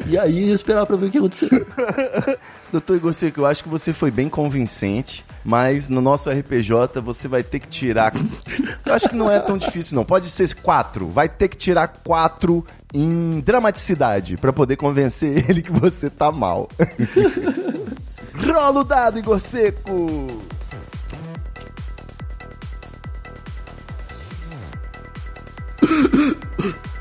E 0.10 0.17
aí 0.17 0.52
esperar 0.52 0.86
pra 0.86 0.96
ver 0.96 1.08
o 1.08 1.12
que 1.12 1.17
aconteceu. 1.17 1.67
Doutor 2.72 2.96
Igor 2.96 3.13
Seco, 3.13 3.41
eu 3.41 3.46
acho 3.46 3.62
que 3.62 3.70
você 3.70 3.91
foi 3.91 4.10
bem 4.10 4.30
convincente, 4.30 5.26
mas 5.43 5.89
no 5.89 6.00
nosso 6.00 6.30
RPJ 6.30 7.02
você 7.02 7.28
vai 7.28 7.43
ter 7.43 7.60
que 7.60 7.67
tirar. 7.67 8.13
Eu 8.86 8.93
acho 8.93 9.10
que 9.10 9.15
não 9.15 9.30
é 9.30 9.38
tão 9.39 9.58
difícil, 9.58 9.96
não. 9.96 10.06
Pode 10.06 10.30
ser 10.30 10.56
quatro. 10.56 11.08
Vai 11.08 11.28
ter 11.28 11.50
que 11.50 11.58
tirar 11.58 11.88
quatro 11.89 12.65
em 12.93 13.41
dramaticidade 13.41 14.38
pra 14.38 14.54
poder 14.54 14.78
convencer 14.78 15.43
ele 15.50 15.62
que 15.62 15.72
você 15.72 16.10
tá 16.10 16.32
mal. 16.32 16.70
Rola 18.34 18.80
o 18.80 18.84
dado, 18.86 19.20
Igor 19.20 19.41
Seco! 19.41 20.41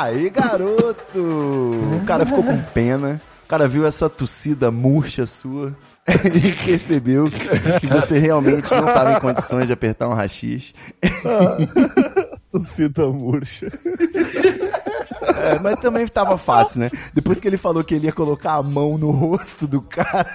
Aí, 0.00 0.30
garoto! 0.30 1.18
O 1.18 2.04
cara 2.06 2.24
ficou 2.24 2.44
com 2.44 2.62
pena. 2.72 3.20
O 3.44 3.48
cara 3.48 3.66
viu 3.66 3.84
essa 3.84 4.08
tossida 4.08 4.70
murcha 4.70 5.26
sua 5.26 5.74
e 6.06 6.52
percebeu 6.64 7.24
que 7.80 7.86
você 7.88 8.16
realmente 8.16 8.70
não 8.72 8.86
estava 8.86 9.14
em 9.14 9.20
condições 9.20 9.66
de 9.66 9.72
apertar 9.72 10.08
um 10.08 10.14
rachixe. 10.14 10.72
Tossida 12.48 13.08
murcha. 13.08 13.66
É, 15.36 15.58
mas 15.58 15.80
também 15.80 16.04
estava 16.04 16.38
fácil, 16.38 16.80
né? 16.80 16.90
Depois 17.12 17.40
que 17.40 17.48
ele 17.48 17.56
falou 17.56 17.82
que 17.82 17.94
ele 17.94 18.06
ia 18.06 18.12
colocar 18.12 18.52
a 18.52 18.62
mão 18.62 18.96
no 18.96 19.10
rosto 19.10 19.66
do 19.66 19.82
cara. 19.82 20.28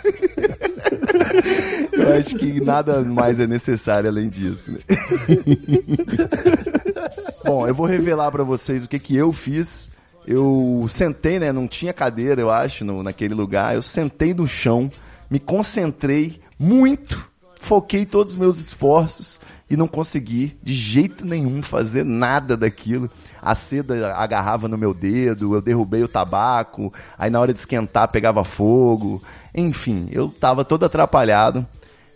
Eu 2.03 2.17
acho 2.17 2.37
que 2.37 2.63
nada 2.63 3.01
mais 3.01 3.39
é 3.39 3.47
necessário 3.47 4.09
além 4.09 4.29
disso, 4.29 4.71
né? 4.71 4.79
Bom, 7.45 7.67
eu 7.67 7.73
vou 7.73 7.85
revelar 7.85 8.31
pra 8.31 8.43
vocês 8.43 8.83
o 8.83 8.87
que 8.87 8.99
que 8.99 9.15
eu 9.15 9.31
fiz. 9.31 9.89
Eu 10.25 10.85
sentei, 10.89 11.39
né? 11.39 11.51
Não 11.51 11.67
tinha 11.67 11.93
cadeira, 11.93 12.39
eu 12.39 12.49
acho, 12.49 12.85
no, 12.85 13.03
naquele 13.03 13.33
lugar. 13.33 13.75
Eu 13.75 13.81
sentei 13.81 14.33
no 14.33 14.47
chão, 14.47 14.89
me 15.29 15.39
concentrei 15.39 16.39
muito, 16.57 17.29
foquei 17.59 18.05
todos 18.05 18.33
os 18.33 18.37
meus 18.37 18.57
esforços 18.57 19.39
e 19.69 19.75
não 19.75 19.87
consegui 19.87 20.57
de 20.61 20.73
jeito 20.73 21.25
nenhum 21.25 21.61
fazer 21.61 22.05
nada 22.05 22.55
daquilo. 22.55 23.09
A 23.41 23.55
seda 23.55 24.15
agarrava 24.15 24.69
no 24.69 24.77
meu 24.77 24.93
dedo, 24.93 25.55
eu 25.55 25.61
derrubei 25.61 26.03
o 26.03 26.07
tabaco, 26.07 26.93
aí 27.17 27.29
na 27.29 27.39
hora 27.39 27.53
de 27.53 27.59
esquentar 27.59 28.09
pegava 28.09 28.43
fogo. 28.43 29.21
Enfim, 29.53 30.07
eu 30.11 30.29
tava 30.29 30.63
todo 30.63 30.85
atrapalhado. 30.85 31.65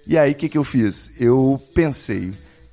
E 0.07 0.17
aí 0.17 0.31
o 0.31 0.35
que, 0.35 0.47
que 0.49 0.57
eu 0.57 0.63
fiz? 0.63 1.11
Eu 1.19 1.59
pensei, 1.75 2.31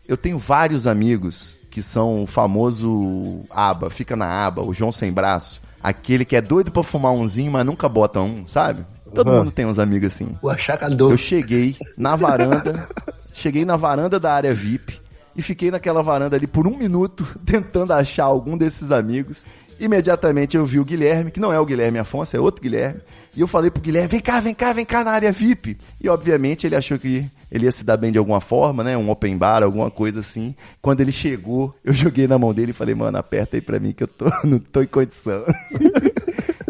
eu 0.08 0.16
tenho 0.16 0.38
vários 0.38 0.86
amigos 0.86 1.56
que 1.70 1.82
são 1.82 2.22
o 2.22 2.26
famoso 2.26 3.40
aba, 3.50 3.90
fica 3.90 4.14
na 4.14 4.46
aba, 4.46 4.62
o 4.62 4.72
João 4.72 4.92
sem 4.92 5.12
braço. 5.12 5.60
Aquele 5.82 6.24
que 6.24 6.36
é 6.36 6.40
doido 6.40 6.70
pra 6.70 6.82
fumar 6.82 7.12
umzinho, 7.12 7.50
mas 7.50 7.66
nunca 7.66 7.88
bota 7.88 8.20
um, 8.20 8.46
sabe? 8.46 8.84
Todo 9.14 9.30
Uhum. 9.30 9.38
mundo 9.40 9.50
tem 9.50 9.66
uns 9.66 9.78
amigos 9.78 10.12
assim. 10.14 10.28
O 10.42 10.48
achacador. 10.48 11.10
Eu 11.12 11.18
cheguei 11.18 11.76
na 11.96 12.16
varanda, 12.16 12.88
cheguei 13.32 13.64
na 13.64 13.76
varanda 13.76 14.18
da 14.18 14.32
área 14.32 14.54
VIP 14.54 14.98
e 15.36 15.42
fiquei 15.42 15.70
naquela 15.70 16.02
varanda 16.02 16.36
ali 16.36 16.46
por 16.46 16.66
um 16.66 16.76
minuto 16.76 17.26
tentando 17.44 17.92
achar 17.92 18.24
algum 18.24 18.56
desses 18.56 18.90
amigos. 18.90 19.44
Imediatamente 19.78 20.56
eu 20.56 20.64
vi 20.64 20.78
o 20.80 20.84
Guilherme, 20.84 21.30
que 21.30 21.40
não 21.40 21.52
é 21.52 21.58
o 21.60 21.66
Guilherme 21.66 21.98
Afonso, 21.98 22.36
é 22.36 22.40
outro 22.40 22.62
Guilherme. 22.62 23.00
E 23.36 23.40
eu 23.40 23.48
falei 23.48 23.70
pro 23.70 23.82
Guilherme, 23.82 24.08
vem 24.08 24.20
cá, 24.20 24.40
vem 24.40 24.54
cá, 24.54 24.72
vem 24.72 24.84
cá 24.84 25.02
na 25.02 25.10
área 25.10 25.32
VIP. 25.32 25.76
E 26.02 26.08
obviamente 26.08 26.66
ele 26.66 26.76
achou 26.76 26.98
que 26.98 27.26
ele 27.50 27.64
ia 27.64 27.72
se 27.72 27.84
dar 27.84 27.96
bem 27.96 28.12
de 28.12 28.18
alguma 28.18 28.40
forma, 28.40 28.84
né? 28.84 28.96
Um 28.96 29.10
open 29.10 29.36
bar, 29.36 29.62
alguma 29.62 29.90
coisa 29.90 30.20
assim. 30.20 30.54
Quando 30.80 31.00
ele 31.00 31.12
chegou, 31.12 31.74
eu 31.84 31.92
joguei 31.94 32.26
na 32.26 32.38
mão 32.38 32.54
dele 32.54 32.70
e 32.70 32.74
falei, 32.74 32.94
mano, 32.94 33.18
aperta 33.18 33.56
aí 33.56 33.60
pra 33.60 33.80
mim 33.80 33.92
que 33.92 34.04
eu 34.04 34.08
tô, 34.08 34.26
não 34.44 34.58
tô 34.58 34.82
em 34.82 34.86
condição. 34.86 35.44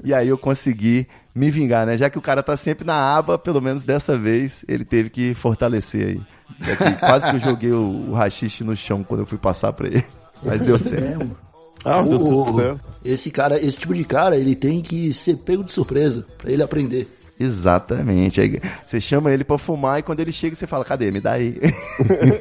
E 0.05 0.13
aí 0.13 0.29
eu 0.29 0.37
consegui 0.37 1.09
me 1.35 1.51
vingar, 1.51 1.87
né? 1.87 1.97
Já 1.97 2.11
que 2.11 2.19
o 2.19 2.21
cara 2.21 2.43
tá 2.43 2.59
sempre 2.59 2.85
na 2.85 3.17
aba, 3.17 3.39
pelo 3.39 3.59
menos 3.59 3.83
dessa 3.83 4.19
vez 4.19 4.63
ele 4.69 4.85
teve 4.85 5.09
que 5.09 5.35
fortalecer 5.35 6.07
aí. 6.07 6.23
É 6.69 6.77
que 6.77 7.01
quase 7.01 7.31
que 7.31 7.37
eu 7.37 7.41
joguei 7.41 7.73
o, 7.73 8.11
o 8.11 8.13
rachixe 8.13 8.63
no 8.63 8.77
chão 8.77 9.03
quando 9.03 9.21
eu 9.21 9.27
fui 9.27 9.39
passar 9.39 9.73
pra 9.73 9.87
ele. 9.87 10.05
Mas 10.43 10.61
deu 10.61 10.79
certo. 10.79 11.35
Ah, 11.85 12.01
O- 12.03 12.09
tudo 12.09 12.53
certo. 12.55 12.93
Esse 13.05 13.31
cara, 13.31 13.61
esse 13.61 13.79
tipo 13.79 13.95
de 13.95 14.05
cara, 14.05 14.37
ele 14.37 14.55
tem 14.55 14.81
que 14.81 15.13
ser 15.13 15.37
pego 15.37 15.63
de 15.63 15.73
surpresa 15.73 16.25
pra 16.39 16.51
ele 16.51 16.63
aprender. 16.63 17.07
Exatamente. 17.39 18.41
Aí 18.41 18.61
você 18.87 19.01
chama 19.01 19.33
ele 19.33 19.43
pra 19.45 19.59
fumar 19.59 19.99
e 19.99 20.03
quando 20.03 20.21
ele 20.21 20.31
chega 20.33 20.55
você 20.55 20.67
fala, 20.67 20.85
cadê? 20.85 21.11
Me 21.11 21.21
dá 21.21 21.33
aí. 21.33 21.59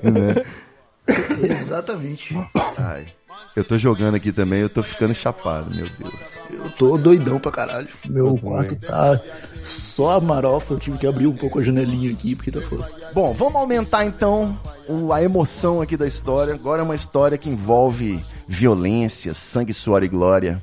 Né? 0.04 0.44
Exatamente. 1.44 2.36
Ai. 2.78 3.06
Eu 3.56 3.63
tô 3.63 3.78
jogando 3.78 4.16
aqui 4.16 4.32
também, 4.32 4.62
eu 4.62 4.70
tô 4.70 4.82
ficando 4.82 5.13
chapado, 5.13 5.76
meu 5.76 5.88
Deus. 6.00 6.13
Eu 6.52 6.70
tô 6.72 6.98
doidão 6.98 7.39
pra 7.39 7.52
caralho. 7.52 7.88
Meu 8.06 8.36
quarto 8.36 8.76
tá 8.76 9.20
só 9.66 10.18
a 10.18 10.20
marofa. 10.20 10.74
Eu 10.74 10.80
tive 10.80 10.98
que 10.98 11.08
abrir 11.08 11.28
um 11.28 11.36
pouco 11.36 11.60
a 11.60 11.63
janelinha 11.63 12.12
aqui 12.12 12.36
porque 12.36 12.52
tá 12.52 12.62
foda. 12.62 12.89
Bom, 13.13 13.34
vamos 13.34 13.56
aumentar 13.56 14.06
então 14.06 14.58
a 15.12 15.22
emoção 15.22 15.82
aqui 15.82 15.98
da 15.98 16.08
história. 16.08 16.54
Agora 16.54 16.82
é 16.82 16.86
uma 16.86 16.96
história 16.96 17.38
que 17.38 17.50
envolve 17.50 18.24
violência, 18.48 19.34
sangue, 19.34 19.74
suor 19.74 20.04
e 20.04 20.08
glória. 20.08 20.62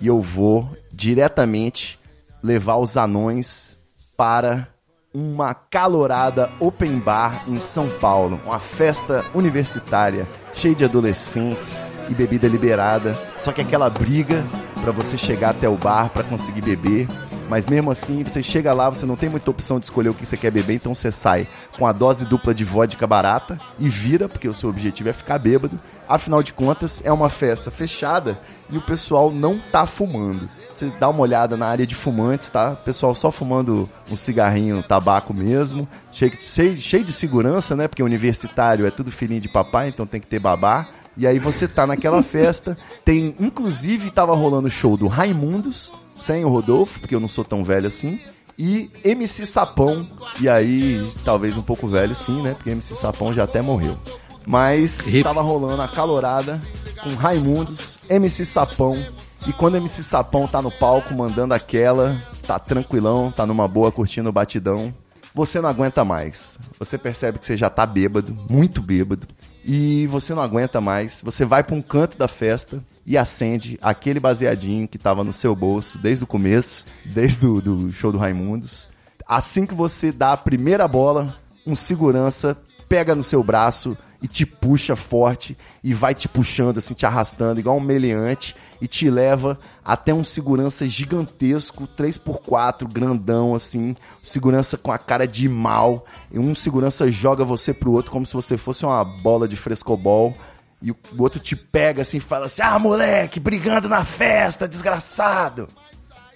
E 0.00 0.06
eu 0.06 0.20
vou 0.20 0.68
diretamente 0.92 1.98
levar 2.42 2.76
os 2.76 2.96
anões 2.96 3.78
para 4.16 4.66
uma 5.12 5.52
calorada 5.54 6.50
open 6.60 6.98
bar 6.98 7.44
em 7.48 7.56
São 7.56 7.88
Paulo. 7.88 8.40
Uma 8.44 8.60
festa 8.60 9.24
universitária 9.34 10.26
cheia 10.54 10.74
de 10.74 10.84
adolescentes 10.84 11.84
e 12.08 12.14
bebida 12.14 12.46
liberada. 12.46 13.18
Só 13.40 13.52
que 13.52 13.60
aquela 13.60 13.90
briga 13.90 14.44
para 14.80 14.92
você 14.92 15.16
chegar 15.16 15.50
até 15.50 15.68
o 15.68 15.76
bar 15.76 16.10
para 16.10 16.24
conseguir 16.24 16.62
beber. 16.62 17.08
Mas 17.48 17.66
mesmo 17.66 17.90
assim, 17.90 18.22
você 18.22 18.42
chega 18.42 18.72
lá, 18.72 18.88
você 18.88 19.04
não 19.04 19.16
tem 19.16 19.28
muita 19.28 19.50
opção 19.50 19.80
de 19.80 19.84
escolher 19.86 20.08
o 20.10 20.14
que 20.14 20.24
você 20.24 20.36
quer 20.36 20.52
beber, 20.52 20.74
então 20.74 20.94
você 20.94 21.10
sai 21.10 21.48
com 21.76 21.84
a 21.84 21.90
dose 21.90 22.24
dupla 22.24 22.54
de 22.54 22.62
vodka 22.62 23.08
barata 23.08 23.58
e 23.76 23.88
vira, 23.88 24.28
porque 24.28 24.48
o 24.48 24.54
seu 24.54 24.70
objetivo 24.70 25.08
é 25.08 25.12
ficar 25.12 25.36
bêbado. 25.36 25.78
Afinal 26.08 26.44
de 26.44 26.52
contas, 26.52 27.02
é 27.04 27.12
uma 27.12 27.28
festa 27.28 27.68
fechada 27.68 28.40
e 28.70 28.78
o 28.78 28.82
pessoal 28.82 29.32
não 29.32 29.58
tá 29.72 29.84
fumando. 29.84 30.48
Você 30.80 30.90
dá 30.98 31.10
uma 31.10 31.20
olhada 31.20 31.58
na 31.58 31.66
área 31.66 31.86
de 31.86 31.94
fumantes, 31.94 32.48
tá? 32.48 32.74
Pessoal 32.74 33.14
só 33.14 33.30
fumando 33.30 33.86
um 34.10 34.16
cigarrinho, 34.16 34.82
tabaco 34.82 35.34
mesmo, 35.34 35.86
cheio, 36.10 36.32
cheio, 36.40 36.78
cheio 36.78 37.04
de 37.04 37.12
segurança, 37.12 37.76
né? 37.76 37.86
Porque 37.86 38.02
universitário 38.02 38.86
é 38.86 38.90
tudo 38.90 39.10
filhinho 39.10 39.42
de 39.42 39.48
papai, 39.48 39.90
então 39.90 40.06
tem 40.06 40.18
que 40.18 40.26
ter 40.26 40.38
babá. 40.38 40.88
E 41.18 41.26
aí 41.26 41.38
você 41.38 41.68
tá 41.68 41.86
naquela 41.86 42.22
festa, 42.22 42.78
tem, 43.04 43.34
inclusive 43.38 44.10
tava 44.10 44.34
rolando 44.34 44.68
o 44.68 44.70
show 44.70 44.96
do 44.96 45.06
Raimundos, 45.06 45.92
sem 46.16 46.46
o 46.46 46.48
Rodolfo, 46.48 46.98
porque 46.98 47.14
eu 47.14 47.20
não 47.20 47.28
sou 47.28 47.44
tão 47.44 47.62
velho 47.62 47.88
assim, 47.88 48.18
e 48.58 48.90
MC 49.04 49.44
Sapão, 49.44 50.08
e 50.40 50.48
aí 50.48 51.06
talvez 51.26 51.58
um 51.58 51.62
pouco 51.62 51.88
velho 51.88 52.16
sim, 52.16 52.40
né? 52.40 52.54
Porque 52.54 52.70
MC 52.70 52.94
Sapão 52.94 53.34
já 53.34 53.44
até 53.44 53.60
morreu. 53.60 53.98
Mas 54.46 55.06
Hip. 55.06 55.22
tava 55.24 55.42
rolando 55.42 55.82
a 55.82 55.88
calorada 55.88 56.58
com 57.02 57.10
Raimundos, 57.16 57.98
MC 58.08 58.46
Sapão, 58.46 58.96
e 59.46 59.52
quando 59.52 59.76
MC 59.76 60.02
Sapão 60.02 60.46
tá 60.46 60.60
no 60.60 60.70
palco 60.70 61.14
mandando 61.14 61.54
aquela, 61.54 62.18
tá 62.46 62.58
tranquilão, 62.58 63.32
tá 63.32 63.46
numa 63.46 63.66
boa 63.66 63.90
curtindo 63.90 64.28
o 64.28 64.32
batidão, 64.32 64.92
você 65.34 65.60
não 65.60 65.68
aguenta 65.68 66.04
mais. 66.04 66.58
Você 66.78 66.98
percebe 66.98 67.38
que 67.38 67.46
você 67.46 67.56
já 67.56 67.70
tá 67.70 67.86
bêbado, 67.86 68.36
muito 68.50 68.82
bêbado, 68.82 69.26
e 69.64 70.06
você 70.08 70.34
não 70.34 70.42
aguenta 70.42 70.80
mais. 70.80 71.20
Você 71.22 71.44
vai 71.44 71.62
para 71.62 71.74
um 71.74 71.82
canto 71.82 72.18
da 72.18 72.28
festa 72.28 72.82
e 73.06 73.16
acende 73.16 73.78
aquele 73.80 74.20
baseadinho 74.20 74.88
que 74.88 74.98
tava 74.98 75.24
no 75.24 75.32
seu 75.32 75.54
bolso 75.54 75.98
desde 75.98 76.24
o 76.24 76.26
começo, 76.26 76.84
desde 77.04 77.46
o 77.46 77.60
do 77.60 77.92
show 77.92 78.12
do 78.12 78.18
Raimundos. 78.18 78.88
Assim 79.26 79.64
que 79.64 79.74
você 79.74 80.10
dá 80.12 80.32
a 80.32 80.36
primeira 80.36 80.86
bola, 80.88 81.36
um 81.66 81.74
segurança 81.74 82.56
pega 82.88 83.14
no 83.14 83.22
seu 83.22 83.42
braço 83.42 83.96
e 84.22 84.28
te 84.28 84.44
puxa 84.44 84.94
forte 84.94 85.56
e 85.82 85.94
vai 85.94 86.14
te 86.14 86.28
puxando 86.28 86.78
assim, 86.78 86.94
te 86.94 87.06
arrastando 87.06 87.58
igual 87.58 87.76
um 87.76 87.80
meliante 87.80 88.54
e 88.80 88.86
te 88.86 89.10
leva 89.10 89.58
até 89.84 90.12
um 90.12 90.24
segurança 90.24 90.88
gigantesco, 90.88 91.86
3x4, 91.96 92.90
grandão 92.90 93.54
assim, 93.54 93.94
segurança 94.22 94.76
com 94.78 94.90
a 94.92 94.98
cara 94.98 95.26
de 95.26 95.48
mal, 95.48 96.06
e 96.32 96.38
um 96.38 96.54
segurança 96.54 97.10
joga 97.10 97.44
você 97.44 97.74
pro 97.74 97.92
outro 97.92 98.10
como 98.10 98.24
se 98.24 98.32
você 98.34 98.56
fosse 98.56 98.84
uma 98.84 99.04
bola 99.04 99.46
de 99.48 99.56
frescobol. 99.56 100.34
E 100.82 100.90
o 100.92 100.96
outro 101.18 101.38
te 101.38 101.54
pega 101.54 102.00
assim 102.00 102.16
e 102.16 102.20
fala 102.20 102.46
assim: 102.46 102.62
Ah, 102.62 102.78
moleque, 102.78 103.38
brigando 103.38 103.86
na 103.86 104.02
festa, 104.02 104.66
desgraçado. 104.66 105.68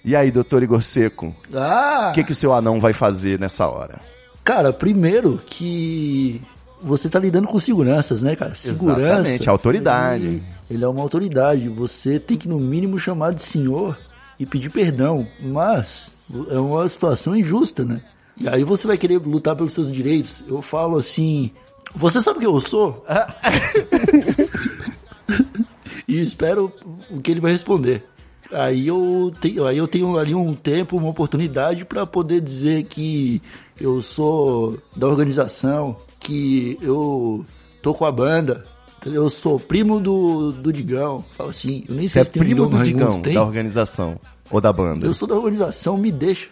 E 0.03 0.15
aí, 0.15 0.29
doutor 0.29 0.61
Igor 0.61 0.83
Seco, 0.83 1.35
Ah! 1.51 2.09
o 2.11 2.13
que, 2.13 2.23
que 2.23 2.31
o 2.31 2.35
seu 2.35 2.53
anão 2.53 2.79
vai 2.79 2.93
fazer 2.93 3.39
nessa 3.39 3.67
hora? 3.67 3.99
Cara, 4.43 4.71
primeiro 4.71 5.37
que 5.43 6.39
você 6.81 7.09
tá 7.09 7.19
lidando 7.19 7.47
com 7.47 7.59
seguranças, 7.59 8.21
né, 8.21 8.35
cara? 8.35 8.55
Segurança. 8.55 9.01
Exatamente, 9.01 9.49
autoridade. 9.49 10.25
Ele, 10.25 10.43
ele 10.69 10.83
é 10.83 10.87
uma 10.87 11.01
autoridade. 11.01 11.67
Você 11.69 12.19
tem 12.19 12.37
que, 12.37 12.47
no 12.47 12.59
mínimo, 12.59 12.99
chamar 12.99 13.33
de 13.33 13.43
senhor 13.43 13.97
e 14.39 14.45
pedir 14.45 14.69
perdão. 14.69 15.27
Mas 15.41 16.11
é 16.49 16.59
uma 16.59 16.87
situação 16.87 17.35
injusta, 17.35 17.83
né? 17.83 18.01
E 18.37 18.49
aí 18.49 18.63
você 18.63 18.85
vai 18.85 18.97
querer 18.97 19.17
lutar 19.17 19.55
pelos 19.55 19.71
seus 19.71 19.91
direitos. 19.91 20.43
Eu 20.47 20.61
falo 20.61 20.97
assim, 20.97 21.51
você 21.95 22.21
sabe 22.21 22.39
quem 22.39 22.49
eu 22.49 22.59
sou? 22.59 23.03
e 26.07 26.21
espero 26.21 26.71
o 27.09 27.21
que 27.21 27.31
ele 27.31 27.39
vai 27.39 27.51
responder. 27.51 28.03
Aí 28.51 28.87
eu 28.87 29.33
tenho, 29.41 29.65
aí 29.65 29.77
eu 29.77 29.87
tenho 29.87 30.17
ali 30.17 30.35
um 30.35 30.53
tempo, 30.53 30.97
uma 30.97 31.09
oportunidade 31.09 31.83
para 31.83 32.05
poder 32.05 32.41
dizer 32.41 32.85
que 32.85 33.41
eu 33.79 34.01
sou 34.01 34.77
da 34.95 35.07
organização, 35.07 35.97
que 36.25 36.77
eu 36.81 37.45
tô 37.81 37.93
com 37.93 38.05
a 38.05 38.11
banda, 38.11 38.63
eu 39.05 39.29
sou 39.29 39.59
primo 39.59 39.99
do, 39.99 40.51
do 40.51 40.73
Digão. 40.73 41.23
Fala 41.37 41.51
assim, 41.51 41.83
eu 41.87 41.95
nem 41.95 42.07
Você 42.07 42.13
sei 42.13 42.21
é 42.23 42.25
se 42.25 42.29
um 42.31 42.33
primo 42.33 42.67
do 42.67 42.75
Raimundos, 42.75 42.87
Digão, 42.87 43.21
tem? 43.21 43.33
da 43.35 43.43
organização. 43.43 44.19
Ou 44.51 44.59
da 44.59 44.73
banda. 44.73 45.05
Eu 45.05 45.13
sou 45.13 45.27
da 45.27 45.35
organização, 45.35 45.97
me 45.97 46.11
deixa. 46.11 46.49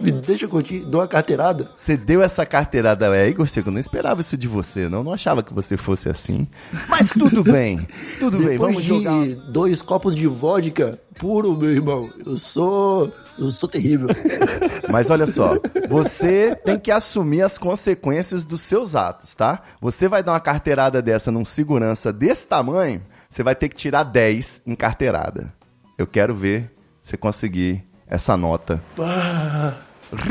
Me 0.00 0.12
deixa 0.22 0.46
curtir, 0.48 0.80
dou 0.80 1.00
uma 1.00 1.08
carteirada. 1.08 1.70
Você 1.76 1.96
deu 1.96 2.22
essa 2.22 2.44
carteirada, 2.46 3.14
é, 3.16 3.28
Igor 3.28 3.46
Seco, 3.46 3.68
eu 3.68 3.72
não 3.72 3.80
esperava 3.80 4.20
isso 4.20 4.36
de 4.36 4.48
você, 4.48 4.88
não, 4.88 5.02
não 5.02 5.12
achava 5.12 5.42
que 5.42 5.52
você 5.52 5.76
fosse 5.76 6.08
assim. 6.08 6.46
Mas 6.88 7.10
tudo 7.10 7.42
bem, 7.42 7.86
tudo 8.18 8.38
bem, 8.38 8.50
Depois 8.50 8.60
vamos 8.60 8.82
de 8.82 8.88
jogar. 8.88 9.26
dois 9.50 9.82
copos 9.82 10.14
de 10.14 10.26
vodka 10.26 10.98
puro, 11.18 11.56
meu 11.56 11.70
irmão, 11.70 12.08
eu 12.24 12.36
sou. 12.38 13.12
Eu 13.38 13.50
sou 13.50 13.68
terrível. 13.68 14.08
Mas 14.90 15.08
olha 15.08 15.26
só, 15.26 15.54
você 15.88 16.54
tem 16.56 16.78
que 16.78 16.90
assumir 16.90 17.42
as 17.42 17.56
consequências 17.56 18.44
dos 18.44 18.60
seus 18.60 18.94
atos, 18.94 19.34
tá? 19.34 19.62
Você 19.80 20.08
vai 20.08 20.22
dar 20.22 20.32
uma 20.32 20.40
carteirada 20.40 21.00
dessa 21.00 21.30
num 21.30 21.44
segurança 21.44 22.12
desse 22.12 22.46
tamanho, 22.46 23.02
você 23.30 23.42
vai 23.42 23.54
ter 23.54 23.68
que 23.68 23.76
tirar 23.76 24.02
10 24.02 24.62
em 24.66 24.74
carteirada. 24.74 25.52
Eu 25.96 26.06
quero 26.06 26.34
ver 26.34 26.70
você 27.02 27.16
conseguir 27.16 27.84
essa 28.10 28.36
nota. 28.36 28.82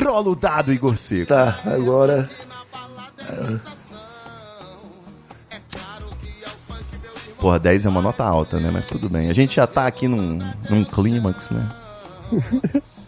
Rola 0.04 0.30
o 0.30 0.36
dado, 0.36 0.74
Igor 0.74 0.98
Seco. 0.98 1.28
Tá, 1.28 1.60
agora. 1.66 2.30
Porra, 7.40 7.58
10 7.58 7.86
é 7.86 7.90
uma 7.90 8.02
nota 8.02 8.26
alta, 8.26 8.60
né? 8.60 8.70
Mas 8.72 8.86
tudo 8.86 9.10
bem. 9.10 9.30
A 9.30 9.34
gente 9.34 9.56
já 9.56 9.66
tá 9.66 9.88
aqui 9.88 10.10
num, 10.10 10.40
num 10.70 10.84
clímax, 10.84 11.52
né? 11.52 11.70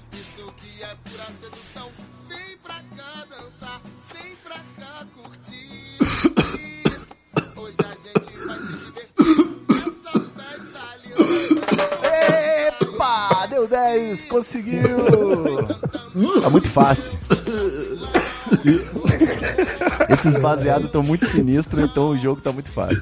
10! 14.12 14.26
Conseguiu! 14.26 14.98
Tá 16.42 16.50
muito 16.50 16.70
fácil. 16.70 17.14
Esses 20.10 20.38
baseados 20.40 20.86
estão 20.88 21.02
muito 21.02 21.26
sinistros, 21.28 21.90
então 21.90 22.10
o 22.10 22.18
jogo 22.18 22.42
tá 22.42 22.52
muito 22.52 22.70
fácil. 22.72 23.02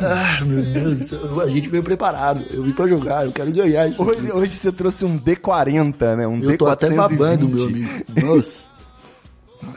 Ah, 0.00 0.38
meu 0.44 0.62
Deus 0.62 0.98
do 0.98 1.06
céu. 1.06 1.40
A 1.40 1.46
gente 1.48 1.68
veio 1.68 1.82
preparado. 1.82 2.44
Eu 2.50 2.62
vim 2.62 2.72
pra 2.72 2.86
jogar, 2.86 3.24
eu 3.24 3.32
quero 3.32 3.50
ganhar. 3.52 3.86
Hoje, 3.98 4.32
hoje 4.32 4.52
você 4.52 4.70
trouxe 4.70 5.04
um 5.04 5.18
D40, 5.18 6.16
né? 6.16 6.26
Um 6.26 6.40
Eu 6.42 6.56
tô 6.56 6.66
até 6.66 6.88
D420. 6.88 6.96
babando, 6.96 7.48
meu 7.48 7.64
amigo. 7.66 7.90
Nossa. 8.22 8.64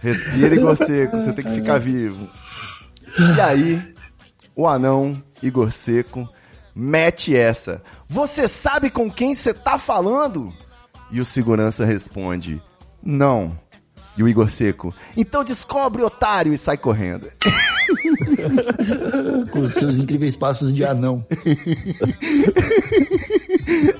Respira, 0.00 0.54
Igor 0.54 0.76
Seco, 0.76 1.16
você 1.16 1.32
tem 1.32 1.44
que 1.44 1.54
ficar 1.60 1.78
vivo. 1.78 2.28
E 3.36 3.40
aí, 3.40 3.82
o 4.54 4.68
anão, 4.68 5.20
Igor 5.42 5.70
Seco, 5.70 6.28
mete 6.74 7.34
essa. 7.34 7.82
Você 8.08 8.48
sabe 8.48 8.90
com 8.90 9.10
quem 9.10 9.34
você 9.34 9.54
tá 9.54 9.78
falando? 9.78 10.52
E 11.10 11.20
o 11.20 11.24
segurança 11.24 11.84
responde, 11.84 12.60
não. 13.02 13.58
E 14.16 14.22
o 14.22 14.28
Igor 14.28 14.48
Seco, 14.48 14.94
então 15.14 15.44
descobre, 15.44 16.02
otário, 16.02 16.52
e 16.52 16.58
sai 16.58 16.78
correndo. 16.78 17.28
Com 19.52 19.68
seus 19.68 19.96
incríveis 19.96 20.34
passos 20.34 20.74
de 20.74 20.84
anão. 20.84 21.24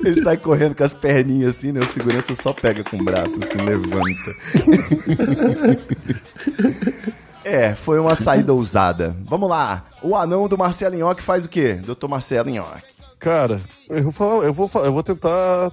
Ele 0.05 0.22
sai 0.22 0.37
correndo 0.37 0.74
com 0.74 0.84
as 0.84 0.95
perninhas 0.95 1.57
assim, 1.57 1.72
né? 1.72 1.80
O 1.80 1.93
segurança 1.93 2.34
só 2.34 2.53
pega 2.53 2.84
com 2.84 2.97
o 2.97 3.05
braço, 3.05 3.39
assim, 3.43 3.59
levanta. 3.59 4.34
É, 7.47 7.74
foi 7.74 7.99
uma 8.01 8.16
saída 8.16 8.53
ousada. 8.53 9.16
Vamos 9.24 9.49
lá. 9.49 9.84
O 10.03 10.16
anão 10.16 10.49
do 10.49 10.59
Marcelo 10.59 10.97
Nhoque 10.97 11.22
faz 11.22 11.44
o 11.44 11.49
quê? 11.49 11.74
Doutor 11.74 12.09
Marcelo 12.09 12.51
Nhoque. 12.51 12.82
Cara, 13.20 13.61
eu 13.88 14.03
vou 14.03 14.12
falar, 14.12 14.44
eu 14.44 14.53
vou, 14.53 14.70
eu 14.84 14.92
vou 14.92 15.03
tentar. 15.03 15.70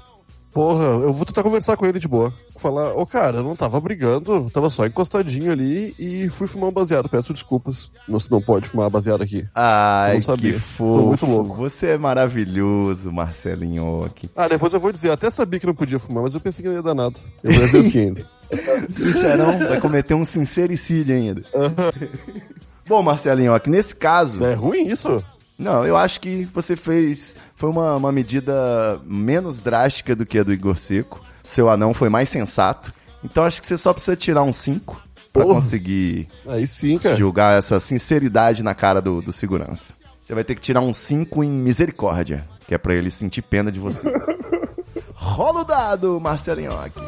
Porra, 0.53 0.83
eu 0.85 1.11
vou 1.11 1.25
tentar 1.25 1.41
conversar 1.41 1.75
com 1.75 1.83
ele 1.87 1.97
de 1.97 2.07
boa. 2.07 2.31
Falar, 2.57 2.93
ô 2.93 3.07
cara, 3.07 3.37
eu 3.37 3.43
não 3.43 3.55
tava 3.55 3.81
brigando, 3.81 4.51
tava 4.51 4.69
só 4.69 4.85
encostadinho 4.85 5.51
ali 5.51 5.95
e 5.97 6.29
fui 6.29 6.45
fumar 6.45 6.69
um 6.69 6.71
baseado. 6.71 7.09
Peço 7.09 7.33
desculpas. 7.33 7.89
Você 8.07 8.27
não 8.29 8.39
pode 8.39 8.69
fumar 8.69 8.87
baseado 8.87 9.23
aqui. 9.23 9.43
Ai, 9.55 10.13
Não 10.13 10.21
sabia. 10.21 10.53
que 10.53 10.59
Tô 10.59 10.65
fofo. 10.67 11.07
muito 11.07 11.25
louco. 11.25 11.55
Você 11.55 11.87
é 11.87 11.97
maravilhoso, 11.97 13.11
Marcelo 13.11 13.65
Nhoque. 13.65 14.29
Ah, 14.35 14.47
depois 14.47 14.71
eu 14.75 14.79
vou 14.79 14.91
dizer, 14.91 15.09
até 15.09 15.27
sabia 15.31 15.59
que 15.59 15.65
não 15.65 15.73
podia 15.73 15.97
fumar, 15.97 16.21
mas 16.21 16.35
eu 16.35 16.39
pensei 16.39 16.61
que 16.61 16.69
não 16.69 16.75
ia 16.75 16.83
dar 16.83 16.93
nada. 16.93 17.15
Eu 17.43 17.51
vou 17.51 17.65
dizer 17.65 17.79
assim 17.79 17.99
ainda. 18.13 18.25
Sincerão, 18.89 19.57
vai 19.59 19.79
cometer 19.79 20.13
um 20.13 20.25
sincericídio 20.25 21.15
ainda. 21.15 21.41
Bom, 22.87 23.01
Marcelo 23.01 23.41
Nhoque, 23.41 23.69
nesse 23.69 23.95
caso... 23.95 24.43
É 24.43 24.53
ruim 24.53 24.87
isso? 24.87 25.23
Não, 25.57 25.85
eu 25.85 25.95
acho 25.95 26.19
que 26.19 26.45
você 26.53 26.75
fez. 26.75 27.35
Foi 27.55 27.69
uma, 27.69 27.95
uma 27.95 28.11
medida 28.11 28.99
menos 29.05 29.61
drástica 29.61 30.15
do 30.15 30.25
que 30.25 30.39
a 30.39 30.43
do 30.43 30.51
Igor 30.51 30.75
Seco. 30.75 31.21
Seu 31.43 31.69
anão 31.69 31.93
foi 31.93 32.09
mais 32.09 32.27
sensato. 32.27 32.93
Então 33.23 33.43
acho 33.43 33.61
que 33.61 33.67
você 33.67 33.77
só 33.77 33.93
precisa 33.93 34.15
tirar 34.15 34.43
um 34.43 34.51
5 34.51 35.01
pra 35.31 35.43
Porra. 35.43 35.55
conseguir 35.55 36.27
Aí 36.45 36.67
sim, 36.67 36.97
cara. 36.97 37.15
julgar 37.15 37.57
essa 37.57 37.79
sinceridade 37.79 38.63
na 38.63 38.73
cara 38.73 39.01
do, 39.01 39.21
do 39.21 39.31
segurança. 39.31 39.93
Você 40.21 40.33
vai 40.33 40.43
ter 40.43 40.55
que 40.55 40.61
tirar 40.61 40.81
um 40.81 40.93
5 40.93 41.43
em 41.43 41.51
misericórdia, 41.51 42.45
que 42.67 42.73
é 42.73 42.77
pra 42.77 42.93
ele 42.93 43.11
sentir 43.11 43.41
pena 43.41 43.71
de 43.71 43.79
você. 43.79 44.07
Rola 45.15 45.61
o 45.61 45.63
dado, 45.63 46.19
Marcelinho 46.19 46.77
aqui. 46.77 46.99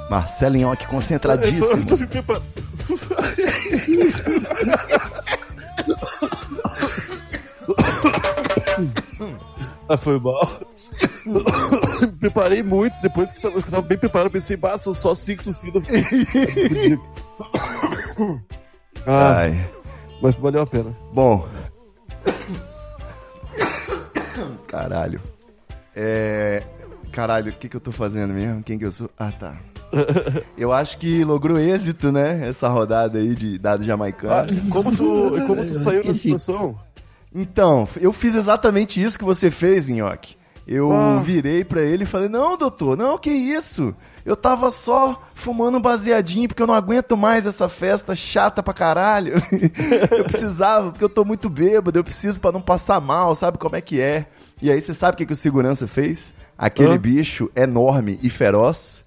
Marcelinho 0.10 0.72
aqui 0.72 0.88
concentradíssimo. 0.88 1.86
Tô 1.86 1.98
me 1.98 2.08
preparando. 2.08 2.46
ah, 9.90 9.98
foi 9.98 10.20
mal. 10.20 10.62
me 12.02 12.08
preparei 12.20 12.64
muito, 12.64 13.00
depois 13.02 13.32
que 13.32 13.42
tava, 13.42 13.62
que 13.62 13.70
tava 13.70 13.82
bem 13.82 13.98
preparado, 13.98 14.32
pensei, 14.32 14.56
bah, 14.56 14.78
são 14.78 14.94
só 14.94 15.14
cinco 15.14 15.44
tossidas. 15.44 15.84
Fudido. 15.84 17.04
ah, 19.06 19.38
Ai. 19.40 19.70
mas 20.22 20.36
valeu 20.36 20.62
a 20.62 20.68
pena. 20.68 20.96
Bom. 21.14 21.48
Caralho. 24.82 25.22
É. 25.96 26.64
Caralho, 27.12 27.52
o 27.52 27.56
que, 27.56 27.68
que 27.70 27.76
eu 27.76 27.82
tô 27.82 27.92
fazendo 27.92 28.34
mesmo? 28.34 28.62
Quem 28.64 28.78
que 28.78 28.86
eu 28.86 28.92
sou? 28.92 29.10
Ah, 29.18 29.32
tá. 29.32 29.56
Eu 30.58 30.72
acho 30.74 30.98
que 30.98 31.24
logrou 31.24 31.58
êxito, 31.58 32.12
né? 32.12 32.48
Essa 32.48 32.68
rodada 32.68 33.18
aí 33.18 33.34
de 33.34 33.58
dado 33.58 33.82
Ah, 33.84 33.86
jamaicano. 33.86 34.70
como 34.70 34.92
tu, 34.96 35.32
como 35.48 35.66
tu 35.66 35.74
saiu 35.74 36.04
da 36.04 36.14
situação? 36.14 36.78
Então, 37.34 37.88
eu 38.00 38.12
fiz 38.14 38.36
exatamente 38.36 39.02
isso 39.02 39.18
que 39.18 39.24
você 39.26 39.50
fez, 39.52 39.88
Nhoque. 39.90 40.36
Eu 40.68 40.92
Ah. 40.92 41.22
virei 41.24 41.64
pra 41.64 41.82
ele 41.82 42.04
e 42.04 42.08
falei: 42.08 42.28
Não, 42.28 42.58
doutor, 42.58 42.98
não, 42.98 43.18
que 43.18 43.30
isso? 43.32 43.96
Eu 44.26 44.36
tava 44.36 44.70
só 44.72 45.24
fumando 45.34 45.78
um 45.78 45.82
baseadinho 45.82 46.50
porque 46.50 46.62
eu 46.62 46.68
não 46.68 46.74
aguento 46.76 47.16
mais 47.16 47.48
essa 47.48 47.70
festa 47.70 48.14
chata 48.16 48.62
pra 48.62 48.74
caralho. 48.74 49.36
eu 50.12 50.26
precisava, 50.26 50.92
porque 50.92 51.04
eu 51.06 51.10
tô 51.10 51.24
muito 51.24 51.50
bêbado, 51.50 51.98
eu 51.98 52.04
preciso 52.04 52.40
pra 52.40 52.52
não 52.52 52.62
passar 52.62 53.00
mal, 53.00 53.34
sabe 53.36 53.58
como 53.58 53.78
é 53.78 53.82
que 53.82 54.02
é? 54.02 54.26
E 54.62 54.72
aí, 54.72 54.82
você 54.82 54.94
sabe 54.94 55.16
o 55.16 55.18
que, 55.18 55.26
que 55.26 55.34
o 55.34 55.36
segurança 55.36 55.88
fez? 55.88 56.34
Aquele 56.58 56.94
Hã? 56.94 56.98
bicho 56.98 57.52
enorme 57.56 58.20
e 58.24 58.30
feroz, 58.30 59.06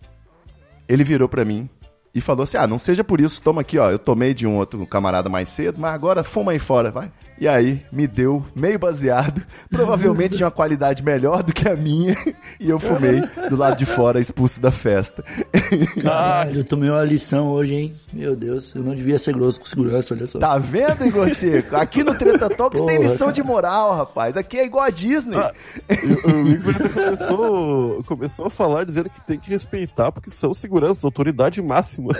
ele 0.88 1.02
virou 1.02 1.28
pra 1.28 1.44
mim 1.44 1.68
e 2.14 2.20
falou 2.20 2.44
assim: 2.44 2.56
Ah, 2.56 2.66
não 2.66 2.78
seja 2.78 3.02
por 3.02 3.20
isso, 3.20 3.42
toma 3.42 3.60
aqui, 3.62 3.78
ó. 3.78 3.90
Eu 3.90 3.98
tomei 3.98 4.32
de 4.32 4.46
um 4.46 4.56
outro 4.56 4.86
camarada 4.86 5.28
mais 5.28 5.48
cedo, 5.48 5.80
mas 5.80 5.92
agora 5.94 6.22
fuma 6.22 6.52
aí 6.52 6.58
fora, 6.58 6.90
vai. 6.90 7.10
E 7.40 7.48
aí 7.48 7.82
me 7.90 8.06
deu 8.06 8.44
meio 8.54 8.78
baseado, 8.78 9.42
provavelmente 9.70 10.36
de 10.36 10.44
uma 10.44 10.50
qualidade 10.50 11.02
melhor 11.02 11.42
do 11.42 11.54
que 11.54 11.66
a 11.66 11.74
minha, 11.74 12.14
e 12.60 12.68
eu 12.68 12.78
fumei 12.78 13.22
do 13.48 13.56
lado 13.56 13.78
de 13.78 13.86
fora, 13.86 14.20
expulso 14.20 14.60
da 14.60 14.70
festa. 14.70 15.24
Caralho, 16.02 16.60
eu 16.60 16.64
tomei 16.64 16.90
uma 16.90 17.02
lição 17.02 17.48
hoje, 17.48 17.74
hein? 17.74 17.94
Meu 18.12 18.36
Deus, 18.36 18.74
eu 18.74 18.82
não 18.82 18.94
devia 18.94 19.18
ser 19.18 19.32
grosso 19.32 19.58
com 19.58 19.64
segurança, 19.64 20.12
olha 20.12 20.26
só. 20.26 20.38
Tá 20.38 20.58
vendo, 20.58 21.06
Igor 21.06 21.30
Seco? 21.34 21.76
Aqui 21.76 22.04
no 22.04 22.14
Treta 22.14 22.50
Talks 22.50 22.82
tem 22.82 22.96
Porra, 22.96 23.08
lição 23.08 23.28
cara. 23.28 23.32
de 23.32 23.42
moral, 23.42 23.96
rapaz. 23.96 24.36
Aqui 24.36 24.58
é 24.58 24.66
igual 24.66 24.84
a 24.84 24.90
Disney. 24.90 25.38
Ah, 25.38 25.54
o 25.88 26.46
Igor 26.46 26.74
começou, 26.92 28.04
começou 28.04 28.46
a 28.46 28.50
falar 28.50 28.84
dizendo 28.84 29.08
que 29.08 29.20
tem 29.22 29.38
que 29.38 29.48
respeitar 29.48 30.12
porque 30.12 30.28
são 30.28 30.52
segurança, 30.52 31.06
autoridade 31.06 31.62
máxima. 31.62 32.12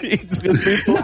e 0.00 0.16
desrespeitou. 0.16 0.94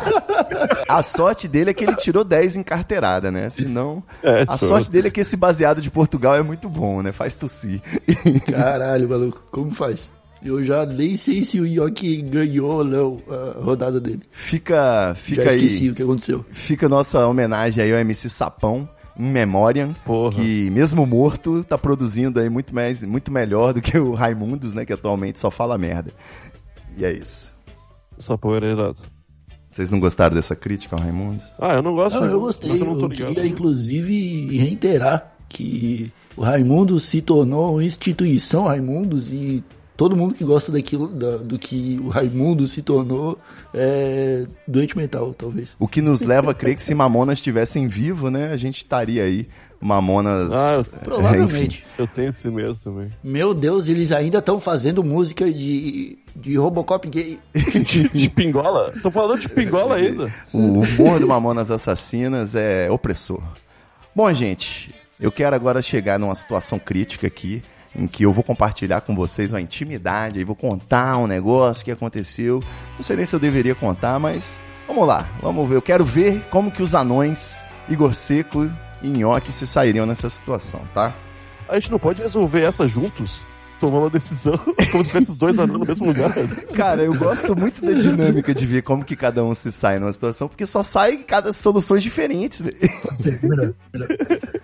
A 0.88 1.02
sorte 1.02 1.48
dele 1.48 1.70
é 1.70 1.74
que 1.74 1.82
ele 1.82 1.96
tirou 1.96 2.22
10 2.22 2.54
em 2.56 2.62
carteirada, 2.62 3.28
né? 3.28 3.39
Senão, 3.48 4.02
É, 4.22 4.44
a 4.46 4.58
sorte 4.58 4.90
dele 4.90 5.08
é 5.08 5.10
que 5.10 5.20
esse 5.20 5.36
baseado 5.36 5.80
de 5.80 5.90
Portugal 5.90 6.34
é 6.34 6.42
muito 6.42 6.68
bom, 6.68 7.00
né? 7.00 7.12
Faz 7.12 7.32
tossir. 7.32 7.80
Caralho, 8.50 9.08
maluco, 9.08 9.42
como 9.50 9.70
faz? 9.70 10.12
Eu 10.42 10.62
já 10.62 10.86
nem 10.86 11.16
sei 11.16 11.44
se 11.44 11.60
o 11.60 11.66
Yoki 11.66 12.22
ganhou 12.22 12.78
ou 12.78 12.84
não 12.84 13.22
a 13.28 13.60
rodada 13.62 14.00
dele. 14.00 14.22
Fica, 14.30 15.14
fica 15.14 15.44
já 15.44 15.50
aí. 15.50 15.56
esqueci 15.56 15.90
o 15.90 15.94
que 15.94 16.02
aconteceu. 16.02 16.44
Fica 16.50 16.88
nossa 16.88 17.26
homenagem 17.26 17.84
aí 17.84 17.92
ao 17.92 17.98
MC 17.98 18.30
Sapão, 18.30 18.88
em 19.18 19.30
memória, 19.30 19.90
Porra. 20.04 20.36
que 20.36 20.70
mesmo 20.70 21.04
morto, 21.04 21.62
tá 21.62 21.76
produzindo 21.76 22.40
aí 22.40 22.48
muito, 22.48 22.74
mais, 22.74 23.02
muito 23.04 23.30
melhor 23.30 23.74
do 23.74 23.82
que 23.82 23.98
o 23.98 24.14
Raimundos, 24.14 24.72
né? 24.72 24.86
Que 24.86 24.94
atualmente 24.94 25.38
só 25.38 25.50
fala 25.50 25.76
merda. 25.76 26.10
E 26.96 27.04
é 27.04 27.12
isso. 27.12 27.54
Essa 28.18 28.36
porra 28.38 28.64
é 28.66 28.72
irado. 28.72 28.96
Vocês 29.70 29.90
não 29.90 30.00
gostaram 30.00 30.34
dessa 30.34 30.56
crítica 30.56 30.96
ao 30.96 31.02
Raimundos? 31.02 31.44
Ah, 31.58 31.74
eu 31.74 31.82
não 31.82 31.94
gosto 31.94 32.18
Não, 32.20 32.26
eu 32.26 32.40
gostei. 32.40 32.70
mas 32.70 32.80
eu 32.80 32.86
não 32.86 32.98
tô 32.98 33.04
Eu 33.06 33.10
queria, 33.10 33.46
inclusive, 33.46 34.58
reiterar 34.58 35.32
que 35.48 36.10
o 36.36 36.42
Raimundo 36.42 36.98
se 37.00 37.20
tornou 37.22 37.74
uma 37.74 37.84
instituição 37.84 38.64
Raimundos 38.66 39.32
e 39.32 39.62
todo 39.96 40.16
mundo 40.16 40.34
que 40.34 40.44
gosta 40.44 40.72
daquilo, 40.72 41.08
da- 41.08 41.36
do 41.38 41.58
que 41.58 42.00
o 42.02 42.08
Raimundo 42.08 42.66
se 42.66 42.82
tornou 42.82 43.38
é 43.74 44.46
doente 44.66 44.96
mental, 44.96 45.32
talvez. 45.34 45.76
O 45.78 45.86
que 45.86 46.00
nos 46.02 46.20
leva 46.20 46.50
a 46.50 46.54
crer 46.54 46.74
que 46.76 46.82
se 46.82 46.94
Mamonas 46.94 47.38
estivessem 47.38 47.86
vivo, 47.86 48.30
né? 48.30 48.50
A 48.52 48.56
gente 48.56 48.78
estaria 48.78 49.22
aí. 49.24 49.46
Mamonas. 49.80 50.52
Ah, 50.52 50.80
é, 50.80 50.98
Provavelmente. 50.98 51.84
Eu 51.98 52.06
tenho 52.06 52.28
esse 52.28 52.48
mesmo 52.50 52.76
também. 52.76 53.10
Meu 53.24 53.54
Deus, 53.54 53.88
eles 53.88 54.12
ainda 54.12 54.38
estão 54.38 54.60
fazendo 54.60 55.02
música 55.02 55.50
de, 55.50 56.18
de 56.36 56.56
Robocop 56.56 57.08
gay. 57.08 57.38
De, 57.54 58.08
de 58.08 58.28
pingola? 58.28 58.92
Tô 59.02 59.10
falando 59.10 59.40
de 59.40 59.48
pingola 59.48 59.96
ainda. 59.96 60.32
O 60.52 60.58
humor 60.58 61.18
do 61.18 61.26
Mamonas 61.26 61.70
Assassinas 61.70 62.54
é 62.54 62.90
opressor. 62.90 63.42
Bom, 64.14 64.30
gente, 64.32 64.94
eu 65.18 65.32
quero 65.32 65.56
agora 65.56 65.80
chegar 65.80 66.18
numa 66.18 66.34
situação 66.34 66.78
crítica 66.78 67.26
aqui, 67.26 67.62
em 67.96 68.06
que 68.06 68.24
eu 68.24 68.32
vou 68.32 68.44
compartilhar 68.44 69.00
com 69.00 69.14
vocês 69.14 69.52
uma 69.52 69.60
intimidade, 69.60 70.38
e 70.38 70.44
vou 70.44 70.56
contar 70.56 71.16
um 71.16 71.26
negócio 71.26 71.84
que 71.84 71.90
aconteceu. 71.90 72.62
Não 72.96 73.02
sei 73.02 73.16
nem 73.16 73.24
se 73.24 73.34
eu 73.34 73.40
deveria 73.40 73.74
contar, 73.74 74.18
mas 74.18 74.62
vamos 74.86 75.06
lá, 75.06 75.28
vamos 75.40 75.68
ver. 75.68 75.76
Eu 75.76 75.82
quero 75.82 76.04
ver 76.04 76.42
como 76.50 76.70
que 76.70 76.82
os 76.82 76.94
anões, 76.94 77.56
Igor 77.88 78.12
Seco 78.12 78.70
e 79.02 79.08
Nhoque 79.08 79.52
se 79.52 79.66
sairiam 79.66 80.06
nessa 80.06 80.28
situação, 80.28 80.80
tá? 80.94 81.12
A 81.68 81.74
gente 81.78 81.90
não 81.90 81.98
pode 81.98 82.22
resolver 82.22 82.62
essa 82.62 82.86
juntos? 82.88 83.42
Tomando 83.78 84.02
uma 84.02 84.10
decisão 84.10 84.58
como 84.92 85.02
se 85.02 85.10
tivesse 85.10 85.30
os 85.30 85.36
dois 85.38 85.58
anões 85.58 85.80
no 85.80 85.86
mesmo 85.86 86.06
lugar. 86.08 86.34
Cara, 86.74 87.02
eu 87.02 87.14
gosto 87.14 87.56
muito 87.56 87.80
da 87.80 87.92
dinâmica 87.92 88.54
de 88.54 88.66
ver 88.66 88.82
como 88.82 89.02
que 89.02 89.16
cada 89.16 89.42
um 89.42 89.54
se 89.54 89.72
sai 89.72 89.98
numa 89.98 90.12
situação, 90.12 90.48
porque 90.48 90.66
só 90.66 90.82
sai 90.82 91.18
cada 91.18 91.50
soluções 91.50 92.02
diferentes. 92.02 92.60
velho. 92.60 92.76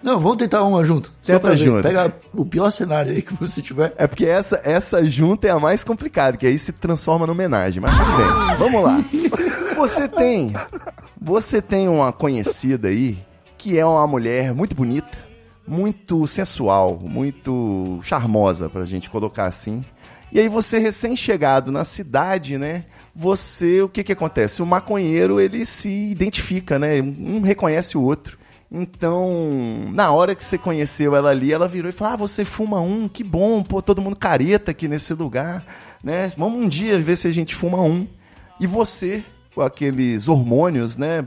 Não, 0.03 0.21
vamos 0.21 0.37
tentar 0.37 0.63
uma 0.65 0.85
junto. 0.85 1.11
Só 1.23 1.33
Tenta 1.33 1.57
junto. 1.57 1.83
Pega 1.83 2.13
o 2.35 2.45
pior 2.45 2.71
cenário 2.71 3.13
aí 3.13 3.23
que 3.23 3.33
você 3.35 3.63
tiver. 3.63 3.95
É 3.97 4.07
porque 4.07 4.27
essa, 4.27 4.61
essa 4.63 5.03
junta 5.05 5.49
é 5.49 5.51
a 5.51 5.59
mais 5.59 5.83
complicada, 5.83 6.37
que 6.37 6.47
aí 6.47 6.59
se 6.59 6.73
transforma 6.73 7.27
numa 7.27 7.33
homenagem. 7.33 7.81
Mas 7.81 7.97
tudo 7.97 8.17
bem, 8.19 8.57
vamos 8.59 8.83
lá. 8.83 9.03
Você 9.77 10.09
tem, 10.09 10.55
você 11.21 11.61
tem 11.61 11.87
uma 11.87 12.11
conhecida 12.11 12.89
aí 12.89 13.19
que 13.67 13.77
é 13.77 13.85
uma 13.85 14.07
mulher 14.07 14.55
muito 14.55 14.77
bonita, 14.77 15.19
muito 15.67 16.25
sensual, 16.29 17.01
muito 17.03 17.99
charmosa, 18.01 18.69
pra 18.69 18.85
gente 18.85 19.11
colocar 19.11 19.47
assim. 19.47 19.85
E 20.31 20.39
aí 20.39 20.49
você 20.49 20.79
recém-chegado 20.79 21.73
na 21.73 21.83
cidade, 21.83 22.59
né? 22.59 22.85
Você, 23.13 23.83
o 23.83 23.89
que 23.89 24.05
que 24.05 24.13
acontece? 24.13 24.63
O 24.63 24.67
maconheiro, 24.67 25.41
ele 25.41 25.67
se 25.67 25.89
identifica, 25.89 26.79
né? 26.79 27.03
Um 27.03 27.41
reconhece 27.41 27.99
o 27.99 28.03
outro. 28.03 28.39
Então, 28.71 29.51
na 29.93 30.13
hora 30.13 30.37
que 30.37 30.45
você 30.45 30.57
conheceu 30.57 31.17
ela 31.17 31.31
ali, 31.31 31.53
ela 31.53 31.67
virou 31.67 31.89
e 31.89 31.93
falou: 31.93 32.15
Ah, 32.15 32.17
você 32.17 32.45
fuma 32.45 32.81
um, 32.81 33.09
que 33.09 33.25
bom, 33.25 33.65
pô, 33.65 33.83
todo 33.83 34.01
mundo 34.01 34.15
careta 34.15 34.71
aqui 34.71 34.87
nesse 34.87 35.13
lugar, 35.13 35.67
né? 36.05 36.33
Vamos 36.37 36.63
um 36.63 36.69
dia 36.69 37.01
ver 37.01 37.17
se 37.17 37.27
a 37.27 37.33
gente 37.33 37.53
fuma 37.53 37.83
um. 37.83 38.07
E 38.61 38.67
você, 38.67 39.25
aqueles 39.63 40.29
hormônios, 40.29 40.97
né? 40.97 41.25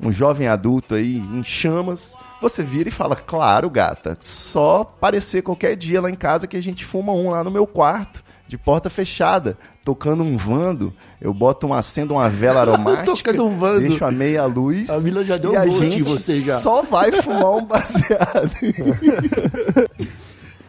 Um 0.00 0.12
jovem 0.12 0.46
adulto 0.48 0.94
aí 0.94 1.16
em 1.18 1.42
chamas, 1.42 2.14
você 2.40 2.62
vira 2.62 2.88
e 2.88 2.92
fala: 2.92 3.16
Claro, 3.16 3.68
gata, 3.70 4.16
só 4.20 4.82
aparecer 4.82 5.42
qualquer 5.42 5.76
dia 5.76 6.00
lá 6.00 6.10
em 6.10 6.14
casa 6.14 6.46
que 6.46 6.56
a 6.56 6.62
gente 6.62 6.84
fuma 6.84 7.12
um 7.12 7.30
lá 7.30 7.42
no 7.44 7.50
meu 7.50 7.66
quarto. 7.66 8.22
De 8.48 8.58
porta 8.58 8.90
fechada, 8.90 9.56
tocando 9.82 10.22
um 10.22 10.36
vando, 10.36 10.92
eu 11.18 11.32
boto 11.32 11.66
um 11.66 11.72
acendo 11.72 12.12
uma 12.12 12.28
vela 12.28 12.60
aromática, 12.62 13.04
Tocando 13.32 13.46
um 13.46 13.58
vando. 13.58 13.80
deixo 13.80 14.04
a 14.04 14.10
meia 14.10 14.44
luz. 14.44 14.90
A 14.90 15.00
Mila 15.00 15.24
já 15.24 15.38
deu 15.38 15.54
e 15.54 15.56
um 15.56 15.60
a 15.60 15.64
gosto 15.64 15.84
gente 15.84 16.00
em 16.00 16.02
você 16.02 16.38
já. 16.42 16.58
só 16.60 16.82
vai 16.82 17.10
fumar 17.22 17.52
um 17.56 17.64
baseado. 17.64 18.50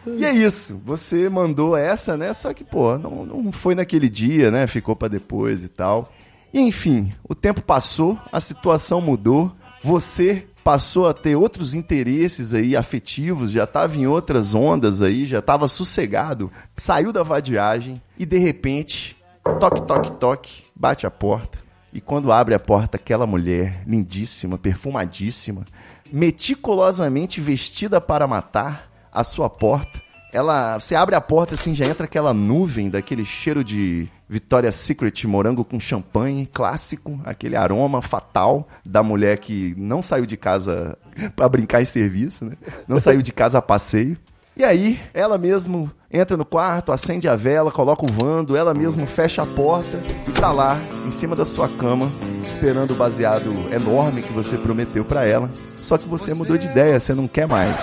E 0.06 0.24
é 0.24 0.32
isso, 0.32 0.80
você 0.84 1.30
mandou 1.30 1.74
essa, 1.74 2.14
né? 2.16 2.32
Só 2.34 2.52
que, 2.52 2.62
pô, 2.62 2.98
não, 2.98 3.24
não 3.24 3.50
foi 3.50 3.74
naquele 3.74 4.08
dia, 4.08 4.50
né? 4.50 4.66
Ficou 4.66 4.94
pra 4.94 5.08
depois 5.08 5.64
e 5.64 5.68
tal. 5.68 6.12
Enfim, 6.56 7.12
o 7.28 7.34
tempo 7.34 7.60
passou, 7.60 8.16
a 8.30 8.38
situação 8.38 9.00
mudou, 9.00 9.50
você 9.82 10.46
passou 10.62 11.08
a 11.08 11.12
ter 11.12 11.34
outros 11.34 11.74
interesses 11.74 12.54
aí 12.54 12.76
afetivos, 12.76 13.50
já 13.50 13.66
tava 13.66 13.96
em 13.96 14.06
outras 14.06 14.54
ondas 14.54 15.02
aí, 15.02 15.26
já 15.26 15.42
tava 15.42 15.66
sossegado, 15.66 16.52
saiu 16.76 17.12
da 17.12 17.24
vadiagem 17.24 18.00
e 18.16 18.24
de 18.24 18.38
repente, 18.38 19.16
toque, 19.58 19.82
toque, 19.82 20.12
toque, 20.12 20.64
bate 20.76 21.04
a 21.04 21.10
porta. 21.10 21.58
E 21.92 22.00
quando 22.00 22.30
abre 22.30 22.54
a 22.54 22.60
porta, 22.60 22.98
aquela 22.98 23.26
mulher 23.26 23.82
lindíssima, 23.84 24.56
perfumadíssima, 24.56 25.64
meticulosamente 26.12 27.40
vestida 27.40 28.00
para 28.00 28.28
matar, 28.28 28.90
à 29.12 29.24
sua 29.24 29.50
porta. 29.50 30.03
Ela, 30.34 30.80
você 30.80 30.96
abre 30.96 31.14
a 31.14 31.20
porta 31.20 31.54
assim, 31.54 31.76
já 31.76 31.86
entra 31.86 32.06
aquela 32.06 32.34
nuvem 32.34 32.90
daquele 32.90 33.24
cheiro 33.24 33.62
de 33.62 34.08
Victoria's 34.28 34.74
Secret 34.74 35.24
morango 35.28 35.64
com 35.64 35.78
champanhe, 35.78 36.44
clássico, 36.52 37.20
aquele 37.24 37.54
aroma 37.54 38.02
fatal 38.02 38.66
da 38.84 39.00
mulher 39.00 39.38
que 39.38 39.76
não 39.78 40.02
saiu 40.02 40.26
de 40.26 40.36
casa 40.36 40.98
para 41.36 41.48
brincar 41.48 41.82
em 41.82 41.84
serviço, 41.84 42.46
né? 42.46 42.56
Não 42.88 42.98
saiu 42.98 43.22
de 43.22 43.32
casa 43.32 43.58
a 43.58 43.62
passeio. 43.62 44.18
E 44.56 44.64
aí, 44.64 44.98
ela 45.14 45.38
mesmo 45.38 45.88
entra 46.10 46.36
no 46.36 46.44
quarto, 46.44 46.90
acende 46.90 47.28
a 47.28 47.36
vela, 47.36 47.70
coloca 47.70 48.04
o 48.04 48.12
vando, 48.12 48.56
ela 48.56 48.74
mesmo 48.74 49.06
fecha 49.06 49.40
a 49.42 49.46
porta 49.46 50.00
e 50.26 50.32
tá 50.32 50.50
lá, 50.50 50.76
em 51.06 51.12
cima 51.12 51.36
da 51.36 51.44
sua 51.44 51.68
cama, 51.68 52.10
esperando 52.42 52.90
o 52.90 52.96
baseado 52.96 53.52
enorme 53.72 54.20
que 54.20 54.32
você 54.32 54.58
prometeu 54.58 55.04
pra 55.04 55.24
ela. 55.24 55.48
Só 55.76 55.96
que 55.96 56.08
você 56.08 56.34
mudou 56.34 56.58
de 56.58 56.66
ideia, 56.66 56.98
você 56.98 57.14
não 57.14 57.28
quer 57.28 57.46
mais. 57.46 57.76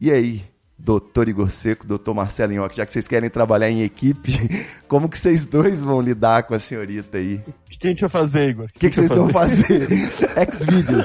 E 0.00 0.12
aí, 0.12 0.44
doutor 0.86 1.28
Igor 1.28 1.50
Seco, 1.50 1.84
doutor 1.84 2.14
Marcelo 2.14 2.52
Inhoque, 2.52 2.76
já 2.76 2.86
que 2.86 2.92
vocês 2.92 3.08
querem 3.08 3.28
trabalhar 3.28 3.68
em 3.68 3.82
equipe, 3.82 4.32
como 4.86 5.08
que 5.08 5.18
vocês 5.18 5.44
dois 5.44 5.82
vão 5.82 6.00
lidar 6.00 6.44
com 6.44 6.54
a 6.54 6.60
senhorita 6.60 7.18
aí? 7.18 7.34
O 7.34 7.78
que 7.78 7.88
a 7.88 7.90
gente 7.90 8.00
vai 8.02 8.08
fazer, 8.08 8.50
Igor? 8.50 8.66
O 8.66 8.78
que, 8.78 8.90
que 8.90 8.94
vocês 8.94 9.10
vão 9.10 9.28
fazer? 9.28 9.88
X-Videos. 10.46 11.04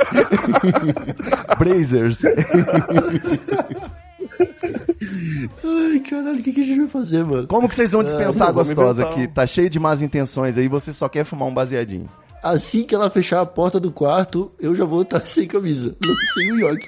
Brazers. 1.58 2.22
Ai, 5.64 6.00
caralho, 6.08 6.40
o 6.40 6.44
que, 6.44 6.54
que 6.54 6.62
a 6.62 6.66
gente 6.66 6.80
vai 6.82 6.88
fazer, 6.88 7.26
mano? 7.26 7.48
Como 7.48 7.68
que 7.68 7.74
vocês 7.74 7.92
vão 7.92 8.04
dispensar 8.04 8.50
a 8.50 8.52
vamos 8.52 8.68
gostosa 8.68 9.06
que 9.16 9.28
tá 9.28 9.48
cheio 9.48 9.70
de 9.70 9.80
más 9.80 10.04
intenções 10.04 10.60
aí, 10.60 10.68
você 10.68 10.94
só 10.94 11.10
quer 11.10 11.26
fumar 11.26 11.48
um 11.48 11.54
baseadinho? 11.54 12.08
Assim 12.42 12.84
que 12.84 12.96
ela 12.96 13.10
fechar 13.10 13.42
a 13.42 13.46
porta 13.46 13.80
do 13.80 13.92
quarto, 13.92 14.52
eu 14.60 14.76
já 14.76 14.84
vou 14.84 15.04
estar 15.04 15.22
sem 15.28 15.48
camisa. 15.48 15.96
Sem 16.34 16.52
o 16.52 16.60
Yoki. 16.60 16.88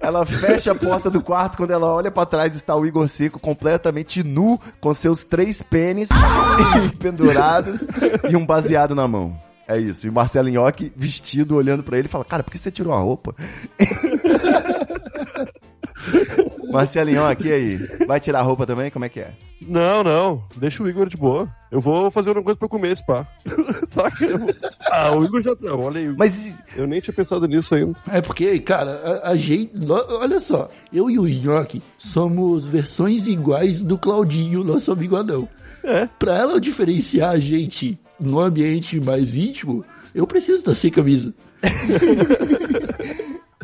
Ela 0.00 0.24
fecha 0.24 0.70
a 0.70 0.74
porta 0.74 1.10
do 1.10 1.20
quarto, 1.20 1.56
quando 1.56 1.72
ela 1.72 1.92
olha 1.92 2.12
pra 2.12 2.24
trás 2.24 2.54
está 2.54 2.76
o 2.76 2.86
Igor 2.86 3.08
Seco 3.08 3.40
completamente 3.40 4.22
nu, 4.22 4.60
com 4.80 4.94
seus 4.94 5.24
três 5.24 5.62
pênis 5.62 6.08
pendurados 7.00 7.80
e 8.30 8.36
um 8.36 8.46
baseado 8.46 8.94
na 8.94 9.08
mão. 9.08 9.36
É 9.66 9.78
isso. 9.78 10.06
E 10.06 10.10
o 10.10 10.12
Marcelo 10.12 10.48
Nhoque 10.48 10.92
vestido, 10.94 11.56
olhando 11.56 11.82
pra 11.82 11.98
ele, 11.98 12.06
fala: 12.06 12.24
Cara, 12.24 12.44
por 12.44 12.52
que 12.52 12.58
você 12.58 12.70
tirou 12.70 12.92
a 12.92 12.98
roupa? 12.98 13.34
Marcelo 16.70 17.10
Nhoque, 17.10 17.48
e 17.48 17.52
aí? 17.52 17.76
Vai 18.06 18.20
tirar 18.20 18.40
a 18.40 18.42
roupa 18.42 18.66
também? 18.66 18.90
Como 18.90 19.04
é 19.04 19.08
que 19.08 19.20
é? 19.20 19.30
Não, 19.60 20.02
não. 20.04 20.44
Deixa 20.56 20.82
o 20.82 20.88
Igor 20.88 21.08
de 21.08 21.16
boa. 21.16 21.48
Eu 21.70 21.80
vou 21.80 22.10
fazer 22.10 22.30
uma 22.30 22.42
coisa 22.42 22.58
pra 22.58 22.66
eu 22.66 22.70
comer 22.70 22.92
esse 22.92 23.04
pá. 23.06 23.26
Saca? 23.88 24.26
Ah, 24.90 25.14
o 25.14 25.24
Igor 25.24 25.40
já 25.42 25.56
tá. 25.56 25.74
Olha 25.74 26.00
aí. 26.00 26.08
Mas 26.16 26.56
Eu 26.76 26.86
nem 26.86 27.00
tinha 27.00 27.14
pensado 27.14 27.46
nisso 27.46 27.74
ainda. 27.74 27.98
É 28.10 28.20
porque, 28.20 28.58
cara, 28.60 29.22
a, 29.24 29.30
a 29.30 29.36
gente. 29.36 29.72
Olha 30.20 30.40
só, 30.40 30.70
eu 30.92 31.10
e 31.10 31.18
o 31.18 31.26
Nhoque 31.26 31.82
somos 31.96 32.66
versões 32.66 33.26
iguais 33.26 33.80
do 33.80 33.96
Claudinho, 33.96 34.62
nosso 34.62 34.92
amigo 34.92 35.16
anão. 35.16 35.48
É. 35.82 36.08
Pra 36.18 36.34
ela 36.36 36.60
diferenciar 36.60 37.30
a 37.30 37.38
gente 37.38 37.98
no 38.18 38.40
ambiente 38.40 39.00
mais 39.00 39.34
íntimo, 39.36 39.84
eu 40.14 40.26
preciso 40.26 40.58
estar 40.58 40.74
sem 40.74 40.90
camisa. 40.90 41.32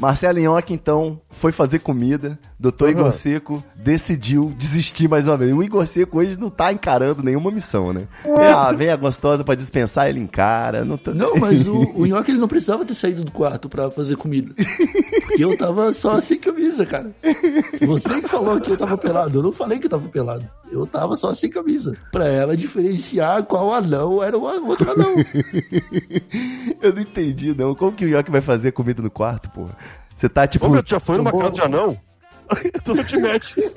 Marcelo 0.00 0.38
Inhoque, 0.38 0.72
então, 0.72 1.20
foi 1.30 1.52
fazer 1.52 1.78
comida. 1.80 2.38
Doutor 2.58 2.86
Uhum. 2.86 2.90
Igor 2.92 3.12
Seco 3.12 3.62
decidiu 3.76 4.52
desistir 4.56 5.08
mais 5.08 5.26
uma 5.28 5.36
vez. 5.36 5.52
O 5.52 5.62
Igor 5.62 5.84
Seco 5.86 6.18
hoje 6.18 6.38
não 6.38 6.48
tá 6.48 6.72
encarando 6.72 7.22
nenhuma 7.22 7.50
missão, 7.50 7.92
né? 7.92 8.06
Ah, 8.38 8.72
vem 8.72 8.88
a 8.88 8.96
gostosa 8.96 9.42
pra 9.44 9.54
dispensar, 9.56 10.08
ele 10.08 10.20
encara. 10.20 10.84
Não, 10.84 10.96
tá... 10.96 11.12
Não, 11.12 11.34
mas 11.36 11.66
o, 11.66 11.90
o 11.94 12.06
Nhoque 12.06 12.30
ele 12.30 12.38
não 12.40 12.48
precisava 12.48 12.84
ter 12.84 12.94
saído 12.94 13.24
do 13.24 13.32
quarto 13.32 13.68
pra 13.68 13.90
fazer 13.90 14.16
comida. 14.16 14.54
Porque 15.22 15.44
eu 15.44 15.56
tava 15.56 15.92
só 15.92 16.20
sem 16.20 16.38
camisa, 16.38 16.86
cara. 16.86 17.14
Você 17.86 18.20
que 18.20 18.28
falou 18.28 18.60
que 18.60 18.70
eu 18.70 18.76
tava 18.76 18.96
pelado. 18.96 19.38
Eu 19.38 19.42
não 19.42 19.52
falei 19.52 19.78
que 19.78 19.86
eu 19.86 19.90
tava 19.90 20.08
pelado. 20.08 20.48
Eu 20.70 20.86
tava 20.86 21.16
só 21.16 21.34
sem 21.34 21.50
camisa. 21.50 21.94
Pra 22.10 22.26
ela 22.28 22.56
diferenciar 22.56 23.42
qual 23.44 23.74
anão 23.74 24.22
era 24.22 24.38
o 24.38 24.42
outro 24.66 24.90
anão. 24.90 25.14
Eu 26.80 26.92
não 26.94 27.02
entendi, 27.02 27.54
não. 27.56 27.74
Como 27.74 27.92
que 27.92 28.04
o 28.04 28.08
Inhoque 28.08 28.30
vai 28.30 28.40
fazer 28.40 28.72
comida 28.72 29.02
no 29.02 29.10
quarto, 29.10 29.50
porra? 29.50 29.76
Você 30.16 30.28
tá 30.28 30.46
tipo. 30.46 30.66
Ô, 30.66 30.70
meu, 30.70 30.82
tu 30.82 30.90
já 30.90 31.00
foi 31.00 31.16
numa 31.16 31.30
vou- 31.30 31.40
casa 31.40 31.54
de 31.54 31.60
anão? 31.62 31.96
tu 32.84 32.94
não 32.94 33.04
te 33.04 33.16
mete. 33.16 33.54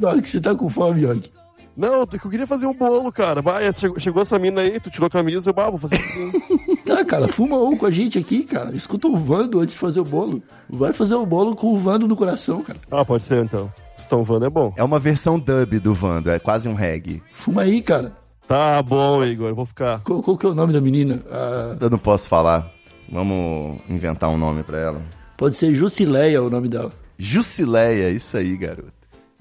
Nhoque, 0.00 0.28
você 0.28 0.40
tá 0.40 0.54
com 0.54 0.68
fome, 0.68 1.02
Nhoque? 1.02 1.30
Não, 1.76 2.00
eu 2.00 2.06
queria 2.30 2.46
fazer 2.46 2.66
um 2.66 2.74
bolo, 2.74 3.12
cara. 3.12 3.40
Vai, 3.40 3.72
chegou, 3.72 4.00
chegou 4.00 4.22
essa 4.22 4.36
mina 4.36 4.62
aí, 4.62 4.80
tu 4.80 4.90
tirou 4.90 5.06
a 5.06 5.10
camisa, 5.10 5.50
eu, 5.50 5.54
bah, 5.54 5.70
vou 5.70 5.78
fazer 5.78 5.96
um 5.96 6.76
Tá, 6.84 7.04
cara, 7.04 7.28
fuma 7.28 7.56
um 7.62 7.76
com 7.76 7.86
a 7.86 7.90
gente 7.90 8.18
aqui, 8.18 8.42
cara. 8.42 8.74
Escuta 8.74 9.06
o 9.06 9.16
Vando 9.16 9.60
antes 9.60 9.74
de 9.74 9.80
fazer 9.80 10.00
o 10.00 10.04
bolo. 10.04 10.42
Vai 10.68 10.92
fazer 10.92 11.14
o 11.14 11.24
bolo 11.24 11.54
com 11.54 11.72
o 11.72 11.78
Vando 11.78 12.08
no 12.08 12.16
coração, 12.16 12.62
cara. 12.62 12.78
Ah, 12.90 13.04
pode 13.04 13.22
ser 13.22 13.44
então. 13.44 13.72
Stone 13.96 14.24
Van 14.24 14.44
é 14.44 14.50
bom. 14.50 14.72
É 14.76 14.82
uma 14.82 14.98
versão 14.98 15.38
dub 15.38 15.78
do 15.78 15.94
Vando, 15.94 16.30
é 16.30 16.38
quase 16.40 16.68
um 16.68 16.74
reggae. 16.74 17.22
Fuma 17.32 17.62
aí, 17.62 17.80
cara. 17.80 18.16
Tá 18.48 18.82
bom, 18.82 19.22
Igor, 19.24 19.50
eu 19.50 19.54
vou 19.54 19.66
ficar. 19.66 20.00
Qual, 20.00 20.22
qual 20.22 20.36
que 20.38 20.46
é 20.46 20.48
o 20.48 20.54
nome 20.54 20.72
da 20.72 20.80
menina? 20.80 21.22
Ah, 21.30 21.76
Eu 21.78 21.90
não 21.90 21.98
posso 21.98 22.26
falar. 22.28 22.66
Vamos 23.12 23.78
inventar 23.88 24.30
um 24.30 24.38
nome 24.38 24.62
pra 24.62 24.78
ela. 24.78 25.02
pode 25.36 25.56
ser 25.56 25.74
Jusileia 25.74 26.42
o 26.42 26.48
nome 26.50 26.68
dela. 26.68 26.90
Jusileia, 27.18 28.10
isso 28.10 28.36
aí, 28.36 28.56
garoto. 28.56 28.92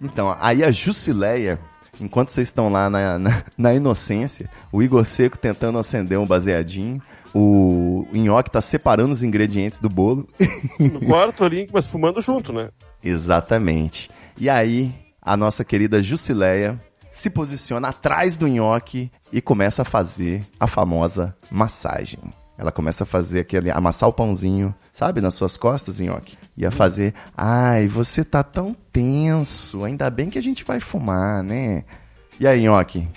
Então, 0.02 0.36
aí 0.40 0.64
a 0.64 0.72
Jusileia, 0.72 1.58
enquanto 2.02 2.30
vocês 2.30 2.50
estão 2.50 2.70
lá 2.70 2.90
na, 2.90 3.18
na, 3.18 3.44
na 3.58 3.74
inocência, 3.74 4.50
o 4.72 4.84
Igor 4.84 5.06
Seco 5.06 5.38
tentando 5.38 5.80
acender 5.80 6.20
um 6.20 6.26
baseadinho, 6.26 7.02
o 7.34 8.06
Nhoque 8.14 8.52
tá 8.52 8.62
separando 8.62 9.14
os 9.14 9.24
ingredientes 9.24 9.80
do 9.80 9.90
bolo. 9.90 10.28
No 10.80 11.00
quarto 11.06 11.44
ali, 11.44 11.68
mas 11.72 11.90
fumando 11.90 12.22
junto, 12.22 12.52
né? 12.54 12.70
Exatamente. 13.04 14.10
E 14.38 14.50
aí, 14.50 14.94
a 15.22 15.36
nossa 15.38 15.64
querida 15.64 16.04
Jusileia 16.04 16.80
se 17.18 17.30
posiciona 17.30 17.90
atrás 17.90 18.38
do 18.38 18.48
nhoque 18.48 19.12
e 19.32 19.42
começa 19.42 19.82
a 19.82 19.86
fazer 19.86 20.44
a 20.60 20.68
famosa 20.68 21.36
massagem. 21.52 22.20
Ela 22.58 22.72
começa 22.72 23.04
a 23.04 23.08
fazer 23.08 23.42
aquele, 23.42 23.70
amassar 23.70 24.10
o 24.10 24.14
pãozinho, 24.14 24.74
sabe, 24.92 25.22
nas 25.22 25.36
suas 25.36 25.56
costas, 25.58 26.00
nhoque. 26.00 26.36
E 26.56 26.66
a 26.66 26.72
fazer, 26.72 27.14
ai, 27.36 27.88
você 27.88 28.24
tá 28.24 28.42
tão 28.44 28.76
tenso, 28.92 29.84
ainda 29.84 30.10
bem 30.10 30.30
que 30.30 30.40
a 30.40 30.44
gente 30.44 30.64
vai 30.64 30.80
fumar, 30.80 31.44
né? 31.44 31.84
E 32.40 32.48
aí, 32.48 32.64
nhoque? 32.64 33.08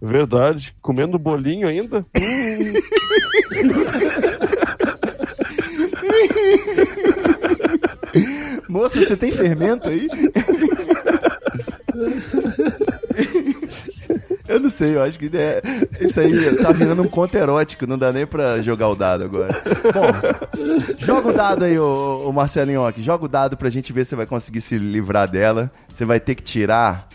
Verdade. 0.00 0.74
Comendo 0.80 1.18
bolinho 1.18 1.68
ainda? 1.68 2.06
Moça, 8.68 9.00
você 9.00 9.16
tem 9.16 9.32
fermento 9.32 9.88
aí? 9.88 10.06
Eu 14.46 14.60
não 14.60 14.68
sei, 14.68 14.94
eu 14.94 15.02
acho 15.02 15.18
que 15.18 15.30
é, 15.34 15.62
isso 16.02 16.20
aí 16.20 16.56
tá 16.58 16.70
virando 16.70 17.00
um 17.02 17.08
conto 17.08 17.34
erótico, 17.34 17.86
não 17.86 17.96
dá 17.96 18.12
nem 18.12 18.26
pra 18.26 18.60
jogar 18.60 18.88
o 18.88 18.94
dado 18.94 19.24
agora. 19.24 19.48
Bom, 19.94 20.98
joga 20.98 21.28
o 21.30 21.32
dado 21.32 21.64
aí, 21.64 21.78
ô, 21.78 22.24
ô 22.28 22.30
Marcelinho, 22.32 22.84
aqui. 22.84 23.02
joga 23.02 23.24
o 23.24 23.28
dado 23.28 23.56
pra 23.56 23.70
gente 23.70 23.90
ver 23.90 24.04
se 24.04 24.10
você 24.10 24.16
vai 24.16 24.26
conseguir 24.26 24.60
se 24.60 24.76
livrar 24.76 25.30
dela. 25.30 25.72
Você 25.90 26.04
vai 26.04 26.20
ter 26.20 26.34
que 26.34 26.42
tirar, 26.42 27.08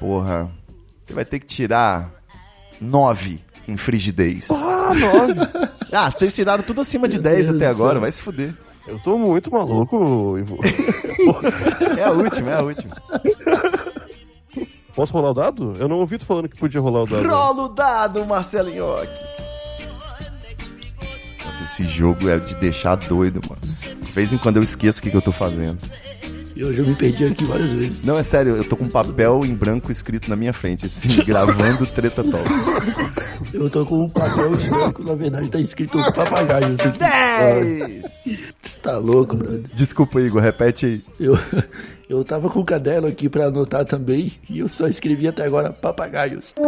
porra, 0.00 0.50
você 1.04 1.12
vai 1.12 1.24
ter 1.24 1.38
que 1.40 1.46
tirar 1.46 2.10
nove 2.80 3.40
em 3.68 3.76
frigidez. 3.76 4.48
Ah, 4.50 4.92
nove. 4.94 5.34
Ah, 5.92 6.08
vocês 6.08 6.32
tiraram 6.32 6.62
tudo 6.62 6.80
acima 6.82 7.08
de 7.08 7.18
10 7.18 7.46
Deus 7.46 7.56
até 7.56 7.66
agora, 7.66 7.94
céu. 7.94 8.00
vai 8.00 8.12
se 8.12 8.22
fuder. 8.22 8.54
Eu 8.86 8.96
tô 9.00 9.18
muito 9.18 9.50
maluco, 9.50 10.38
Ivo. 10.38 10.56
É 11.98 12.04
a 12.04 12.12
última, 12.12 12.50
é 12.52 12.54
a 12.54 12.62
última. 12.62 12.94
Posso 15.00 15.14
rolar 15.14 15.30
o 15.30 15.34
dado? 15.34 15.76
Eu 15.78 15.88
não 15.88 15.96
ouvi 15.96 16.18
tu 16.18 16.26
falando 16.26 16.46
que 16.46 16.58
podia 16.58 16.78
rolar 16.78 17.04
o 17.04 17.06
dado. 17.06 17.26
Rola 17.26 17.62
o 17.62 17.68
dado, 17.70 18.26
Marcelinho. 18.26 18.84
Nossa, 18.86 19.08
esse 21.64 21.84
jogo 21.84 22.28
é 22.28 22.38
de 22.38 22.54
deixar 22.56 22.96
doido, 22.96 23.40
mano. 23.48 23.62
De 23.98 24.12
vez 24.12 24.30
em 24.30 24.36
quando 24.36 24.58
eu 24.58 24.62
esqueço 24.62 24.98
o 24.98 25.02
que, 25.02 25.10
que 25.10 25.16
eu 25.16 25.22
tô 25.22 25.32
fazendo. 25.32 25.78
Eu 26.60 26.74
já 26.74 26.82
me 26.82 26.94
perdi 26.94 27.24
aqui 27.24 27.42
várias 27.42 27.70
vezes. 27.70 28.02
Não, 28.02 28.18
é 28.18 28.22
sério, 28.22 28.54
eu 28.54 28.62
tô 28.62 28.76
com 28.76 28.84
um 28.84 28.88
papel 28.90 29.40
em 29.46 29.54
branco 29.54 29.90
escrito 29.90 30.28
na 30.28 30.36
minha 30.36 30.52
frente, 30.52 30.84
assim, 30.84 31.08
gravando 31.24 31.86
treta 31.86 32.22
talk. 32.22 32.50
Eu 33.54 33.70
tô 33.70 33.86
com 33.86 34.04
um 34.04 34.08
papel 34.10 34.54
de 34.54 34.68
branco, 34.68 35.02
na 35.02 35.14
verdade 35.14 35.48
tá 35.48 35.58
escrito 35.58 35.96
papagaio. 36.14 36.74
Isso 36.74 36.86
aqui. 36.86 36.98
10! 36.98 38.02
Você 38.60 38.78
tá 38.80 38.98
louco, 38.98 39.36
brother. 39.36 39.62
Desculpa, 39.72 40.20
Igor, 40.20 40.42
repete 40.42 40.84
aí. 40.84 41.02
Eu, 41.18 41.38
eu 42.10 42.22
tava 42.24 42.50
com 42.50 42.60
o 42.60 42.64
caderno 42.64 43.08
aqui 43.08 43.26
pra 43.30 43.46
anotar 43.46 43.86
também 43.86 44.34
e 44.46 44.58
eu 44.58 44.68
só 44.68 44.86
escrevi 44.86 45.26
até 45.28 45.46
agora 45.46 45.72
papagaios. 45.72 46.52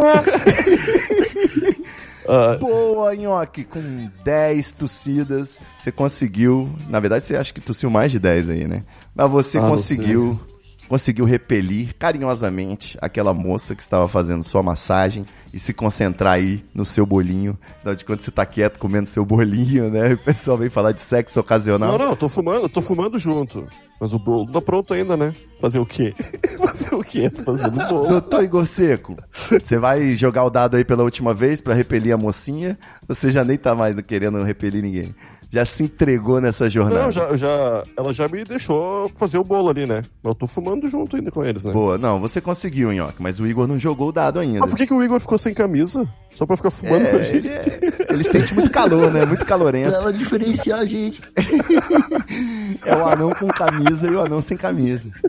Ah, 2.27 2.57
Boa, 2.59 3.15
Nhoque, 3.15 3.63
com 3.63 4.09
10 4.23 4.71
tossidas, 4.71 5.59
você 5.77 5.91
conseguiu. 5.91 6.69
Na 6.89 6.99
verdade, 6.99 7.25
você 7.25 7.35
acha 7.35 7.53
que 7.53 7.61
tossiu 7.61 7.89
mais 7.89 8.11
de 8.11 8.19
10 8.19 8.49
aí, 8.49 8.67
né? 8.67 8.83
Mas 9.15 9.29
você 9.29 9.57
Ah, 9.57 9.67
conseguiu. 9.67 10.39
Conseguiu 10.87 11.25
repelir 11.25 11.95
carinhosamente 11.97 12.97
aquela 13.01 13.33
moça 13.33 13.75
que 13.75 13.81
estava 13.81 14.07
fazendo 14.07 14.43
sua 14.43 14.61
massagem 14.61 15.25
e 15.53 15.59
se 15.59 15.73
concentrar 15.73 16.33
aí 16.33 16.63
no 16.73 16.85
seu 16.85 17.05
bolinho. 17.05 17.57
Afinal 17.77 17.95
de 17.95 18.05
contas, 18.05 18.25
você 18.25 18.31
tá 18.31 18.45
quieto 18.45 18.79
comendo 18.79 19.07
seu 19.07 19.25
bolinho, 19.25 19.89
né? 19.89 20.11
E 20.11 20.13
o 20.13 20.17
pessoal 20.17 20.57
vem 20.57 20.69
falar 20.69 20.91
de 20.91 21.01
sexo 21.01 21.39
ocasional. 21.39 21.97
não, 21.97 22.07
não, 22.07 22.15
tô 22.15 22.27
fumando, 22.27 22.67
tô 22.67 22.81
fumando 22.81 23.19
junto. 23.19 23.65
Mas 23.99 24.13
o 24.13 24.19
bolo 24.19 24.45
não 24.45 24.53
tá 24.53 24.61
pronto 24.61 24.93
ainda, 24.93 25.15
né? 25.15 25.33
Fazer 25.61 25.79
o 25.79 25.85
quê? 25.85 26.13
Fazer 26.57 26.95
o 26.95 27.03
quê? 27.03 27.29
Tô 27.29 27.43
fazendo 27.43 27.87
bolo. 27.87 28.07
Doutor 28.09 28.43
Igor 28.43 28.65
Seco, 28.65 29.15
você 29.31 29.77
vai 29.77 30.15
jogar 30.17 30.43
o 30.43 30.49
dado 30.49 30.75
aí 30.75 30.83
pela 30.83 31.03
última 31.03 31.33
vez 31.33 31.61
pra 31.61 31.73
repelir 31.73 32.13
a 32.13 32.17
mocinha? 32.17 32.77
Você 33.07 33.31
já 33.31 33.43
nem 33.45 33.57
tá 33.57 33.73
mais 33.75 33.95
querendo 34.01 34.41
repelir 34.43 34.81
ninguém? 34.81 35.15
Já 35.53 35.63
se 35.65 35.83
entregou 35.83 36.41
nessa 36.41 36.67
jornada? 36.67 37.03
Não, 37.03 37.11
já, 37.11 37.37
já, 37.37 37.83
ela 37.95 38.11
já 38.11 38.27
me 38.27 38.43
deixou 38.43 39.07
fazer 39.15 39.37
o 39.37 39.43
bolo 39.43 39.69
ali, 39.69 39.85
né? 39.85 40.01
Mas 40.23 40.31
eu 40.31 40.33
tô 40.33 40.47
fumando 40.47 40.87
junto 40.87 41.15
ainda 41.15 41.29
com 41.29 41.45
eles, 41.45 41.63
né? 41.63 41.71
Boa, 41.71 41.95
não, 41.95 42.19
você 42.19 42.41
conseguiu, 42.41 42.91
Nhoque, 42.91 43.21
mas 43.21 43.39
o 43.39 43.45
Igor 43.45 43.67
não 43.67 43.77
jogou 43.77 44.09
o 44.09 44.11
dado 44.11 44.39
ainda. 44.39 44.61
Mas 44.61 44.71
por 44.71 44.75
que, 44.77 44.87
que 44.87 44.93
o 44.95 45.03
Igor 45.03 45.19
ficou 45.19 45.37
sem 45.37 45.53
camisa? 45.53 46.09
Só 46.31 46.47
pra 46.47 46.57
ficar 46.57 46.71
fumando 46.71 47.07
com 47.07 47.17
a 47.17 47.19
É, 47.19 47.23
gente? 47.23 47.37
ele, 47.45 47.49
é- 47.49 48.07
ele 48.09 48.23
sente 48.23 48.51
muito 48.55 48.71
calor, 48.71 49.11
né? 49.13 49.25
Muito 49.25 49.45
Pra 49.45 49.49
calorento. 49.49 49.93
ela 49.93 50.11
diferenciar 50.11 50.79
a 50.79 50.85
gente. 50.85 51.21
É 52.85 52.95
o 52.95 53.05
anão 53.07 53.29
com 53.35 53.47
camisa 53.47 54.07
e 54.07 54.11
o 54.15 54.21
anão 54.21 54.41
sem 54.41 54.57
camisa. 54.57 55.09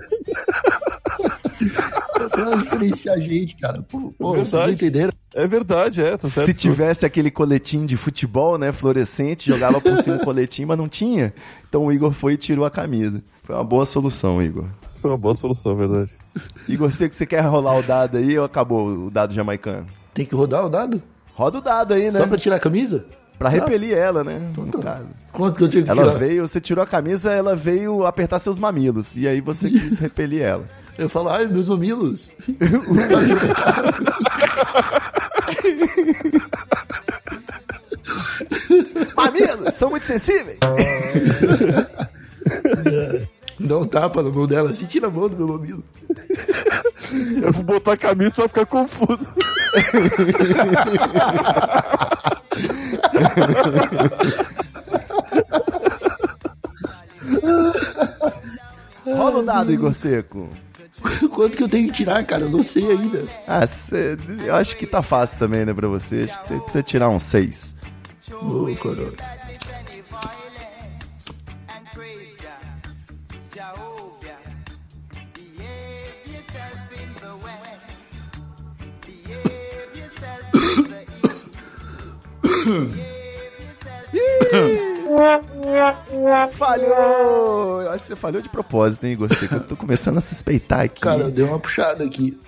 Pra 2.35 2.43
ela 2.43 2.57
diferenciar 2.57 3.17
a 3.17 3.21
gente, 3.21 3.57
cara. 3.57 3.83
Pô, 3.83 4.13
pô 4.19 4.35
vocês 4.35 4.53
não 4.53 4.71
entenderam? 4.71 5.13
É 5.35 5.47
verdade, 5.47 6.03
é, 6.03 6.17
tá 6.17 6.29
certo. 6.29 6.47
Se 6.47 6.55
tivesse 6.55 7.07
aquele 7.07 7.31
coletinho 7.31 7.87
de 7.87 7.97
futebol, 7.97 8.59
né, 8.59 8.73
fluorescente, 8.73 9.49
jogava 9.51 9.81
por 9.81 9.97
cima 10.03 10.17
um 10.17 10.21
coletinho, 10.25 10.69
mas 10.69 10.79
não 10.79 10.89
tinha. 10.89 11.33
Então 11.69 11.87
o 11.87 11.93
Igor 11.93 12.13
foi 12.13 12.35
e 12.35 12.37
tirou 12.37 12.65
a 12.65 12.71
camisa. 12.71 13.23
Foi 13.43 13.55
uma 13.55 13.65
boa 13.65 13.87
solução, 13.87 14.43
Igor. 14.43 14.67
Foi 14.97 15.11
uma 15.11 15.19
boa 15.19 15.35
solução, 15.35 15.73
é 15.73 15.75
verdade. 15.75 16.17
Igor, 16.69 16.91
você 16.91 17.09
que 17.09 17.15
você 17.15 17.27
quer 17.27 17.41
rolar 17.41 17.79
o 17.79 17.83
dado 17.83 18.17
aí 18.17 18.39
ou 18.39 18.45
acabou 18.45 19.07
o 19.07 19.11
dado 19.11 19.35
jamaicano? 19.35 19.87
Tem 20.15 20.25
que 20.25 20.35
rodar 20.35 20.65
o 20.65 20.69
dado? 20.69 21.03
Roda 21.35 21.59
o 21.59 21.61
dado 21.61 21.95
aí, 21.95 22.05
né? 22.05 22.21
Só 22.21 22.27
pra 22.27 22.39
tirar 22.39 22.57
a 22.57 22.61
camisa? 22.61 23.05
Pra 23.39 23.49
repelir 23.49 23.93
ela, 23.93 24.23
né? 24.23 24.41
No 24.57 24.67
tá. 24.69 24.79
caso. 24.79 25.09
Quanto 25.33 25.57
que 25.57 25.65
eu 25.65 25.69
tive 25.69 25.83
que 25.83 25.91
Ela 25.91 26.05
tirar? 26.05 26.19
veio, 26.19 26.47
você 26.47 26.61
tirou 26.61 26.83
a 26.83 26.87
camisa, 26.87 27.33
ela 27.33 27.57
veio 27.57 28.07
apertar 28.07 28.39
seus 28.39 28.59
mamilos. 28.59 29.17
E 29.17 29.27
aí 29.27 29.41
você 29.41 29.69
quis 29.71 29.99
repelir 29.99 30.43
ela. 30.43 30.65
Eu 30.97 31.09
falo, 31.09 31.29
ai, 31.31 31.47
meus 31.47 31.69
mamilos. 31.69 32.31
Mamilos, 39.17 39.75
são 39.75 39.91
muito 39.91 40.07
sensíveis. 40.07 40.59
Dá 43.59 43.79
um 43.79 43.87
tapa 43.87 44.23
na 44.23 44.31
mão 44.31 44.47
dela 44.47 44.71
assim, 44.71 44.87
tira 44.87 45.09
a 45.09 45.11
mão 45.11 45.29
do 45.29 45.37
meu 45.37 45.49
mamilo. 45.49 45.85
Eu 47.43 47.53
vou 47.53 47.65
botar 47.65 47.93
a 47.93 47.97
camisa 47.97 48.33
pra 48.35 48.49
ficar 48.49 48.67
confuso. 48.67 49.29
Rola 59.05 59.39
o 59.39 59.43
dado, 59.43 59.73
Igor 59.73 59.95
Seco. 59.95 60.49
Quanto 61.31 61.57
que 61.57 61.63
eu 61.63 61.69
tenho 61.69 61.87
que 61.89 61.95
tirar, 61.95 62.25
cara? 62.25 62.43
Eu 62.45 62.51
não 62.51 62.63
sei 62.63 62.91
ainda. 62.91 63.25
Ah, 63.47 63.67
cê- 63.67 64.17
eu 64.47 64.55
acho 64.55 64.77
que 64.77 64.87
tá 64.87 65.03
fácil 65.03 65.39
também, 65.39 65.65
né, 65.65 65.73
pra 65.75 65.89
você. 65.89 66.23
Acho 66.25 66.39
que 66.39 66.45
você 66.47 66.59
precisa 66.61 66.83
tirar 66.83 67.09
um 67.09 67.19
6. 67.19 67.77
Ô, 68.33 68.75
coroa. 68.81 69.13
Falhou! 86.53 87.83
Eu 87.83 87.91
acho 87.91 88.05
que 88.05 88.09
você 88.09 88.17
falhou 88.17 88.43
de 88.43 88.49
propósito, 88.49 89.05
hein, 89.05 89.13
Igor 89.13 89.35
Seco? 89.35 89.55
Eu 89.55 89.61
tô 89.61 89.77
começando 89.77 90.19
a 90.19 90.21
suspeitar 90.21 90.81
aqui. 90.81 91.01
Cara, 91.01 91.23
eu 91.23 91.31
dei 91.31 91.45
uma 91.45 91.59
puxada 91.59 92.05
aqui. 92.05 92.39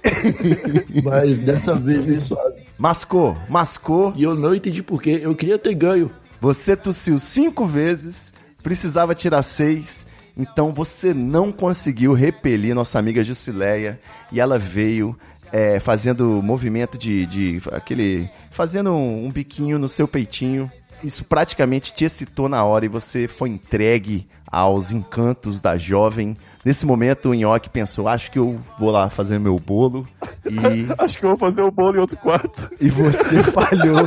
Mas 1.05 1.39
dessa 1.39 1.75
vez 1.75 2.05
veio 2.05 2.21
suave. 2.21 2.63
Mascou, 2.79 3.37
mascou. 3.49 4.13
E 4.17 4.23
eu 4.23 4.35
não 4.35 4.55
entendi 4.55 4.83
por 4.83 5.03
quê. 5.03 5.21
Eu 5.23 5.35
queria 5.35 5.59
ter 5.59 5.75
ganho. 5.75 6.11
Você 6.41 6.77
tossiu 6.77 7.19
cinco 7.19 7.65
vezes, 7.65 8.33
precisava 8.63 9.15
tirar 9.15 9.43
seis, 9.43 10.07
então 10.37 10.73
você 10.73 11.15
não 11.15 11.51
conseguiu 11.51 12.13
repelir 12.13 12.75
nossa 12.75 12.99
amiga 12.99 13.25
Jusileia 13.25 13.99
e 14.31 14.39
ela 14.39 14.59
veio 14.59 15.17
é, 15.53 15.81
fazendo 15.81 16.43
movimento 16.43 16.99
de, 16.99 17.25
de 17.27 17.63
aquele, 17.73 18.29
fazendo 18.51 18.93
um, 18.93 19.27
um 19.27 19.31
biquinho 19.31 19.79
no 19.79 19.89
seu 19.89 20.07
peitinho. 20.07 20.71
Isso 21.03 21.25
praticamente 21.25 21.93
te 21.93 22.05
excitou 22.05 22.49
na 22.49 22.65
hora 22.65 22.85
e 22.85 22.89
você 22.89 23.29
foi 23.29 23.51
entregue 23.51 24.27
aos 24.51 24.93
encantos 24.93 25.61
da 25.61 25.77
jovem. 25.77 26.37
Nesse 26.65 26.85
momento 26.85 27.31
o 27.31 27.35
Nhoque 27.35 27.69
pensou, 27.71 28.09
acho 28.09 28.31
que 28.31 28.39
eu 28.39 28.59
vou 28.79 28.91
lá 28.91 29.09
fazer 29.09 29.39
meu 29.39 29.57
bolo 29.57 30.07
e 30.45 30.87
Acho 30.99 31.19
que 31.19 31.25
eu 31.25 31.31
vou 31.31 31.39
fazer 31.39 31.63
o 31.63 31.71
bolo 31.71 31.97
em 31.97 32.01
outro 32.01 32.17
quarto. 32.17 32.69
e 32.81 32.89
você 32.89 33.43
falhou 33.53 33.99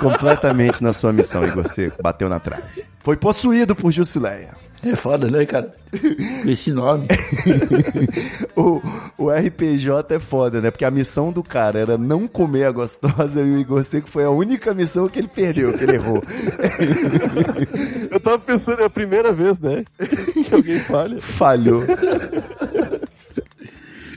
completamente 0.00 0.82
na 0.82 0.92
sua 0.92 1.12
missão, 1.12 1.44
Igor 1.44 1.68
Seco. 1.68 2.02
Bateu 2.02 2.28
na 2.28 2.40
trave. 2.40 2.84
Foi 3.00 3.16
possuído 3.16 3.76
por 3.76 3.92
Jusileia. 3.92 4.50
É 4.82 4.96
foda, 4.96 5.30
né, 5.30 5.44
cara? 5.44 5.74
Com 6.42 6.48
esse 6.48 6.72
nome. 6.72 7.06
O, 8.56 8.82
o 9.16 9.30
RPG 9.30 9.86
é 10.10 10.18
foda, 10.18 10.60
né? 10.60 10.70
Porque 10.70 10.84
a 10.84 10.90
missão 10.90 11.32
do 11.32 11.42
cara 11.42 11.78
era 11.78 11.96
não 11.96 12.28
comer 12.28 12.64
a 12.64 12.70
gostosa 12.70 13.40
e 13.40 13.54
o 13.54 13.58
Igor 13.58 13.82
Seco 13.84 14.10
foi 14.10 14.24
a 14.24 14.28
única 14.28 14.74
missão 14.74 15.08
que 15.08 15.18
ele 15.18 15.28
perdeu, 15.28 15.72
que 15.72 15.84
ele 15.84 15.94
errou. 15.94 16.22
Eu 18.10 18.20
tava 18.20 18.38
pensando, 18.38 18.82
é 18.82 18.84
a 18.84 18.90
primeira 18.90 19.32
vez, 19.32 19.58
né? 19.60 19.84
Que 20.46 20.54
alguém 20.54 20.78
falha. 20.80 21.22
Falhou. 21.22 21.84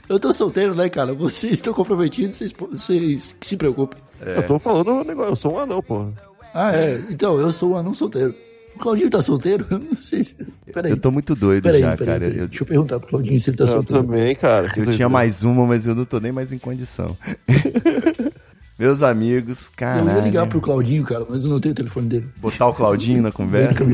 Eu 0.08 0.20
tô 0.20 0.32
solteiro, 0.32 0.74
né, 0.74 0.88
cara? 0.88 1.14
Vocês 1.14 1.54
estão 1.54 1.72
comprometidos, 1.72 2.36
vocês, 2.36 2.52
vocês 2.52 3.36
que 3.40 3.46
se 3.46 3.56
preocupem. 3.56 3.98
Eu 4.20 4.46
tô 4.46 4.58
falando 4.58 4.90
um 4.90 5.04
negócio, 5.04 5.32
eu 5.32 5.36
sou 5.36 5.54
um 5.54 5.58
anão, 5.58 5.82
porra. 5.82 6.12
Ah, 6.54 6.74
é. 6.74 7.02
Então, 7.10 7.38
eu 7.38 7.50
sou 7.50 7.72
um 7.72 7.76
anão 7.76 7.94
solteiro. 7.94 8.34
O 8.76 8.78
Claudinho 8.78 9.08
tá 9.08 9.22
solteiro? 9.22 9.64
Eu 9.70 9.78
não 9.78 9.94
sei 10.02 10.24
se... 10.24 10.34
Peraí. 10.72 10.90
Eu 10.90 10.98
tô 10.98 11.10
muito 11.12 11.34
doido 11.36 11.62
Peraí, 11.62 11.80
já, 11.80 11.96
peraí, 11.96 12.06
cara. 12.06 12.20
peraí. 12.20 12.38
Eu, 12.40 12.48
Deixa 12.48 12.62
eu 12.64 12.66
perguntar 12.66 12.98
pro 12.98 13.08
Claudinho 13.08 13.40
se 13.40 13.50
ele 13.50 13.56
tá 13.56 13.64
Eu 13.64 13.68
solteiro. 13.68 14.02
também, 14.02 14.34
cara. 14.34 14.72
eu 14.76 14.86
tinha 14.86 15.08
mais 15.08 15.44
uma, 15.44 15.64
mas 15.64 15.86
eu 15.86 15.94
não 15.94 16.04
tô 16.04 16.18
nem 16.18 16.32
mais 16.32 16.52
em 16.52 16.58
condição. 16.58 17.16
Meus 18.76 19.00
amigos, 19.02 19.70
Eu 19.80 20.12
ia 20.12 20.20
ligar 20.20 20.48
pro 20.48 20.60
Claudinho, 20.60 21.04
cara, 21.04 21.24
mas 21.28 21.44
eu 21.44 21.50
não 21.50 21.60
tenho 21.60 21.72
o 21.72 21.76
telefone 21.76 22.08
dele. 22.08 22.28
Botar 22.38 22.66
o 22.66 22.74
Claudinho 22.74 23.22
na 23.22 23.30
conversa. 23.30 23.84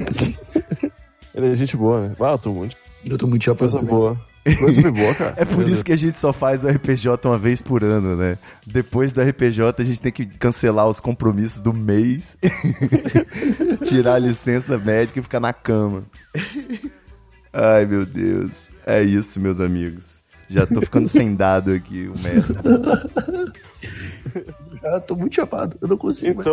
Ele 1.34 1.46
é 1.46 1.54
gente 1.54 1.76
boa, 1.76 2.08
né? 2.08 2.14
Ah, 2.18 2.32
eu 2.32 2.38
tô 2.38 2.50
muito. 2.54 2.74
Eu 3.04 3.18
tô 3.18 3.26
muito 3.26 3.44
chapado 3.44 3.70
Coisa 3.70 3.86
boa. 3.86 4.18
Coisa 4.58 4.82
bem 4.82 4.92
boa, 4.92 5.14
cara. 5.14 5.34
É 5.36 5.44
por 5.44 5.68
isso 5.68 5.84
que 5.84 5.92
a 5.92 5.96
gente 5.96 6.18
só 6.18 6.32
faz 6.32 6.64
o 6.64 6.68
RPJ 6.68 7.28
uma 7.28 7.38
vez 7.38 7.60
por 7.60 7.84
ano, 7.84 8.16
né? 8.16 8.38
Depois 8.66 9.12
do 9.12 9.20
RPJ 9.20 9.82
a 9.82 9.84
gente 9.84 10.00
tem 10.00 10.10
que 10.10 10.24
cancelar 10.24 10.88
os 10.88 10.98
compromissos 10.98 11.60
do 11.60 11.74
mês, 11.74 12.38
tirar 13.84 14.14
a 14.14 14.18
licença 14.18 14.78
médica 14.78 15.20
e 15.20 15.22
ficar 15.22 15.40
na 15.40 15.52
cama. 15.52 16.04
Ai, 17.52 17.84
meu 17.84 18.06
Deus. 18.06 18.70
É 18.86 19.02
isso, 19.02 19.38
meus 19.38 19.60
amigos. 19.60 20.22
Já 20.48 20.66
tô 20.66 20.80
ficando 20.80 21.08
sem 21.08 21.36
dado 21.36 21.72
aqui, 21.72 22.08
o 22.08 22.18
mestre. 22.18 22.58
Ah, 24.84 25.00
tô 25.00 25.14
muito 25.14 25.34
chapado, 25.34 25.76
eu 25.80 25.88
não 25.88 25.96
consigo. 25.96 26.42
mais. 26.42 26.46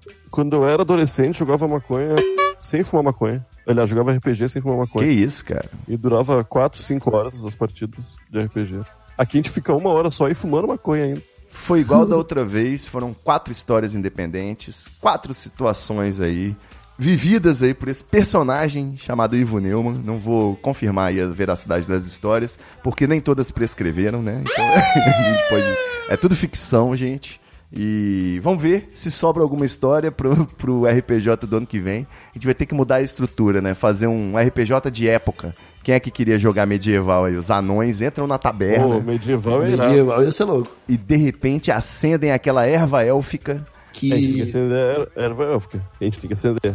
Então, 0.00 0.12
quando 0.30 0.56
eu 0.56 0.68
era 0.68 0.82
adolescente, 0.82 1.38
jogava 1.38 1.66
maconha 1.66 2.14
sem 2.58 2.82
fumar 2.82 3.04
maconha. 3.04 3.44
Aliás, 3.66 3.90
jogava 3.90 4.12
RPG 4.12 4.48
sem 4.48 4.62
fumar 4.62 4.86
Que 4.86 4.94
maconha. 4.94 5.10
isso, 5.10 5.44
cara? 5.44 5.68
E 5.88 5.96
durava 5.96 6.44
4, 6.44 6.80
5 6.80 7.14
horas 7.14 7.44
as 7.44 7.54
partidas 7.54 8.16
de 8.30 8.38
RPG. 8.40 8.80
Aqui 9.18 9.38
a 9.38 9.42
gente 9.42 9.50
fica 9.50 9.74
uma 9.74 9.90
hora 9.90 10.10
só 10.10 10.26
aí 10.26 10.34
fumando 10.34 10.68
maconha 10.68 11.04
ainda. 11.04 11.22
Foi 11.50 11.80
igual 11.80 12.04
da 12.06 12.16
outra 12.16 12.44
vez, 12.44 12.86
foram 12.86 13.14
quatro 13.14 13.50
histórias 13.50 13.94
independentes, 13.94 14.88
quatro 15.00 15.32
situações 15.32 16.20
aí, 16.20 16.54
vividas 16.98 17.62
aí 17.62 17.72
por 17.74 17.88
esse 17.88 18.04
personagem 18.04 18.96
chamado 18.96 19.36
Ivo 19.36 19.58
Neumann. 19.58 20.00
Não 20.04 20.18
vou 20.18 20.54
confirmar 20.56 21.08
aí 21.08 21.20
a 21.20 21.26
veracidade 21.28 21.88
das 21.88 22.04
histórias, 22.04 22.58
porque 22.82 23.06
nem 23.06 23.20
todas 23.20 23.50
prescreveram, 23.50 24.20
né? 24.22 24.42
Então 24.42 24.64
a 24.68 25.32
gente 25.32 25.48
pode. 25.48 25.64
É 26.08 26.16
tudo 26.16 26.36
ficção, 26.36 26.94
gente. 26.94 27.40
E 27.72 28.38
vamos 28.42 28.62
ver 28.62 28.90
se 28.94 29.10
sobra 29.10 29.42
alguma 29.42 29.64
história 29.66 30.10
pro, 30.12 30.46
pro 30.56 30.84
RPJ 30.86 31.46
do 31.46 31.56
ano 31.58 31.66
que 31.66 31.80
vem. 31.80 32.06
A 32.30 32.34
gente 32.34 32.44
vai 32.46 32.54
ter 32.54 32.64
que 32.66 32.74
mudar 32.74 32.96
a 32.96 33.02
estrutura, 33.02 33.60
né? 33.60 33.74
Fazer 33.74 34.06
um 34.06 34.34
RPJ 34.38 34.90
de 34.90 35.08
época. 35.08 35.54
Quem 35.82 35.94
é 35.94 36.00
que 36.00 36.10
queria 36.10 36.38
jogar 36.38 36.66
medieval 36.66 37.24
aí? 37.26 37.34
Os 37.36 37.50
anões 37.50 38.02
entram 38.02 38.26
na 38.26 38.38
taberna 38.38 38.86
Pô, 38.96 39.00
medieval 39.00 39.62
é. 39.62 39.68
Medieval 39.76 40.22
ia 40.22 40.32
ser 40.32 40.44
louco. 40.44 40.70
e 40.88 40.96
de 40.96 41.16
repente 41.16 41.70
acendem 41.70 42.32
aquela 42.32 42.66
erva 42.66 43.04
élfica. 43.04 43.64
Que... 43.92 44.12
A 44.12 44.16
gente 44.16 44.26
tem 44.26 44.34
que 44.36 44.42
acender 44.42 45.08
a 45.16 45.20
erva 45.22 45.44
élfica. 45.44 45.82
A 46.00 46.04
gente 46.04 46.18
tem 46.18 46.28
que 46.28 46.34
acender. 46.34 46.74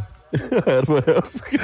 A 0.66 0.70
erva 0.72 1.04
élfica. 1.06 1.58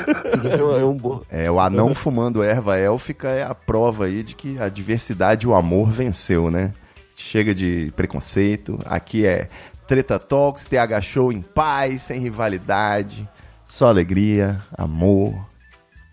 É 0.57 0.63
um- 0.63 0.79
é 0.81 0.85
um 0.85 0.93
bom. 0.97 1.21
É, 1.29 1.49
o 1.49 1.57
anão 1.59 1.95
fumando 1.95 2.43
erva 2.43 2.77
élfica 2.77 3.29
é 3.29 3.43
a 3.43 3.55
prova 3.55 4.05
aí 4.05 4.23
de 4.23 4.35
que 4.35 4.59
a 4.59 4.67
diversidade 4.67 5.45
e 5.45 5.49
o 5.49 5.55
amor 5.55 5.89
venceu, 5.89 6.51
né? 6.51 6.73
Chega 7.19 7.53
de 7.53 7.91
preconceito. 7.95 8.79
Aqui 8.85 9.25
é 9.25 9.49
Treta 9.87 10.19
Talks, 10.19 10.65
TH 10.65 11.01
Show 11.01 11.31
em 11.33 11.41
paz, 11.41 12.03
sem 12.03 12.19
rivalidade. 12.21 13.27
Só 13.67 13.87
alegria, 13.87 14.61
amor. 14.77 15.33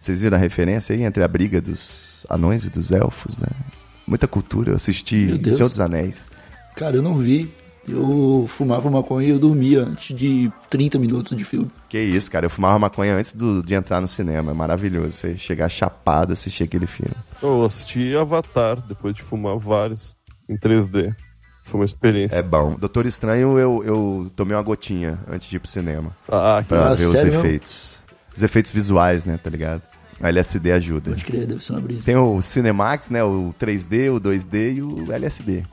Vocês 0.01 0.19
viram 0.21 0.37
a 0.37 0.41
referência 0.41 0.95
aí 0.97 1.03
entre 1.03 1.23
a 1.23 1.29
briga 1.29 1.61
dos 1.61 2.27
anões 2.29 2.65
e 2.65 2.71
dos 2.71 2.91
elfos, 2.91 3.37
né? 3.39 3.49
Muita 4.07 4.27
cultura. 4.27 4.71
Eu 4.71 4.77
assisti. 4.77 5.27
Senhor 5.55 5.69
dos 5.69 5.79
Anéis. 5.81 6.31
Cara, 6.75 6.97
eu 6.97 7.03
não 7.03 7.19
vi. 7.19 7.53
Eu 7.87 8.47
fumava 8.49 8.91
maconha 8.91 9.29
e 9.29 9.31
eu 9.31 9.39
dormia 9.39 9.83
antes 9.83 10.17
de 10.17 10.51
30 10.71 10.99
minutos 10.99 11.37
de 11.37 11.45
filme. 11.45 11.71
Que 11.87 11.99
isso, 12.01 12.31
cara. 12.31 12.47
Eu 12.47 12.51
fumava 12.51 12.79
maconha 12.79 13.15
antes 13.15 13.33
do- 13.35 13.63
de 13.63 13.75
entrar 13.75 14.01
no 14.01 14.09
cinema. 14.09 14.53
É 14.53 14.55
maravilhoso 14.55 15.13
você 15.13 15.37
chegar 15.37 15.69
chapado 15.69 16.33
assistir 16.33 16.65
aquele 16.65 16.87
filme. 16.87 17.13
Eu 17.43 17.63
assisti 17.63 18.17
Avatar 18.17 18.81
depois 18.81 19.15
de 19.15 19.23
fumar 19.23 19.59
vários 19.59 20.17
em 20.49 20.57
3D. 20.57 21.15
Foi 21.63 21.81
uma 21.81 21.85
experiência. 21.87 22.37
É 22.37 22.43
bom. 22.43 22.75
Doutor 22.75 23.07
Estranho, 23.07 23.59
eu, 23.59 23.83
eu 23.85 24.31
tomei 24.37 24.55
uma 24.55 24.63
gotinha 24.63 25.19
antes 25.31 25.49
de 25.49 25.57
ir 25.57 25.59
pro 25.61 25.71
cinema. 25.71 26.15
Ah, 26.29 26.59
que 26.63 26.69
Pra 26.69 26.89
Ah, 26.91 26.95
ver 26.95 27.07
os 27.07 27.15
efeitos. 27.15 27.99
Os 28.37 28.43
efeitos 28.43 28.71
visuais, 28.71 29.25
né, 29.25 29.39
tá 29.43 29.49
ligado? 29.49 29.81
A 30.21 30.29
LSD 30.29 30.73
ajuda. 30.73 31.11
Pode 31.11 31.25
crer, 31.25 31.47
deve 31.47 31.65
ser 31.65 31.73
uma 31.73 31.81
brisa. 31.81 32.03
Tem 32.05 32.17
o 32.17 32.41
Cinemax, 32.43 33.09
né? 33.11 33.25
O 33.25 33.55
3D, 33.59 34.11
o 34.15 34.21
2D 34.21 34.77
e 34.77 34.83
o 34.83 35.11
LSD. 35.13 35.65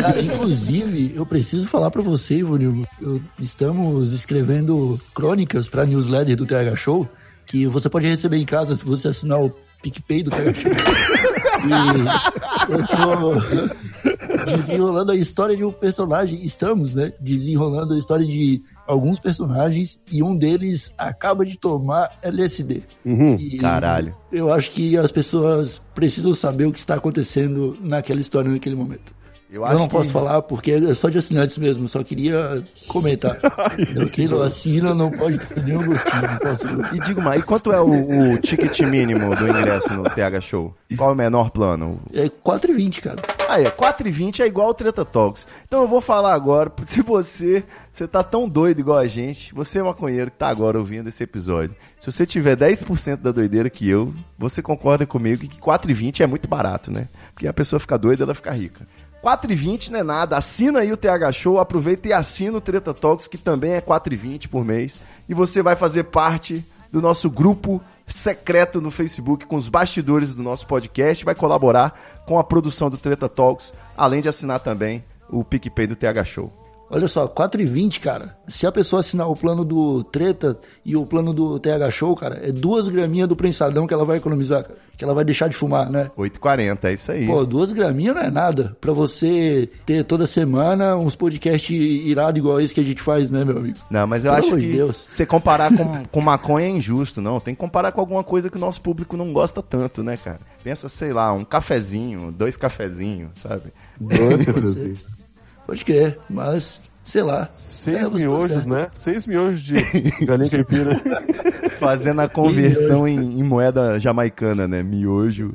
Cara, 0.00 0.22
inclusive, 0.22 1.12
eu 1.16 1.26
preciso 1.26 1.66
falar 1.66 1.90
pra 1.90 2.00
você, 2.02 2.36
Ivonil. 2.36 2.82
eu- 3.00 3.20
Estamos 3.40 4.12
escrevendo 4.12 5.00
crônicas 5.14 5.66
pra 5.68 5.84
newsletter 5.84 6.36
do 6.36 6.46
TH 6.46 6.76
Show, 6.76 7.08
que 7.44 7.66
você 7.66 7.88
pode 7.88 8.06
receber 8.06 8.36
em 8.36 8.44
casa 8.46 8.74
se 8.76 8.84
você 8.84 9.08
assinar 9.08 9.40
o 9.42 9.50
PicPay 9.82 10.22
do 10.22 10.30
TH 10.30 10.52
Show. 10.54 10.72
E 11.64 12.41
eu 12.68 12.86
tô 12.86 14.56
desenrolando 14.56 15.12
a 15.12 15.16
história 15.16 15.56
de 15.56 15.64
um 15.64 15.72
personagem. 15.72 16.44
Estamos, 16.44 16.94
né? 16.94 17.12
Desenrolando 17.20 17.94
a 17.94 17.98
história 17.98 18.26
de 18.26 18.62
alguns 18.86 19.18
personagens 19.18 20.00
e 20.10 20.22
um 20.22 20.36
deles 20.36 20.92
acaba 20.98 21.44
de 21.44 21.58
tomar 21.58 22.18
LSD. 22.22 22.82
Uhum. 23.04 23.36
Caralho. 23.58 24.14
Eu 24.30 24.52
acho 24.52 24.70
que 24.70 24.96
as 24.96 25.10
pessoas 25.10 25.78
precisam 25.94 26.34
saber 26.34 26.66
o 26.66 26.72
que 26.72 26.78
está 26.78 26.94
acontecendo 26.94 27.76
naquela 27.80 28.20
história 28.20 28.50
naquele 28.50 28.76
momento. 28.76 29.21
Eu, 29.52 29.66
Eu, 29.66 29.78
não 29.78 29.86
posso 29.86 30.10
falar 30.10 30.40
porque 30.40 30.72
é 30.72 30.94
só 30.94 31.10
de 31.10 31.18
assinantes 31.18 31.58
mesmo, 31.58 31.86
só 31.86 32.02
queria 32.02 32.64
comentar. 32.88 33.38
Quem 34.10 34.26
não 34.26 34.40
assina 34.40 34.94
não 34.94 35.10
pode 35.10 35.38
ter 35.38 35.62
nenhum 35.62 35.84
gostinho, 35.84 36.22
não 36.22 36.38
posso. 36.38 36.66
E 36.96 37.00
digo 37.00 37.20
mais, 37.20 37.42
e 37.42 37.44
quanto 37.44 37.70
é 37.70 37.78
o, 37.78 38.32
o 38.32 38.38
ticket 38.38 38.80
mínimo 38.80 39.36
do 39.36 39.46
ingresso 39.46 39.92
no 39.92 40.04
TH 40.04 40.40
Show? 40.40 40.74
Qual 40.96 41.10
é 41.10 41.12
o 41.12 41.16
menor 41.16 41.50
plano? 41.50 42.00
É 42.14 42.30
4,20, 42.30 43.00
cara. 43.02 43.16
Ah, 43.46 43.60
é, 43.60 43.70
4,20 43.70 44.40
é 44.40 44.46
igual 44.46 44.70
o 44.70 44.74
Treta 44.74 45.04
Talks. 45.04 45.46
Então 45.68 45.82
eu 45.82 45.88
vou 45.88 46.00
falar 46.00 46.32
agora, 46.32 46.72
se 46.84 47.02
você, 47.02 47.62
você 47.92 48.08
tá 48.08 48.22
tão 48.22 48.48
doido 48.48 48.80
igual 48.80 48.96
a 48.96 49.06
gente, 49.06 49.54
você 49.54 49.80
é 49.80 49.82
maconheiro 49.82 50.30
que 50.30 50.38
tá 50.38 50.48
agora 50.48 50.78
ouvindo 50.78 51.10
esse 51.10 51.22
episódio. 51.22 51.76
Se 52.00 52.10
você 52.10 52.24
tiver 52.24 52.56
10% 52.56 53.16
da 53.16 53.30
doideira 53.30 53.68
que 53.68 53.86
eu, 53.86 54.14
você 54.38 54.62
concorda 54.62 55.04
comigo 55.04 55.46
que 55.46 55.60
4,20 55.60 56.20
é 56.20 56.26
muito 56.26 56.48
barato, 56.48 56.90
né? 56.90 57.06
Porque 57.34 57.46
a 57.46 57.52
pessoa 57.52 57.78
fica 57.78 57.98
doida, 57.98 58.24
ela 58.24 58.34
fica 58.34 58.50
rica. 58.50 58.86
4,20 59.22 59.90
não 59.90 60.00
é 60.00 60.02
nada. 60.02 60.36
Assina 60.36 60.80
aí 60.80 60.92
o 60.92 60.96
TH 60.96 61.32
Show, 61.32 61.58
aproveita 61.60 62.08
e 62.08 62.12
assina 62.12 62.58
o 62.58 62.60
Treta 62.60 62.92
Talks, 62.92 63.28
que 63.28 63.38
também 63.38 63.72
é 63.72 63.80
4,20 63.80 64.48
por 64.48 64.64
mês. 64.64 65.02
E 65.28 65.34
você 65.34 65.62
vai 65.62 65.76
fazer 65.76 66.04
parte 66.04 66.64
do 66.90 67.00
nosso 67.00 67.30
grupo 67.30 67.80
secreto 68.06 68.80
no 68.80 68.90
Facebook 68.90 69.46
com 69.46 69.56
os 69.56 69.68
bastidores 69.68 70.34
do 70.34 70.42
nosso 70.42 70.66
podcast, 70.66 71.24
vai 71.24 71.34
colaborar 71.34 71.98
com 72.26 72.38
a 72.38 72.44
produção 72.44 72.90
do 72.90 72.98
Treta 72.98 73.28
Talks, 73.28 73.72
além 73.96 74.20
de 74.20 74.28
assinar 74.28 74.60
também 74.60 75.02
o 75.30 75.42
PicPay 75.42 75.86
do 75.86 75.96
TH 75.96 76.24
Show. 76.24 76.61
Olha 76.94 77.08
só, 77.08 77.26
4,20, 77.26 78.00
cara. 78.00 78.36
Se 78.46 78.66
a 78.66 78.70
pessoa 78.70 79.00
assinar 79.00 79.26
o 79.26 79.34
plano 79.34 79.64
do 79.64 80.04
Treta 80.04 80.58
e 80.84 80.94
o 80.94 81.06
plano 81.06 81.32
do 81.32 81.58
TH 81.58 81.90
Show, 81.90 82.14
cara, 82.14 82.38
é 82.46 82.52
duas 82.52 82.86
graminhas 82.86 83.26
do 83.26 83.34
prensadão 83.34 83.86
que 83.86 83.94
ela 83.94 84.04
vai 84.04 84.18
economizar, 84.18 84.62
cara. 84.62 84.78
Que 84.94 85.02
ela 85.02 85.14
vai 85.14 85.24
deixar 85.24 85.48
de 85.48 85.56
fumar, 85.56 85.88
né? 85.90 86.10
8,40, 86.18 86.84
é 86.84 86.92
isso 86.92 87.10
aí. 87.10 87.26
Pô, 87.26 87.46
duas 87.46 87.72
graminhas 87.72 88.14
não 88.14 88.22
é 88.22 88.30
nada. 88.30 88.76
Pra 88.78 88.92
você 88.92 89.70
ter 89.86 90.04
toda 90.04 90.26
semana 90.26 90.94
uns 90.94 91.14
podcasts 91.14 91.70
irados 91.70 92.38
igual 92.38 92.60
esse 92.60 92.74
que 92.74 92.80
a 92.80 92.84
gente 92.84 93.00
faz, 93.00 93.30
né, 93.30 93.42
meu 93.42 93.56
amigo? 93.56 93.78
Não, 93.90 94.06
mas 94.06 94.26
eu 94.26 94.34
Pelo 94.34 94.46
acho 94.46 94.56
que 94.58 94.72
Deus. 94.72 95.06
você 95.08 95.24
comparar 95.24 95.74
com, 95.74 96.04
com 96.04 96.20
maconha 96.20 96.66
é 96.66 96.70
injusto, 96.70 97.22
não. 97.22 97.40
Tem 97.40 97.54
que 97.54 97.60
comparar 97.60 97.92
com 97.92 98.00
alguma 98.02 98.22
coisa 98.22 98.50
que 98.50 98.58
o 98.58 98.60
nosso 98.60 98.82
público 98.82 99.16
não 99.16 99.32
gosta 99.32 99.62
tanto, 99.62 100.02
né, 100.04 100.14
cara? 100.18 100.40
Pensa, 100.62 100.90
sei 100.90 101.14
lá, 101.14 101.32
um 101.32 101.42
cafezinho, 101.42 102.30
dois 102.30 102.54
cafezinhos, 102.54 103.30
sabe? 103.36 103.72
Dois 103.98 104.44
cafezinhos. 104.44 105.21
Pode 105.66 105.84
crer, 105.84 106.18
mas, 106.28 106.80
sei 107.04 107.22
lá. 107.22 107.48
Seis 107.52 107.96
É, 107.96 108.02
tá 108.08 108.10
miojos, 108.10 108.66
né? 108.66 108.88
Seis 108.92 109.26
miojos 109.26 109.62
de 109.62 109.74
galinha 110.26 110.50
caipira. 110.50 111.00
Fazendo 111.78 112.20
a 112.20 112.28
conversão 112.28 113.08
em, 113.08 113.40
em 113.40 113.42
moeda 113.42 113.98
jamaicana, 113.98 114.68
né? 114.68 114.84
Miojo, 114.84 115.52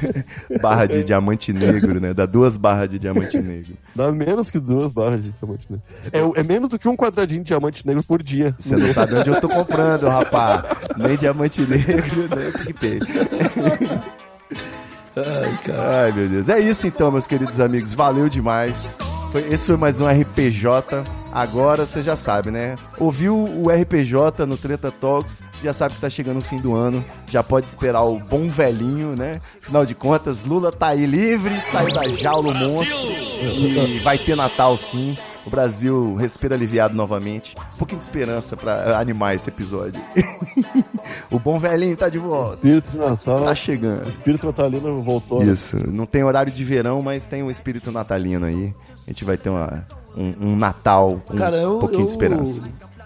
barra 0.60 0.84
de 0.84 1.02
diamante 1.02 1.50
negro, 1.50 1.98
né? 1.98 2.12
Dá 2.12 2.26
duas 2.26 2.58
barras 2.58 2.90
de 2.90 2.98
diamante 2.98 3.38
negro. 3.38 3.72
Dá 3.96 4.12
menos 4.12 4.50
que 4.50 4.58
duas 4.60 4.92
barras 4.92 5.22
de 5.22 5.30
diamante 5.30 5.66
negro. 5.70 5.86
É, 6.36 6.40
é 6.40 6.42
menos 6.42 6.68
do 6.68 6.78
que 6.78 6.86
um 6.86 6.96
quadradinho 6.96 7.40
de 7.42 7.46
diamante 7.48 7.86
negro 7.86 8.02
por 8.02 8.22
dia. 8.22 8.54
Você 8.58 8.76
não 8.76 8.92
sabe 8.92 9.14
onde 9.14 9.30
eu 9.30 9.40
tô 9.40 9.48
comprando, 9.48 10.08
rapá. 10.08 10.62
Nem 10.98 11.16
diamante 11.16 11.62
negro, 11.62 12.28
nem 12.36 12.52
PicPay. 12.52 13.00
Ai, 15.16 15.58
cara. 15.64 16.04
Ai, 16.04 16.12
meu 16.12 16.28
Deus. 16.28 16.48
É 16.50 16.58
isso 16.60 16.86
então, 16.86 17.10
meus 17.10 17.26
queridos 17.26 17.58
amigos. 17.60 17.94
Valeu 17.94 18.28
demais. 18.28 18.94
Foi- 19.32 19.46
esse 19.48 19.66
foi 19.66 19.76
mais 19.78 19.98
um 20.00 20.06
RPJ. 20.06 21.02
Agora 21.32 21.86
você 21.86 22.02
já 22.02 22.14
sabe, 22.14 22.50
né? 22.50 22.76
Ouviu 22.98 23.34
o 23.34 23.70
RPJ 23.70 24.44
no 24.44 24.58
Treta 24.58 24.90
Talks, 24.92 25.40
já 25.64 25.72
sabe 25.72 25.94
que 25.94 26.00
tá 26.02 26.10
chegando 26.10 26.36
o 26.38 26.42
fim 26.44 26.58
do 26.58 26.74
ano. 26.74 27.02
Já 27.26 27.42
pode 27.42 27.66
esperar 27.66 28.02
o 28.02 28.18
bom 28.18 28.46
velhinho, 28.48 29.14
né? 29.16 29.40
Afinal 29.62 29.86
de 29.86 29.94
contas, 29.94 30.44
Lula 30.44 30.70
tá 30.70 30.88
aí 30.88 31.06
livre, 31.06 31.58
saiu 31.62 31.94
da 31.94 32.06
jaula 32.08 32.50
o 32.50 32.54
monstro. 32.54 32.98
E 33.40 33.98
vai 34.00 34.18
ter 34.18 34.36
Natal 34.36 34.76
sim. 34.76 35.16
O 35.44 35.50
Brasil 35.50 36.14
respira 36.14 36.54
aliviado 36.54 36.94
novamente. 36.94 37.54
Um 37.74 37.78
pouquinho 37.78 37.98
de 37.98 38.04
esperança 38.04 38.56
pra 38.56 38.96
animar 39.00 39.34
esse 39.34 39.48
episódio. 39.48 40.00
o 41.32 41.38
bom 41.40 41.58
velhinho 41.58 41.96
tá 41.96 42.08
de 42.08 42.18
volta. 42.18 42.56
Espírito 42.56 42.90
de 42.92 42.98
Natal. 42.98 43.40
Tá 43.42 43.54
chegando. 43.54 44.08
Espírito 44.08 44.46
natalino 44.46 45.00
voltou. 45.02 45.42
né? 45.44 45.52
Isso. 45.52 45.76
Não 45.90 46.06
tem 46.06 46.22
horário 46.22 46.52
de 46.52 46.62
verão, 46.62 47.02
mas 47.02 47.26
tem 47.26 47.42
o 47.42 47.50
espírito 47.50 47.90
natalino 47.90 48.46
aí. 48.46 48.72
A 49.06 49.10
gente 49.10 49.24
vai 49.24 49.36
ter 49.36 49.50
uma, 49.50 49.86
um, 50.16 50.48
um 50.52 50.56
Natal 50.56 51.20
com 51.26 51.36
Cara, 51.36 51.56
eu, 51.56 51.76
um 51.76 51.80
pouquinho 51.80 52.02
eu, 52.02 52.06
de 52.06 52.12
esperança. 52.12 52.62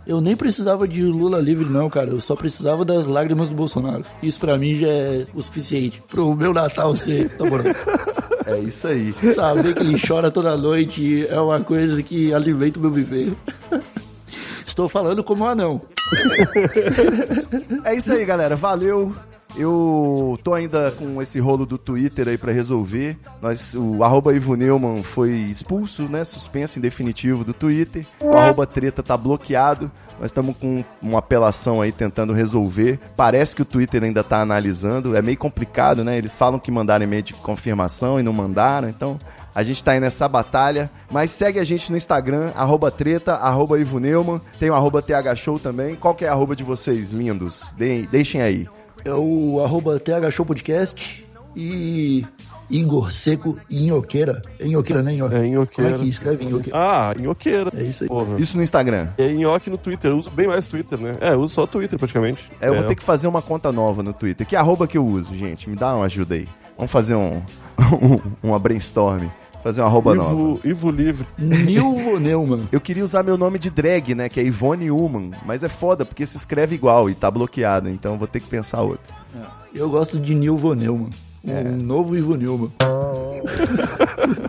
Eu 0.07 0.21
nem 0.21 0.37
precisava 0.37 0.87
de 0.87 1.03
Lula 1.03 1.41
livre, 1.41 1.69
não, 1.69 1.91
cara. 1.91 2.11
Eu 2.11 2.21
só 2.21 2.37
precisava 2.37 2.85
das 2.85 3.07
lágrimas 3.07 3.49
do 3.49 3.57
Bolsonaro. 3.57 4.05
Isso 4.23 4.39
pra 4.39 4.57
mim 4.57 4.77
já 4.77 4.87
é 4.87 5.27
o 5.35 5.43
suficiente. 5.43 6.01
Pro 6.09 6.35
meu 6.35 6.53
Natal 6.53 6.95
ser. 6.95 7.29
Tá 7.31 7.45
bom. 7.45 7.57
É 8.47 8.61
isso 8.61 8.87
aí. 8.87 9.13
Saber 9.35 9.75
que 9.75 9.83
ele 9.83 9.99
chora 9.99 10.31
toda 10.31 10.57
noite 10.57 11.27
é 11.29 11.41
uma 11.41 11.59
coisa 11.59 12.01
que 12.01 12.33
alimenta 12.33 12.79
o 12.79 12.83
meu 12.83 12.93
viver. 12.93 13.33
Estou 14.65 14.89
falando 14.89 15.25
como 15.25 15.43
um 15.43 15.49
anão. 15.49 15.83
É 17.83 17.97
isso 17.97 18.13
aí, 18.13 18.25
galera. 18.25 18.55
Valeu. 18.55 19.13
Eu 19.59 20.39
tô 20.45 20.55
ainda 20.55 20.91
com 20.91 21.21
esse 21.23 21.39
rolo 21.39 21.65
do 21.65 21.79
Twitter 21.79 22.29
aí 22.29 22.37
pra 22.39 22.53
resolver. 22.53 23.17
Nós, 23.41 23.75
o 23.75 24.03
arroba 24.05 24.35
Ivo 24.35 24.55
Neumann 24.55 25.03
foi 25.03 25.31
expulso, 25.33 26.03
né? 26.03 26.25
Suspenso 26.25 26.79
em 26.79 26.83
definitivo 26.83 27.43
do 27.45 27.53
Twitter. 27.55 28.07
O 28.23 28.37
arroba 28.37 28.67
treta 28.67 29.03
tá 29.03 29.17
bloqueado. 29.17 29.91
Nós 30.19 30.27
estamos 30.27 30.57
com 30.57 30.83
uma 31.03 31.19
apelação 31.19 31.81
aí 31.83 31.93
tentando 31.93 32.33
resolver. 32.33 32.99
Parece 33.17 33.55
que 33.55 33.63
o 33.63 33.67
Twitter 33.67 34.03
ainda 34.03 34.25
tá 34.25 34.41
analisando. 34.41 35.17
É 35.17 35.21
meio 35.21 35.37
complicado, 35.37 36.03
né? 36.05 36.17
Eles 36.17 36.37
falam 36.37 36.59
que 36.59 36.71
mandaram 36.71 37.05
e-mail 37.05 37.23
de 37.23 37.35
confirmação 37.35 38.19
e 38.19 38.23
não 38.23 38.33
mandaram. 38.33 38.89
Então, 38.89 39.19
a 39.55 39.63
gente 39.63 39.83
tá 39.85 39.93
aí 39.93 40.01
nessa 40.01 40.27
batalha. 40.27 40.91
Mas 41.11 41.31
segue 41.31 41.59
a 41.59 41.65
gente 41.65 41.91
no 41.91 41.97
Instagram, 41.99 42.51
arroba 42.55 42.91
treta, 42.91 43.35
arroba 43.35 43.79
Ivo 43.79 43.99
Neumann. 43.99 44.41
Tem 44.59 44.71
o 44.71 44.75
arroba 44.75 45.03
TH 45.03 45.35
Show 45.37 45.59
também. 45.59 45.95
Qual 45.97 46.15
que 46.15 46.25
é 46.25 46.29
a 46.29 46.33
arroba 46.33 46.57
de 46.57 46.65
vocês, 46.65 47.11
lindos? 47.11 47.63
Deem- 47.77 48.09
deixem 48.11 48.41
aí. 48.41 48.67
É 49.07 49.15
o 49.15 49.63
arroba 49.65 50.01
TH 50.01 50.33
Show 50.33 50.45
Podcast 50.45 51.25
e 51.55 52.27
Ingor 52.69 53.13
Seco 53.13 53.57
e 53.71 53.85
Inhoqueira. 53.85 54.43
É 54.59 54.67
Inhoqueira, 54.67 55.01
né? 55.01 55.15
Inhoqueira. 55.15 55.45
É 55.45 55.47
Inhoqueira. 55.47 55.91
Como 55.93 56.03
é 56.03 56.05
que 56.05 56.11
escreve 56.11 56.45
Inhoqueira? 56.45 56.77
Ah, 56.77 57.15
nhoqueira. 57.17 57.71
É 57.77 57.85
isso 57.85 58.03
aí. 58.03 58.09
Porra. 58.09 58.35
Isso 58.37 58.57
no 58.57 58.65
Instagram. 58.65 59.07
É 59.17 59.29
nhoque 59.29 59.71
no 59.71 59.79
Twitter. 59.79 60.11
Eu 60.11 60.19
uso 60.19 60.29
bem 60.33 60.49
mais 60.49 60.67
Twitter, 60.67 60.99
né? 60.99 61.13
É, 61.21 61.35
eu 61.35 61.41
uso 61.41 61.55
só 61.55 61.69
Twitter 61.69 61.97
praticamente. 61.97 62.51
É, 62.61 62.67
eu 62.67 62.75
vou 62.75 62.83
ter 62.83 62.97
que 62.97 63.05
fazer 63.05 63.29
uma 63.29 63.41
conta 63.41 63.71
nova 63.71 64.03
no 64.03 64.13
Twitter. 64.13 64.45
Que 64.45 64.57
arroba 64.57 64.89
que 64.89 64.99
eu 64.99 65.07
uso, 65.07 65.37
gente? 65.37 65.71
Me 65.71 65.77
dá 65.77 65.95
uma 65.95 66.07
ajuda 66.07 66.35
aí. 66.35 66.49
Vamos 66.77 66.91
fazer 66.91 67.15
um, 67.15 67.41
uma 68.43 68.59
brainstorm. 68.59 69.29
Fazer 69.67 69.81
uma 69.81 69.89
arroba 69.89 70.15
nova. 70.15 70.31
Ivo, 70.31 70.61
Ivo 70.63 70.91
Livre. 70.93 71.27
Nilvo 71.37 72.19
Neumann. 72.21 72.69
Eu 72.71 72.81
queria 72.81 73.05
usar 73.05 73.25
meu 73.25 73.37
nome 73.37 73.59
de 73.59 73.69
drag, 73.69 74.15
né? 74.15 74.29
Que 74.29 74.39
é 74.39 74.45
Ivone 74.45 74.93
Uman. 74.93 75.33
Mas 75.45 75.65
é 75.65 75.69
foda, 75.69 76.05
porque 76.05 76.25
se 76.25 76.37
escreve 76.37 76.77
igual 76.77 77.11
e 77.11 77.17
tá 77.17 77.29
bloqueado. 77.29 77.89
Então 77.89 78.13
eu 78.13 78.19
vou 78.19 78.29
ter 78.29 78.39
que 78.39 78.47
pensar 78.49 78.83
outra. 78.83 79.13
Eu 79.75 79.91
gosto 79.91 80.21
de 80.21 80.37
Nilvo 80.37 80.73
Neumann. 80.73 81.11
Um 81.45 81.51
É. 81.51 81.63
novo 81.83 82.17
Ivo 82.17 82.37
Neumann. 82.37 82.71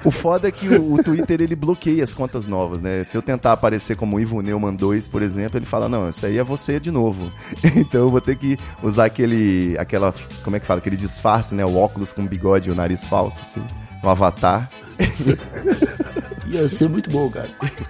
O 0.05 0.11
foda 0.11 0.49
é 0.49 0.51
que 0.51 0.69
o, 0.69 0.93
o 0.93 1.03
Twitter 1.03 1.41
ele 1.41 1.55
bloqueia 1.55 2.03
as 2.03 2.13
contas 2.13 2.45
novas, 2.45 2.79
né? 2.79 3.03
Se 3.03 3.17
eu 3.17 3.21
tentar 3.23 3.53
aparecer 3.53 3.95
como 3.97 4.19
Ivo 4.19 4.39
Neumann 4.41 4.75
2, 4.75 5.07
por 5.07 5.23
exemplo, 5.23 5.57
ele 5.57 5.65
fala: 5.65 5.89
Não, 5.89 6.09
isso 6.09 6.27
aí 6.27 6.37
é 6.37 6.43
você 6.43 6.79
de 6.79 6.91
novo. 6.91 7.31
então 7.75 8.01
eu 8.01 8.09
vou 8.09 8.21
ter 8.21 8.35
que 8.35 8.55
usar 8.83 9.05
aquele. 9.05 9.75
aquela. 9.79 10.13
Como 10.43 10.55
é 10.55 10.59
que 10.59 10.65
fala? 10.67 10.77
Aquele 10.79 10.95
disfarce, 10.95 11.55
né? 11.55 11.65
O 11.65 11.75
óculos 11.75 12.13
com 12.13 12.23
bigode 12.23 12.69
e 12.69 12.71
o 12.71 12.75
nariz 12.75 13.03
falso, 13.03 13.41
assim. 13.41 13.61
O 14.03 14.09
avatar. 14.09 14.69
Ia 16.47 16.67
ser 16.67 16.89
muito 16.89 17.09
bom, 17.09 17.29
cara. 17.29 17.49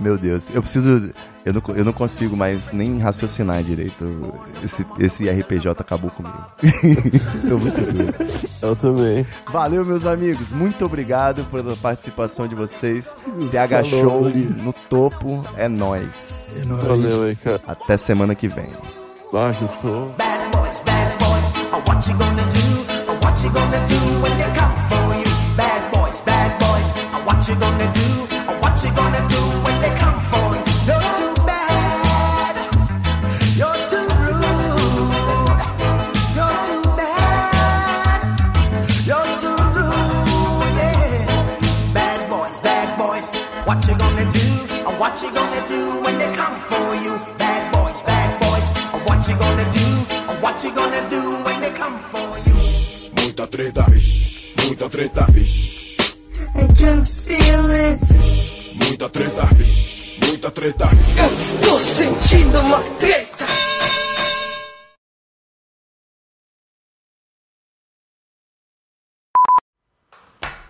Meu 0.00 0.16
Deus, 0.16 0.48
eu 0.54 0.62
preciso. 0.62 1.12
Eu 1.44 1.52
não, 1.52 1.62
eu 1.74 1.84
não 1.84 1.92
consigo 1.92 2.36
mais 2.36 2.72
nem 2.72 2.98
raciocinar 2.98 3.62
direito. 3.64 4.04
Esse, 4.62 4.86
esse 4.98 5.28
RPG 5.28 5.68
acabou 5.70 6.10
comigo. 6.10 6.38
Tô 7.48 7.58
muito 7.58 7.80
doido. 7.92 8.14
Eu 8.62 8.76
também. 8.76 9.26
Valeu, 9.50 9.84
meus 9.84 10.06
amigos. 10.06 10.50
Muito 10.52 10.84
obrigado 10.84 11.44
pela 11.46 11.74
participação 11.74 12.46
de 12.46 12.54
vocês. 12.54 13.16
TH 13.50 13.84
Show 13.84 14.08
Rodrigo. 14.08 14.62
no 14.62 14.72
topo. 14.72 15.44
É 15.56 15.68
nóis. 15.68 16.52
É 16.62 16.64
nóis. 16.64 16.82
Valeu 16.84 17.22
aí, 17.24 17.36
cara. 17.36 17.60
Até 17.66 17.96
semana 17.96 18.36
que 18.36 18.46
vem. 18.46 18.68
Ah, 19.34 19.52
eu 19.60 19.68
tô. 19.80 20.06
Bad 20.16 20.56
boys, 20.56 20.80
bad 20.80 21.18
boys, 21.18 21.72
oh, 21.72 21.90
what 21.90 22.08
you 22.08 22.16
gonna 22.16 22.42
do? 22.44 23.10
Oh, 23.10 23.26
what 23.26 23.44
you 23.44 23.50
gonna 23.50 23.78
do 23.86 24.37
treta. 54.98 55.26
I 56.56 56.66
can 56.74 57.04
feel 57.04 57.70
it. 57.70 58.00
Muita 58.84 59.08
treta, 59.08 59.42
muita 60.26 60.50
treta. 60.50 60.86
Eu 61.16 61.36
estou 61.36 61.78
sentindo 61.78 62.58
uma 62.58 62.82
treta. 62.98 63.44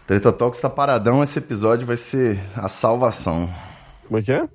Treta 0.07 0.33
Talks 0.33 0.61
tá 0.61 0.69
paradão, 0.69 1.23
esse 1.23 1.39
episódio 1.39 1.87
vai 1.87 1.97
ser 1.97 2.39
a 2.55 2.69
salvação. 2.69 3.49
Como 4.07 4.19
é 4.19 4.23
que 4.23 4.33
é? 4.33 4.47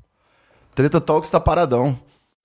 Treta 0.76 1.02
Talks 1.02 1.32
tá 1.32 1.40
paradão. 1.40 2.00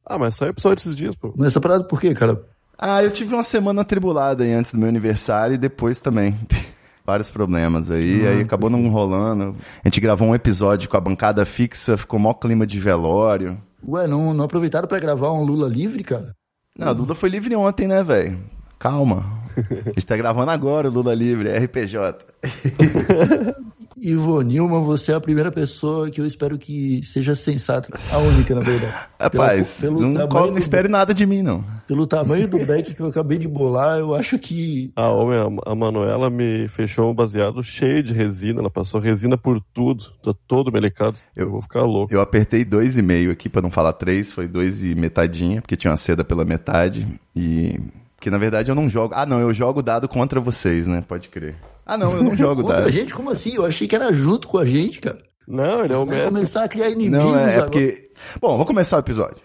Ah, 0.05 0.18
mas 0.18 0.35
só 0.35 0.47
é 0.47 0.49
episódio 0.49 0.81
esses 0.81 0.97
dias, 0.97 1.14
pô. 1.14 1.35
Mas 1.37 1.49
essa 1.49 1.61
parada 1.61 1.85
por 1.85 2.01
quê, 2.01 2.14
cara? 2.14 2.43
Ah, 2.79 3.03
eu 3.03 3.11
tive 3.11 3.35
uma 3.35 3.45
semana 3.45 3.83
atribulada 3.83 4.45
aí 4.45 4.53
antes 4.53 4.72
do 4.72 4.79
meu 4.79 4.89
aniversário 4.89 5.55
e 5.55 5.59
depois 5.59 6.01
também. 6.01 6.39
Vários 7.09 7.30
problemas 7.30 7.90
aí, 7.90 8.26
aí 8.26 8.42
acabou 8.42 8.68
não 8.68 8.86
rolando. 8.90 9.56
A 9.82 9.88
gente 9.88 9.98
gravou 9.98 10.28
um 10.28 10.34
episódio 10.34 10.90
com 10.90 10.96
a 10.98 11.00
bancada 11.00 11.42
fixa, 11.46 11.96
ficou 11.96 12.20
mó 12.20 12.34
clima 12.34 12.66
de 12.66 12.78
velório. 12.78 13.59
Ué, 13.82 14.06
não, 14.06 14.34
não 14.34 14.44
aproveitaram 14.44 14.86
pra 14.86 14.98
gravar 14.98 15.32
um 15.32 15.42
Lula 15.42 15.70
livre, 15.70 16.04
cara? 16.04 16.34
Não, 16.76 16.88
a 16.88 16.92
Duda 16.92 17.14
foi 17.14 17.30
livre 17.30 17.56
ontem, 17.56 17.88
né, 17.88 18.04
velho? 18.04 18.38
Calma. 18.78 19.24
A 19.56 19.88
gente 19.88 20.04
tá 20.04 20.18
gravando 20.18 20.50
agora 20.50 20.86
o 20.86 20.92
Lula 20.92 21.14
Livre, 21.14 21.48
RPJ. 21.48 22.26
Ivo 24.01 24.40
Nilman, 24.42 24.82
você 24.82 25.12
é 25.12 25.14
a 25.14 25.20
primeira 25.20 25.51
pessoa 25.51 26.11
que 26.11 26.20
eu 26.20 26.26
espero 26.26 26.57
que 26.59 27.01
seja 27.03 27.34
sensata. 27.34 27.99
A 28.12 28.18
única, 28.18 28.55
na 28.55 28.61
verdade. 28.61 28.94
Rapaz, 29.18 29.78
Pelo- 29.80 29.99
pelo 29.99 30.12
não, 30.12 30.26
não 30.28 30.53
do- 30.53 30.59
espere 30.59 30.88
nada 30.88 31.12
de 31.12 31.26
mim, 31.26 31.42
não. 31.42 31.64
Pelo 31.86 32.07
tamanho 32.07 32.46
do 32.46 32.59
deck 32.64 32.94
que 32.94 33.01
eu 33.01 33.07
acabei 33.07 33.38
de 33.38 33.49
bolar, 33.49 33.99
eu 33.99 34.14
acho 34.14 34.38
que. 34.38 34.92
A 34.94 35.11
homem, 35.11 35.38
a- 35.38 35.72
a 35.72 35.74
Manuela 35.74 36.30
me 36.30 36.68
fechou 36.68 37.11
um 37.11 37.14
baseado 37.14 37.62
cheio 37.62 38.03
de 38.03 38.12
resina. 38.14 38.61
Ela 38.61 38.70
passou 38.70 39.01
resina 39.01 39.36
por 39.36 39.61
tudo. 39.74 40.05
Tá 40.22 40.32
todo 40.46 40.70
melecado. 40.72 41.18
Eu 41.34 41.51
vou 41.51 41.61
ficar 41.62 41.82
louco. 41.82 42.12
Eu 42.12 42.20
apertei 42.20 42.64
dois 42.64 42.96
e 42.96 43.03
meio 43.03 43.30
aqui, 43.30 43.49
pra 43.49 43.61
não 43.62 43.70
falar 43.70 43.92
três, 43.94 44.32
foi 44.32 44.46
dois 44.46 44.84
e 44.84 44.94
metadinha, 44.94 45.61
porque 45.61 45.76
tinha 45.76 45.90
uma 45.90 45.96
seda 45.96 46.22
pela 46.22 46.44
metade. 46.44 47.07
E. 47.34 47.80
Porque 48.16 48.30
na 48.30 48.38
verdade 48.38 48.68
eu 48.68 48.74
não 48.74 48.88
jogo. 48.88 49.14
Ah, 49.16 49.24
não, 49.24 49.38
eu 49.38 49.55
jogo 49.55 49.80
dado 49.80 50.09
contra 50.09 50.40
vocês, 50.40 50.88
né? 50.88 51.05
Pode 51.07 51.28
crer. 51.28 51.55
Ah, 51.89 51.97
não, 51.97 52.12
eu 52.12 52.22
não 52.22 52.36
jogo 52.36 52.61
Contra 52.62 52.76
dado. 52.76 52.89
a 52.89 52.91
gente? 52.93 53.14
Como 53.14 53.30
assim? 53.30 53.55
Eu 53.55 53.64
achei 53.64 53.89
que 53.89 53.97
era 53.97 54.12
junto 54.12 54.47
com 54.47 54.59
a 54.59 54.66
gente, 54.66 55.01
cara. 55.01 55.22
Não, 55.47 55.82
ele 55.82 55.95
é 55.95 55.97
o 55.97 56.05
Vai 56.05 56.16
mestre. 56.16 56.34
começar 56.34 56.64
a 56.64 56.68
criar 56.68 56.91
inimigos 56.91 57.24
Não, 57.24 57.39
é, 57.39 57.57
é 57.57 57.62
porque. 57.62 58.11
Bom, 58.39 58.49
vamos 58.53 58.66
começar 58.66 58.97
o 58.99 59.01
episódio. 59.01 59.41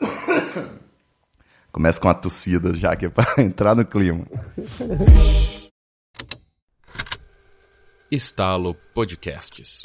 Começa 1.72 1.98
com 1.98 2.08
a 2.08 2.14
tossida 2.14 2.72
já, 2.74 2.94
que 2.94 3.06
é 3.06 3.08
pra 3.08 3.26
entrar 3.42 3.74
no 3.74 3.84
clima. 3.84 4.24
Estalo 8.08 8.76
Podcasts. 8.94 9.82